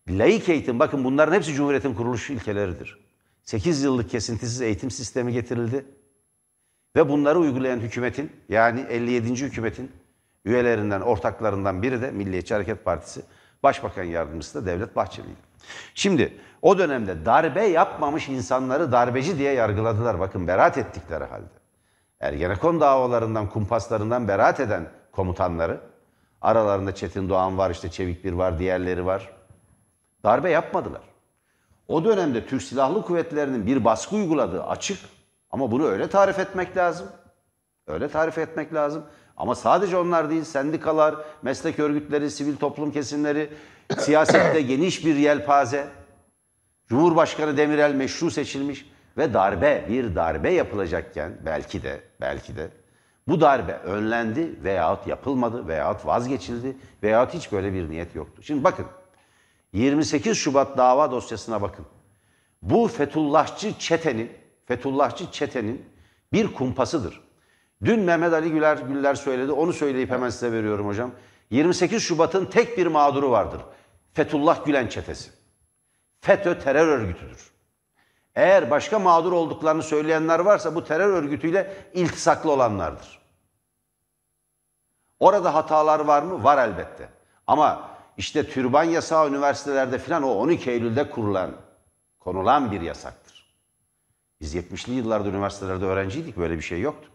Laik 0.09 0.49
eğitim, 0.49 0.79
bakın 0.79 1.05
bunların 1.05 1.33
hepsi 1.33 1.55
Cumhuriyet'in 1.55 1.95
kuruluş 1.95 2.31
ilkeleridir. 2.31 2.99
8 3.43 3.83
yıllık 3.83 4.11
kesintisiz 4.11 4.61
eğitim 4.61 4.91
sistemi 4.91 5.33
getirildi. 5.33 5.85
Ve 6.97 7.09
bunları 7.09 7.39
uygulayan 7.39 7.81
hükümetin, 7.81 8.33
yani 8.49 8.81
57. 8.81 9.29
hükümetin 9.29 9.91
üyelerinden, 10.45 11.01
ortaklarından 11.01 11.83
biri 11.83 12.03
de 12.03 12.11
Milliyetçi 12.11 12.55
Hareket 12.55 12.85
Partisi, 12.85 13.23
Başbakan 13.63 14.05
Yardımcısı 14.05 14.63
da 14.63 14.67
Devlet 14.67 14.97
Bahçeli'ydi. 14.97 15.50
Şimdi 15.95 16.39
o 16.63 16.79
dönemde 16.79 17.27
darbe 17.27 17.67
yapmamış 17.67 18.29
insanları 18.29 18.93
darbeci 18.93 19.39
diye 19.39 19.53
yargıladılar. 19.53 20.21
Bakın 20.21 20.47
beraat 20.47 20.79
ettikleri 20.79 21.25
halde. 21.25 21.61
Ergenekon 22.21 22.81
davalarından, 22.81 23.49
kumpaslarından 23.49 24.29
beraat 24.29 24.61
eden 24.61 24.89
komutanları, 25.13 25.81
aralarında 26.41 26.95
Çetin 26.95 27.29
Doğan 27.29 27.59
var, 27.59 27.71
işte 27.71 27.91
Çevik 27.91 28.25
Bir 28.25 28.33
var, 28.33 28.59
diğerleri 28.59 29.07
var. 29.07 29.31
Darbe 30.25 30.51
yapmadılar. 30.51 31.03
O 31.89 32.05
dönemde 32.05 32.47
Türk 32.47 32.63
Silahlı 32.63 33.03
Kuvvetleri'nin 33.03 33.67
bir 33.67 33.85
baskı 33.85 34.17
uyguladığı 34.17 34.65
açık 34.65 34.99
ama 35.51 35.71
bunu 35.71 35.87
öyle 35.87 36.09
tarif 36.09 36.39
etmek 36.39 36.77
lazım. 36.77 37.07
Öyle 37.87 38.09
tarif 38.09 38.39
etmek 38.39 38.75
lazım. 38.75 39.05
Ama 39.37 39.55
sadece 39.55 39.97
onlar 39.97 40.31
değil, 40.31 40.45
sendikalar, 40.45 41.15
meslek 41.43 41.79
örgütleri, 41.79 42.31
sivil 42.31 42.57
toplum 42.57 42.93
kesimleri, 42.93 43.51
siyasette 43.99 44.63
geniş 44.63 45.07
bir 45.07 45.15
yelpaze. 45.17 45.89
Cumhurbaşkanı 46.89 47.57
Demirel 47.57 47.95
meşru 47.95 48.31
seçilmiş 48.31 48.91
ve 49.17 49.35
darbe, 49.35 49.87
bir 49.89 50.15
darbe 50.15 50.51
yapılacakken 50.51 51.33
belki 51.45 51.83
de, 51.83 52.01
belki 52.21 52.57
de 52.57 52.71
bu 53.29 53.41
darbe 53.41 53.73
önlendi 53.73 54.65
veyahut 54.65 55.07
yapılmadı 55.07 55.69
veyahut 55.69 56.07
vazgeçildi 56.07 56.77
veyahut 57.03 57.35
hiç 57.35 57.53
böyle 57.53 57.73
bir 57.73 57.91
niyet 57.91 58.15
yoktu. 58.15 58.43
Şimdi 58.43 58.65
bakın 58.65 58.87
28 59.73 60.39
Şubat 60.39 60.79
dava 60.79 61.11
dosyasına 61.11 61.63
bakın. 61.63 61.87
Bu 62.63 62.89
Fethullahçı 62.89 63.79
çetenin, 63.79 64.33
Fethullahçı 64.67 65.33
çetenin 65.33 65.85
bir 66.33 66.55
kumpasıdır. 66.55 67.30
Dün 67.85 68.01
Mehmet 68.01 68.33
Ali 68.33 68.51
Güler, 68.51 68.77
Güller 68.77 69.15
söyledi, 69.15 69.53
onu 69.53 69.73
söyleyip 69.73 70.11
hemen 70.11 70.31
size 70.31 70.53
veriyorum 70.53 70.87
hocam. 70.87 71.11
28 71.51 72.03
Şubat'ın 72.03 72.45
tek 72.47 72.79
bir 72.79 72.87
mağduru 72.87 73.31
vardır. 73.31 73.61
Fethullah 74.13 74.65
Gülen 74.65 74.89
çetesi. 74.89 75.31
FETÖ 76.21 76.59
terör 76.59 76.87
örgütüdür. 76.87 77.51
Eğer 78.35 78.71
başka 78.71 78.99
mağdur 78.99 79.33
olduklarını 79.33 79.83
söyleyenler 79.83 80.39
varsa 80.39 80.75
bu 80.75 80.85
terör 80.85 81.09
örgütüyle 81.23 81.77
iltisaklı 81.95 82.53
olanlardır. 82.53 83.21
Orada 85.21 85.55
hatalar 85.55 86.01
var 86.01 86.23
mı? 86.23 86.45
Var 86.45 86.69
elbette. 86.69 87.09
Ama 87.47 87.91
işte 88.17 88.51
türban 88.51 88.85
yasağı 88.85 89.29
üniversitelerde 89.29 89.99
filan 89.99 90.23
o 90.23 90.31
12 90.31 90.71
Eylül'de 90.71 91.11
kurulan, 91.11 91.51
konulan 92.19 92.73
bir 92.73 92.81
yasaktır. 92.81 93.55
Biz 94.41 94.55
70'li 94.55 94.93
yıllarda 94.93 95.29
üniversitelerde 95.29 95.85
öğrenciydik. 95.85 96.37
Böyle 96.37 96.57
bir 96.57 96.63
şey 96.63 96.81
yoktu. 96.81 97.10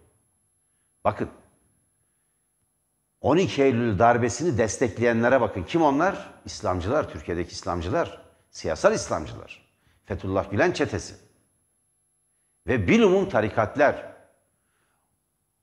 Bakın 1.06 1.30
12 3.22 3.64
Eylül 3.64 4.00
darbesini 4.00 4.58
destekleyenlere 4.58 5.42
bakın. 5.42 5.64
Kim 5.64 5.82
onlar? 5.82 6.34
İslamcılar, 6.46 7.10
Türkiye'deki 7.10 7.52
İslamcılar, 7.52 8.22
siyasal 8.52 8.94
İslamcılar. 8.94 9.66
Fethullah 10.06 10.52
Gülen 10.52 10.72
çetesi. 10.72 11.16
Ve 12.68 12.88
bilumum 12.88 13.30
tarikatler. 13.30 14.16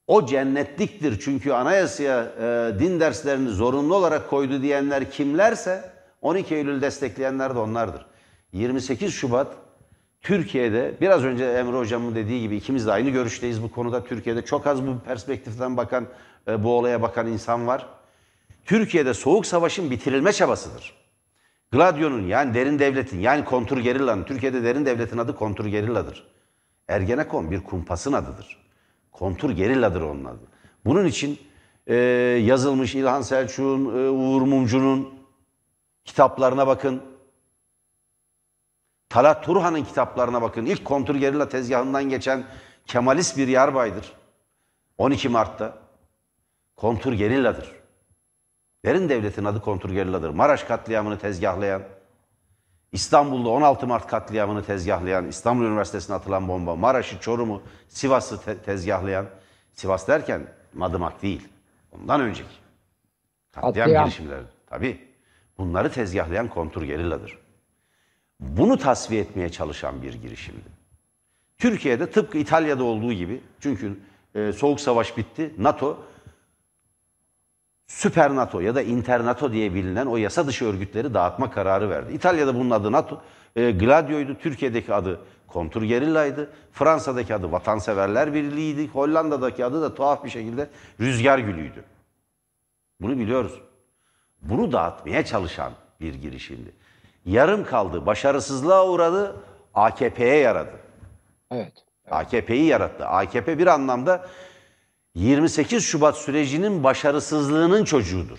O 0.06 0.26
cennetliktir 0.26 1.20
çünkü 1.20 1.52
anayasaya 1.52 2.22
e, 2.22 2.78
din 2.78 3.00
derslerini 3.00 3.48
zorunlu 3.48 3.94
olarak 3.94 4.30
koydu 4.30 4.62
diyenler 4.62 5.10
kimlerse 5.10 5.92
12 6.20 6.54
Eylül 6.54 6.82
destekleyenler 6.82 7.54
de 7.54 7.58
onlardır. 7.58 8.06
28 8.52 9.14
Şubat 9.14 9.56
Türkiye'de 10.22 10.94
biraz 11.00 11.24
önce 11.24 11.44
Emre 11.44 11.78
Hocam'ın 11.78 12.14
dediği 12.14 12.40
gibi 12.40 12.56
ikimiz 12.56 12.86
de 12.86 12.92
aynı 12.92 13.10
görüşteyiz 13.10 13.62
bu 13.62 13.70
konuda. 13.70 14.04
Türkiye'de 14.04 14.44
çok 14.44 14.66
az 14.66 14.86
bu 14.86 14.98
perspektiften 14.98 15.76
bakan, 15.76 16.06
e, 16.48 16.64
bu 16.64 16.78
olaya 16.78 17.02
bakan 17.02 17.26
insan 17.26 17.66
var. 17.66 17.86
Türkiye'de 18.64 19.14
soğuk 19.14 19.46
savaşın 19.46 19.90
bitirilme 19.90 20.32
çabasıdır. 20.32 20.94
Gladio'nun 21.72 22.26
yani 22.26 22.54
derin 22.54 22.78
devletin 22.78 23.20
yani 23.20 23.44
kontur 23.44 23.78
gerillanın, 23.78 24.24
Türkiye'de 24.24 24.64
derin 24.64 24.86
devletin 24.86 25.18
adı 25.18 25.36
kontur 25.36 25.66
gerilladır. 25.66 26.26
Ergenekon 26.88 27.50
bir 27.50 27.60
kumpasın 27.60 28.12
adıdır. 28.12 28.62
Kontur 29.12 29.50
gerilladır 29.50 30.00
onun 30.00 30.24
adı. 30.24 30.40
Bunun 30.84 31.04
için 31.04 31.38
e, 31.86 31.94
yazılmış 32.44 32.94
İlhan 32.94 33.22
Selçuk'un, 33.22 33.84
e, 33.84 34.10
Uğur 34.10 34.42
Mumcu'nun 34.42 35.14
kitaplarına 36.04 36.66
bakın. 36.66 37.02
Talat 39.12 39.44
Turhan'ın 39.44 39.84
kitaplarına 39.84 40.42
bakın. 40.42 40.66
İlk 40.66 40.84
kontur 40.84 41.14
gerilla 41.14 41.48
tezgahından 41.48 42.04
geçen 42.04 42.44
Kemalist 42.86 43.38
bir 43.38 43.48
yarbaydır. 43.48 44.12
12 44.98 45.28
Mart'ta. 45.28 45.78
Kontur 46.76 47.12
gerilladır. 47.12 47.72
Derin 48.84 49.08
devletin 49.08 49.44
adı 49.44 49.60
kontur 49.60 49.90
gerilladır. 49.90 50.30
Maraş 50.30 50.64
katliamını 50.64 51.18
tezgahlayan, 51.18 51.82
İstanbul'da 52.92 53.48
16 53.48 53.86
Mart 53.86 54.06
katliamını 54.06 54.64
tezgahlayan, 54.64 55.26
İstanbul 55.26 55.64
Üniversitesi'ne 55.64 56.16
atılan 56.16 56.48
bomba, 56.48 56.76
Maraş'ı, 56.76 57.20
Çorum'u, 57.20 57.62
Sivas'ı 57.88 58.40
te- 58.40 58.58
tezgahlayan, 58.58 59.26
Sivas 59.72 60.08
derken 60.08 60.46
Madımak 60.74 61.22
değil, 61.22 61.48
ondan 61.92 62.20
önceki. 62.20 62.48
Katliam 63.52 63.74
Katliam. 63.74 64.04
girişimleri. 64.04 64.42
Tabii. 64.66 65.08
Bunları 65.58 65.92
tezgahlayan 65.92 66.48
kontur 66.48 66.82
gerilladır. 66.82 67.41
Bunu 68.42 68.78
tasfiye 68.78 69.20
etmeye 69.20 69.48
çalışan 69.48 70.02
bir 70.02 70.14
girişimdi. 70.14 70.68
Türkiye'de 71.58 72.10
tıpkı 72.10 72.38
İtalya'da 72.38 72.84
olduğu 72.84 73.12
gibi, 73.12 73.40
çünkü 73.60 73.98
e, 74.34 74.52
Soğuk 74.52 74.80
Savaş 74.80 75.16
bitti, 75.16 75.54
NATO 75.58 75.98
Süper 77.86 78.34
NATO 78.34 78.60
ya 78.60 78.74
da 78.74 78.82
Inter 78.82 79.24
NATO 79.24 79.52
diye 79.52 79.74
bilinen 79.74 80.06
o 80.06 80.16
yasa 80.16 80.46
dışı 80.46 80.64
örgütleri 80.64 81.14
dağıtma 81.14 81.50
kararı 81.50 81.90
verdi. 81.90 82.12
İtalya'da 82.12 82.54
bunun 82.54 82.70
adı 82.70 82.92
NATO, 82.92 83.22
e, 83.56 83.70
Gladio'ydu. 83.70 84.38
Türkiye'deki 84.38 84.94
adı 84.94 85.20
Kontur 85.46 85.82
Gerilla'ydı. 85.82 86.50
Fransa'daki 86.72 87.34
adı 87.34 87.52
Vatanseverler 87.52 88.34
Birliği'ydi. 88.34 88.88
Hollanda'daki 88.88 89.64
adı 89.64 89.82
da 89.82 89.94
tuhaf 89.94 90.24
bir 90.24 90.30
şekilde 90.30 90.70
Rüzgar 91.00 91.38
Gülü'ydü. 91.38 91.84
Bunu 93.00 93.18
biliyoruz. 93.18 93.60
Bunu 94.42 94.72
dağıtmaya 94.72 95.24
çalışan 95.24 95.72
bir 96.00 96.14
girişimdi. 96.14 96.72
Yarım 97.24 97.64
kaldı, 97.64 98.06
başarısızlığa 98.06 98.88
uğradı, 98.88 99.36
AKP'ye 99.74 100.36
yaradı. 100.36 100.72
Evet. 101.50 101.72
AKP'yi 102.10 102.64
yarattı. 102.64 103.06
AKP 103.06 103.58
bir 103.58 103.66
anlamda 103.66 104.26
28 105.14 105.84
Şubat 105.84 106.16
sürecinin 106.16 106.84
başarısızlığının 106.84 107.84
çocuğudur. 107.84 108.38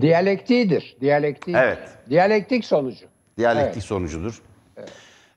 Diyalektiğidir. 0.00 0.96
Diyalektiği. 1.00 1.56
Evet. 1.56 1.78
Diyalektik 2.10 2.64
sonucu. 2.64 3.06
Diyalektik 3.38 3.82
sonucudur. 3.82 4.42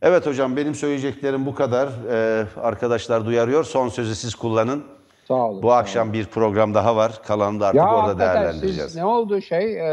Evet. 0.01 0.25
hocam 0.25 0.57
benim 0.57 0.75
söyleyeceklerim 0.75 1.45
bu 1.45 1.55
kadar. 1.55 1.89
Ee, 2.11 2.45
arkadaşlar 2.61 3.25
duyarıyor. 3.25 3.63
Son 3.63 3.89
sözü 3.89 4.15
siz 4.15 4.35
kullanın. 4.35 4.83
Sağ 5.27 5.33
olun. 5.33 5.63
Bu 5.63 5.73
akşam 5.73 6.13
bir 6.13 6.25
program 6.25 6.73
daha 6.73 6.95
var. 6.95 7.11
Kalanını 7.27 7.59
da 7.59 7.65
artık 7.67 7.77
Ya 7.81 7.95
orada 7.95 8.19
değerlendireceğiz. 8.19 8.91
siz 8.91 8.95
ne 8.95 9.05
oldu 9.05 9.41
şey 9.41 9.73
e, 9.77 9.83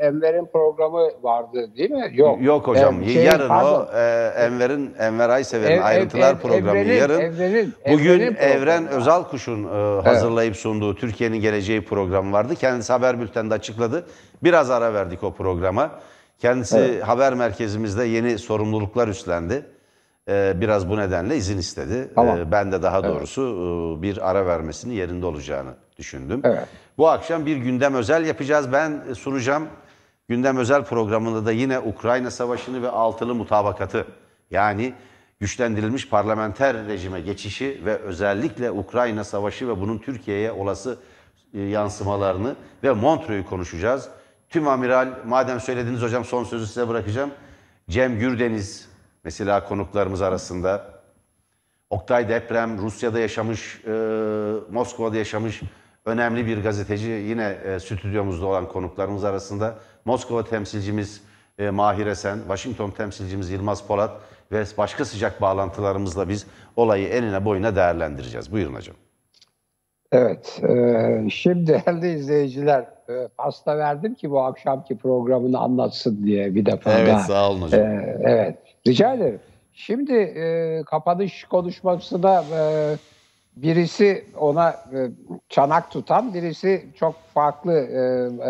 Enver'in 0.00 0.46
programı 0.52 1.08
vardı 1.22 1.70
değil 1.76 1.90
mi? 1.90 2.10
Yok. 2.14 2.42
Yok 2.42 2.66
hocam. 2.68 3.02
E, 3.02 3.08
şey, 3.08 3.24
yarın 3.24 3.48
pardon. 3.48 3.80
o 3.92 3.98
e, 3.98 4.32
Enver'in 4.36 4.94
Enver 4.98 5.28
Aysever'in 5.28 5.72
Ev- 5.72 5.78
ev- 5.80 5.84
ayrıntılar 5.84 6.32
ev- 6.34 6.38
programı 6.38 6.78
Evren'in- 6.78 6.96
yarın. 6.98 7.20
Evren'in- 7.20 7.74
Bugün 7.92 8.10
Evren'in 8.20 8.34
programı 8.34 8.54
Evren 8.62 8.86
var. 8.86 8.90
Özalkuş'un 8.92 9.64
e, 9.64 10.02
hazırlayıp 10.02 10.56
sunduğu 10.56 10.94
Türkiye'nin 10.94 11.40
Geleceği 11.40 11.84
programı 11.84 12.32
vardı. 12.32 12.54
Kendisi 12.54 12.92
haber 12.92 13.20
bülteninde 13.20 13.54
açıkladı. 13.54 14.06
Biraz 14.42 14.70
ara 14.70 14.94
verdik 14.94 15.24
o 15.24 15.32
programa. 15.32 15.90
Kendisi 16.38 17.00
haber 17.00 17.34
merkezimizde 17.34 18.04
yeni 18.04 18.38
sorumluluklar 18.38 19.08
üstlendi. 19.08 19.62
E, 20.28 20.60
biraz 20.60 20.88
bu 20.88 20.96
nedenle 20.96 21.36
izin 21.36 21.58
istedi. 21.58 22.08
Tamam. 22.14 22.38
E, 22.38 22.50
ben 22.50 22.72
de 22.72 22.82
daha 22.82 23.04
doğrusu 23.04 23.42
e, 23.98 24.02
bir 24.02 24.30
ara 24.30 24.46
vermesini 24.46 24.94
yerinde 24.94 25.26
olacağını 25.26 25.74
düşündüm. 25.98 26.40
Evet. 26.44 26.66
Bu 26.98 27.08
akşam 27.08 27.46
bir 27.46 27.56
gündem 27.56 27.94
özel 27.94 28.26
yapacağız. 28.26 28.72
Ben 28.72 29.02
e, 29.10 29.14
sunacağım. 29.14 29.68
Gündem 30.28 30.56
özel 30.56 30.84
programında 30.84 31.46
da 31.46 31.52
yine 31.52 31.78
Ukrayna 31.78 32.30
Savaşı'nı 32.30 32.82
ve 32.82 32.88
altılı 32.88 33.34
mutabakatı 33.34 34.06
yani 34.50 34.94
güçlendirilmiş 35.40 36.08
parlamenter 36.08 36.86
rejime 36.86 37.20
geçişi 37.20 37.82
ve 37.84 37.96
özellikle 37.96 38.70
Ukrayna 38.70 39.24
Savaşı 39.24 39.68
ve 39.68 39.80
bunun 39.80 39.98
Türkiye'ye 39.98 40.52
olası 40.52 40.98
e, 41.54 41.60
yansımalarını 41.60 42.56
ve 42.82 42.92
Montreux'u 42.92 43.48
konuşacağız. 43.50 44.08
Tüm 44.48 44.68
amiral 44.68 45.08
madem 45.26 45.60
söylediniz 45.60 46.02
hocam 46.02 46.24
son 46.24 46.44
sözü 46.44 46.66
size 46.66 46.88
bırakacağım. 46.88 47.30
Cem 47.90 48.18
Gürdeniz 48.18 48.87
mesela 49.24 49.64
konuklarımız 49.64 50.22
arasında. 50.22 50.98
Oktay 51.90 52.28
Deprem 52.28 52.78
Rusya'da 52.78 53.18
yaşamış, 53.18 53.80
e, 53.86 53.90
Moskova'da 54.70 55.16
yaşamış 55.16 55.62
önemli 56.04 56.46
bir 56.46 56.62
gazeteci. 56.62 57.08
Yine 57.08 57.58
e, 57.64 57.80
stüdyomuzda 57.80 58.46
olan 58.46 58.68
konuklarımız 58.68 59.24
arasında. 59.24 59.74
Moskova 60.04 60.44
temsilcimiz 60.44 61.20
e, 61.58 61.70
Mahir 61.70 62.06
Esen, 62.06 62.38
Washington 62.38 62.90
temsilcimiz 62.90 63.50
Yılmaz 63.50 63.86
Polat 63.86 64.20
ve 64.52 64.64
başka 64.78 65.04
sıcak 65.04 65.40
bağlantılarımızla 65.40 66.28
biz 66.28 66.46
olayı 66.76 67.08
enine 67.08 67.44
boyuna 67.44 67.76
değerlendireceğiz. 67.76 68.52
Buyurun 68.52 68.74
hocam. 68.74 68.96
Evet. 70.12 70.60
e, 70.62 71.30
şimdi 71.30 71.66
değerli 71.66 72.12
izleyiciler 72.12 72.80
e, 73.08 73.28
pasta 73.38 73.78
verdim 73.78 74.14
ki 74.14 74.30
bu 74.30 74.40
akşamki 74.40 74.98
programını 74.98 75.58
anlatsın 75.58 76.24
diye 76.24 76.54
bir 76.54 76.66
defa 76.66 77.06
daha. 77.06 77.18
sağ 77.18 77.50
olun 77.50 77.62
hocam. 77.62 77.80
Ee, 77.80 78.18
evet, 78.24 78.58
rica 78.88 79.14
ederim. 79.14 79.40
Şimdi 79.72 80.14
e, 80.14 80.82
kapanış 80.86 81.44
konuşmasında 81.44 82.44
e, 82.54 82.60
birisi 83.56 84.24
ona 84.40 84.68
e, 84.70 84.98
çanak 85.48 85.90
tutan, 85.90 86.34
birisi 86.34 86.86
çok 86.94 87.14
farklı 87.34 87.72
e, 87.72 88.00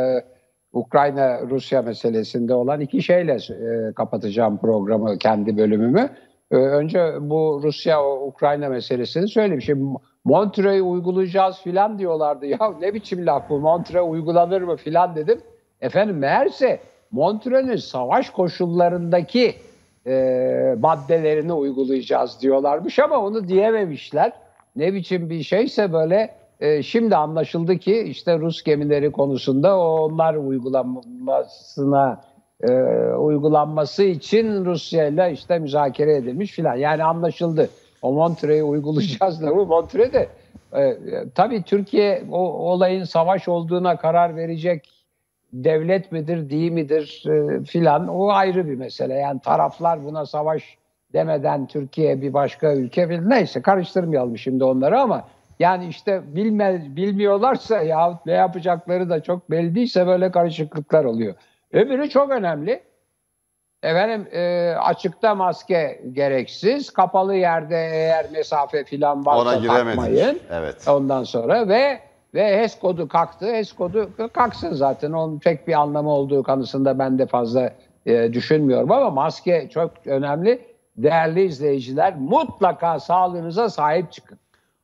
e, 0.00 0.24
Ukrayna-Rusya 0.72 1.82
meselesinde 1.82 2.54
olan 2.54 2.80
iki 2.80 3.02
şeyle 3.02 3.32
e, 3.32 3.92
kapatacağım 3.92 4.58
programı, 4.58 5.18
kendi 5.18 5.56
bölümümü. 5.56 6.10
E, 6.50 6.56
önce 6.56 7.14
bu 7.20 7.60
Rusya-Ukrayna 7.62 8.68
meselesini 8.68 9.28
söyleyeyim. 9.28 9.62
Şimdi 9.62 9.98
Montreux'u 10.24 10.90
uygulayacağız 10.90 11.58
filan 11.58 11.98
diyorlardı. 11.98 12.46
Ya 12.46 12.58
ne 12.80 12.94
biçim 12.94 13.26
laf 13.26 13.50
bu 13.50 13.58
Montreux 13.60 14.10
uygulanır 14.10 14.62
mı 14.62 14.76
filan 14.76 15.16
dedim. 15.16 15.40
Efendim 15.80 16.18
meğerse 16.18 16.80
Montreux'un 17.10 17.76
savaş 17.76 18.30
koşullarındaki 18.30 19.54
e, 20.08 20.74
maddelerini 20.78 21.52
uygulayacağız 21.52 22.42
diyorlarmış 22.42 22.98
ama 22.98 23.18
onu 23.18 23.48
diyememişler. 23.48 24.32
Ne 24.76 24.94
biçim 24.94 25.30
bir 25.30 25.42
şeyse 25.42 25.92
böyle 25.92 26.34
e, 26.60 26.82
şimdi 26.82 27.16
anlaşıldı 27.16 27.78
ki 27.78 27.98
işte 28.00 28.38
Rus 28.38 28.62
gemileri 28.62 29.12
konusunda 29.12 29.78
onlar 29.78 30.34
uygulanmasına 30.34 32.20
e, 32.60 32.72
uygulanması 33.12 34.04
için 34.04 34.64
Rusya 34.64 35.06
ile 35.06 35.32
işte 35.32 35.58
müzakere 35.58 36.16
edilmiş 36.16 36.52
filan. 36.52 36.76
Yani 36.76 37.04
anlaşıldı. 37.04 37.68
O 38.02 38.12
Montreux'u 38.12 38.68
uygulayacağız 38.68 39.42
da 39.42 39.56
bu 39.56 39.66
Montreux 39.66 40.12
de 40.12 40.28
e, 40.72 40.82
e, 40.82 40.96
tabii 41.34 41.62
Türkiye 41.62 42.24
o 42.30 42.38
olayın 42.38 43.04
savaş 43.04 43.48
olduğuna 43.48 43.96
karar 43.96 44.36
verecek 44.36 44.97
devlet 45.52 46.12
midir, 46.12 46.50
değil 46.50 46.72
midir 46.72 47.24
e, 47.28 47.64
filan 47.64 48.08
o 48.08 48.30
ayrı 48.30 48.66
bir 48.68 48.74
mesele. 48.74 49.14
Yani 49.14 49.40
taraflar 49.40 50.04
buna 50.04 50.26
savaş 50.26 50.78
demeden 51.12 51.66
Türkiye 51.66 52.20
bir 52.22 52.32
başka 52.32 52.74
ülke 52.74 53.08
filan 53.08 53.30
neyse 53.30 53.62
karıştırmayalım 53.62 54.38
şimdi 54.38 54.64
onları 54.64 55.00
ama 55.00 55.24
Yani 55.58 55.86
işte 55.86 56.22
bilme, 56.26 56.82
bilmiyorlarsa 56.96 57.82
ya 57.82 58.18
ne 58.26 58.32
yapacakları 58.32 59.10
da 59.10 59.22
çok 59.22 59.50
belli 59.50 59.74
değilse 59.74 60.06
böyle 60.06 60.30
karışıklıklar 60.30 61.04
oluyor. 61.04 61.34
Öbürü 61.72 62.08
çok 62.10 62.30
önemli. 62.30 62.82
Efendim 63.82 64.26
e, 64.32 64.72
açıkta 64.80 65.34
maske 65.34 66.00
gereksiz. 66.12 66.90
Kapalı 66.90 67.34
yerde 67.34 67.76
eğer 67.92 68.26
mesafe 68.32 68.84
filan 68.84 69.26
varsa 69.26 69.42
Ona 69.42 69.54
giremedik. 69.54 70.00
takmayın. 70.00 70.40
Evet. 70.52 70.88
Ondan 70.88 71.22
sonra 71.22 71.68
ve 71.68 71.98
ve 72.38 72.62
HES 72.62 72.78
kodu 72.78 73.08
kalktı. 73.08 73.46
HES 73.46 73.72
kodu 73.72 74.10
kalksın 74.32 74.72
zaten. 74.72 75.12
Onun 75.12 75.38
pek 75.38 75.68
bir 75.68 75.80
anlamı 75.80 76.10
olduğu 76.10 76.42
kanısında 76.42 76.98
ben 76.98 77.18
de 77.18 77.26
fazla 77.26 77.72
e, 78.06 78.32
düşünmüyorum 78.32 78.92
ama 78.92 79.10
maske 79.10 79.68
çok 79.70 79.90
önemli. 80.06 80.66
Değerli 80.96 81.44
izleyiciler 81.44 82.16
mutlaka 82.16 83.00
sağlığınıza 83.00 83.68
sahip 83.68 84.12
çıkın. 84.12 84.38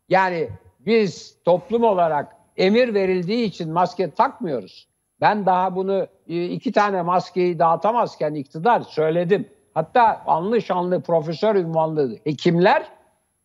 Yani 0.08 0.48
biz 0.86 1.36
toplum 1.44 1.84
olarak 1.84 2.36
emir 2.56 2.94
verildiği 2.94 3.44
için 3.44 3.72
maske 3.72 4.10
takmıyoruz. 4.10 4.88
Ben 5.20 5.46
daha 5.46 5.76
bunu 5.76 6.06
e, 6.28 6.44
iki 6.44 6.72
tane 6.72 7.02
maskeyi 7.02 7.58
dağıtamazken 7.58 8.34
iktidar 8.34 8.80
söyledim. 8.80 9.48
Hatta 9.74 10.22
anlı 10.26 10.62
şanlı 10.62 11.00
profesör 11.00 11.54
ünvanlı 11.54 12.16
hekimler 12.24 12.86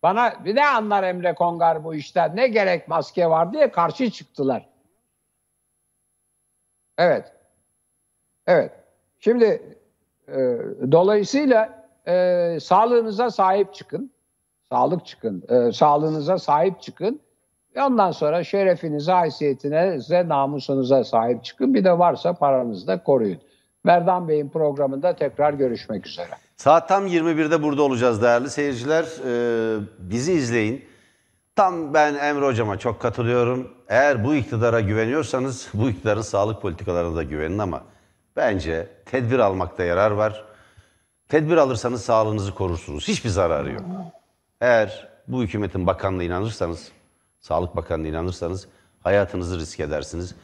bana 0.04 0.34
ne 0.46 0.68
anlar 0.68 1.04
Emre 1.04 1.34
Kongar 1.34 1.84
bu 1.84 1.96
işten 1.96 2.36
ne 2.36 2.48
gerek 2.48 2.88
maske 2.88 3.30
var 3.30 3.54
diye 3.54 3.72
karşı 3.72 4.12
çıktılar. 4.12 4.70
Evet. 6.98 7.34
Evet. 8.48 8.72
Şimdi 9.20 9.78
e, 10.28 10.38
dolayısıyla 10.92 11.88
e, 12.08 12.58
sağlığınıza 12.62 13.32
sahip 13.32 13.74
çıkın. 13.74 14.12
Sağlık 14.70 15.06
çıkın. 15.06 15.44
E, 15.50 15.72
sağlığınıza 15.72 16.38
sahip 16.38 16.82
çıkın. 16.82 17.22
Ve 17.76 17.84
ondan 17.84 18.12
sonra 18.12 18.44
şerefinize, 18.44 19.12
haysiyetinize, 19.12 20.28
namusunuza 20.28 21.04
sahip 21.04 21.44
çıkın. 21.44 21.74
Bir 21.74 21.84
de 21.84 22.00
varsa 22.00 22.34
paranızı 22.34 22.88
da 22.88 23.04
koruyun. 23.04 23.42
Merdan 23.84 24.28
Bey'in 24.28 24.50
programında 24.50 25.16
tekrar 25.16 25.54
görüşmek 25.54 26.08
üzere. 26.08 26.49
Saat 26.60 26.88
tam 26.88 27.08
21'de 27.08 27.64
burada 27.64 27.82
olacağız 27.82 28.22
değerli 28.22 28.50
seyirciler. 28.50 29.06
Ee, 29.26 29.80
bizi 30.00 30.34
izleyin. 30.34 30.86
Tam 31.56 31.94
ben 31.94 32.16
Emre 32.16 32.46
Hocam'a 32.46 32.80
çok 32.80 33.02
katılıyorum. 33.02 33.72
Eğer 33.88 34.24
bu 34.24 34.36
iktidara 34.36 34.82
güveniyorsanız 34.82 35.68
bu 35.74 35.90
iktidarın 35.90 36.22
sağlık 36.22 36.62
politikalarına 36.62 37.16
da 37.16 37.24
güvenin 37.24 37.58
ama 37.58 37.84
bence 38.36 38.90
tedbir 39.06 39.40
almakta 39.40 39.84
yarar 39.84 40.12
var. 40.12 40.46
Tedbir 41.28 41.58
alırsanız 41.58 42.02
sağlığınızı 42.02 42.56
korursunuz. 42.56 43.08
Hiçbir 43.08 43.30
zararı 43.30 43.72
yok. 43.72 43.86
Eğer 44.62 45.08
bu 45.28 45.44
hükümetin 45.44 45.88
bakanlığına 45.88 46.24
inanırsanız, 46.24 46.92
Sağlık 47.40 47.76
Bakanlığı'na 47.76 48.08
inanırsanız 48.08 48.68
hayatınızı 49.04 49.60
risk 49.60 49.80
edersiniz. 49.80 50.36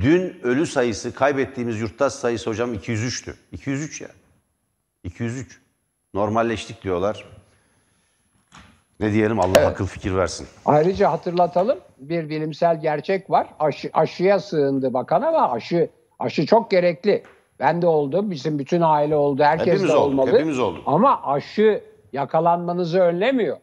Dün 0.00 0.40
ölü 0.42 0.66
sayısı, 0.66 1.14
kaybettiğimiz 1.14 1.80
yurttaş 1.80 2.12
sayısı 2.12 2.50
hocam 2.50 2.74
203'tü. 2.74 3.34
203 3.52 4.00
ya. 4.00 4.08
203. 5.06 5.60
Normalleştik 6.14 6.82
diyorlar. 6.82 7.24
Ne 9.00 9.12
diyelim 9.12 9.40
Allah 9.40 9.66
akıl 9.66 9.86
fikir 9.86 10.14
versin. 10.14 10.46
Ayrıca 10.64 11.12
hatırlatalım 11.12 11.78
bir 11.98 12.28
bilimsel 12.28 12.80
gerçek 12.80 13.30
var. 13.30 13.46
Aşı, 13.58 13.90
aşıya 13.92 14.40
sığındı 14.40 14.94
bakan 14.94 15.22
ama 15.22 15.52
aşı 15.52 15.88
aşı 16.18 16.46
çok 16.46 16.70
gerekli. 16.70 17.22
Ben 17.60 17.82
de 17.82 17.86
oldu, 17.86 18.30
bizim 18.30 18.58
bütün 18.58 18.80
aile 18.80 19.16
oldu, 19.16 19.42
herkes 19.42 19.66
Hepimiz 19.66 19.88
de 19.88 19.96
olduk, 19.96 20.20
olmalı. 20.20 20.32
hepimiz 20.32 20.58
olduk. 20.58 20.82
Ama 20.86 21.22
aşı 21.22 21.84
yakalanmanızı 22.12 23.00
önlemiyor. 23.00 23.56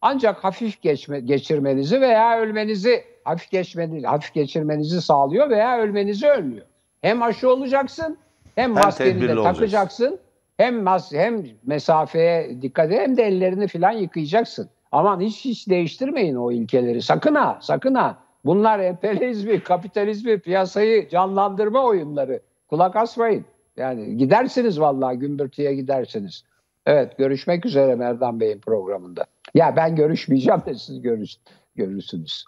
Ancak 0.00 0.44
hafif 0.44 0.82
geçme, 0.82 1.20
geçirmenizi 1.20 2.00
veya 2.00 2.38
ölmenizi 2.40 3.04
hafif 3.24 3.50
geçmenizi, 3.50 4.06
hafif 4.06 4.34
geçirmenizi 4.34 5.02
sağlıyor 5.02 5.50
veya 5.50 5.78
ölmenizi 5.78 6.28
önlüyor. 6.28 6.66
Hem 7.02 7.22
aşı 7.22 7.50
olacaksın, 7.50 8.18
hem, 8.54 8.72
maskeni 8.72 9.28
de 9.28 9.38
olacaksın. 9.38 10.20
Hem 10.56 10.82
mas 10.82 11.12
hem 11.12 11.44
mesafeye 11.66 12.62
dikkat 12.62 12.92
et, 12.92 13.00
hem 13.00 13.16
de 13.16 13.22
ellerini 13.22 13.68
falan 13.68 13.92
yıkayacaksın. 13.92 14.68
Aman 14.92 15.20
hiç 15.20 15.44
hiç 15.44 15.68
değiştirmeyin 15.68 16.34
o 16.34 16.52
ilkeleri. 16.52 17.02
Sakın 17.02 17.34
ha, 17.34 17.58
sakın 17.62 17.94
ha. 17.94 18.18
Bunlar 18.44 18.78
emperyalizmi, 18.78 19.62
kapitalizmi, 19.62 20.40
piyasayı 20.40 21.08
canlandırma 21.08 21.84
oyunları. 21.84 22.40
Kulak 22.68 22.96
asmayın. 22.96 23.44
Yani 23.76 24.16
gidersiniz 24.16 24.80
vallahi 24.80 25.16
gümbürtüye 25.16 25.74
gidersiniz. 25.74 26.44
Evet 26.86 27.18
görüşmek 27.18 27.66
üzere 27.66 27.94
Merdan 27.94 28.40
Bey'in 28.40 28.60
programında. 28.60 29.24
Ya 29.54 29.76
ben 29.76 29.96
görüşmeyeceğim 29.96 30.62
de 30.66 30.74
siz 30.74 31.02
görürsünüz. 31.74 32.44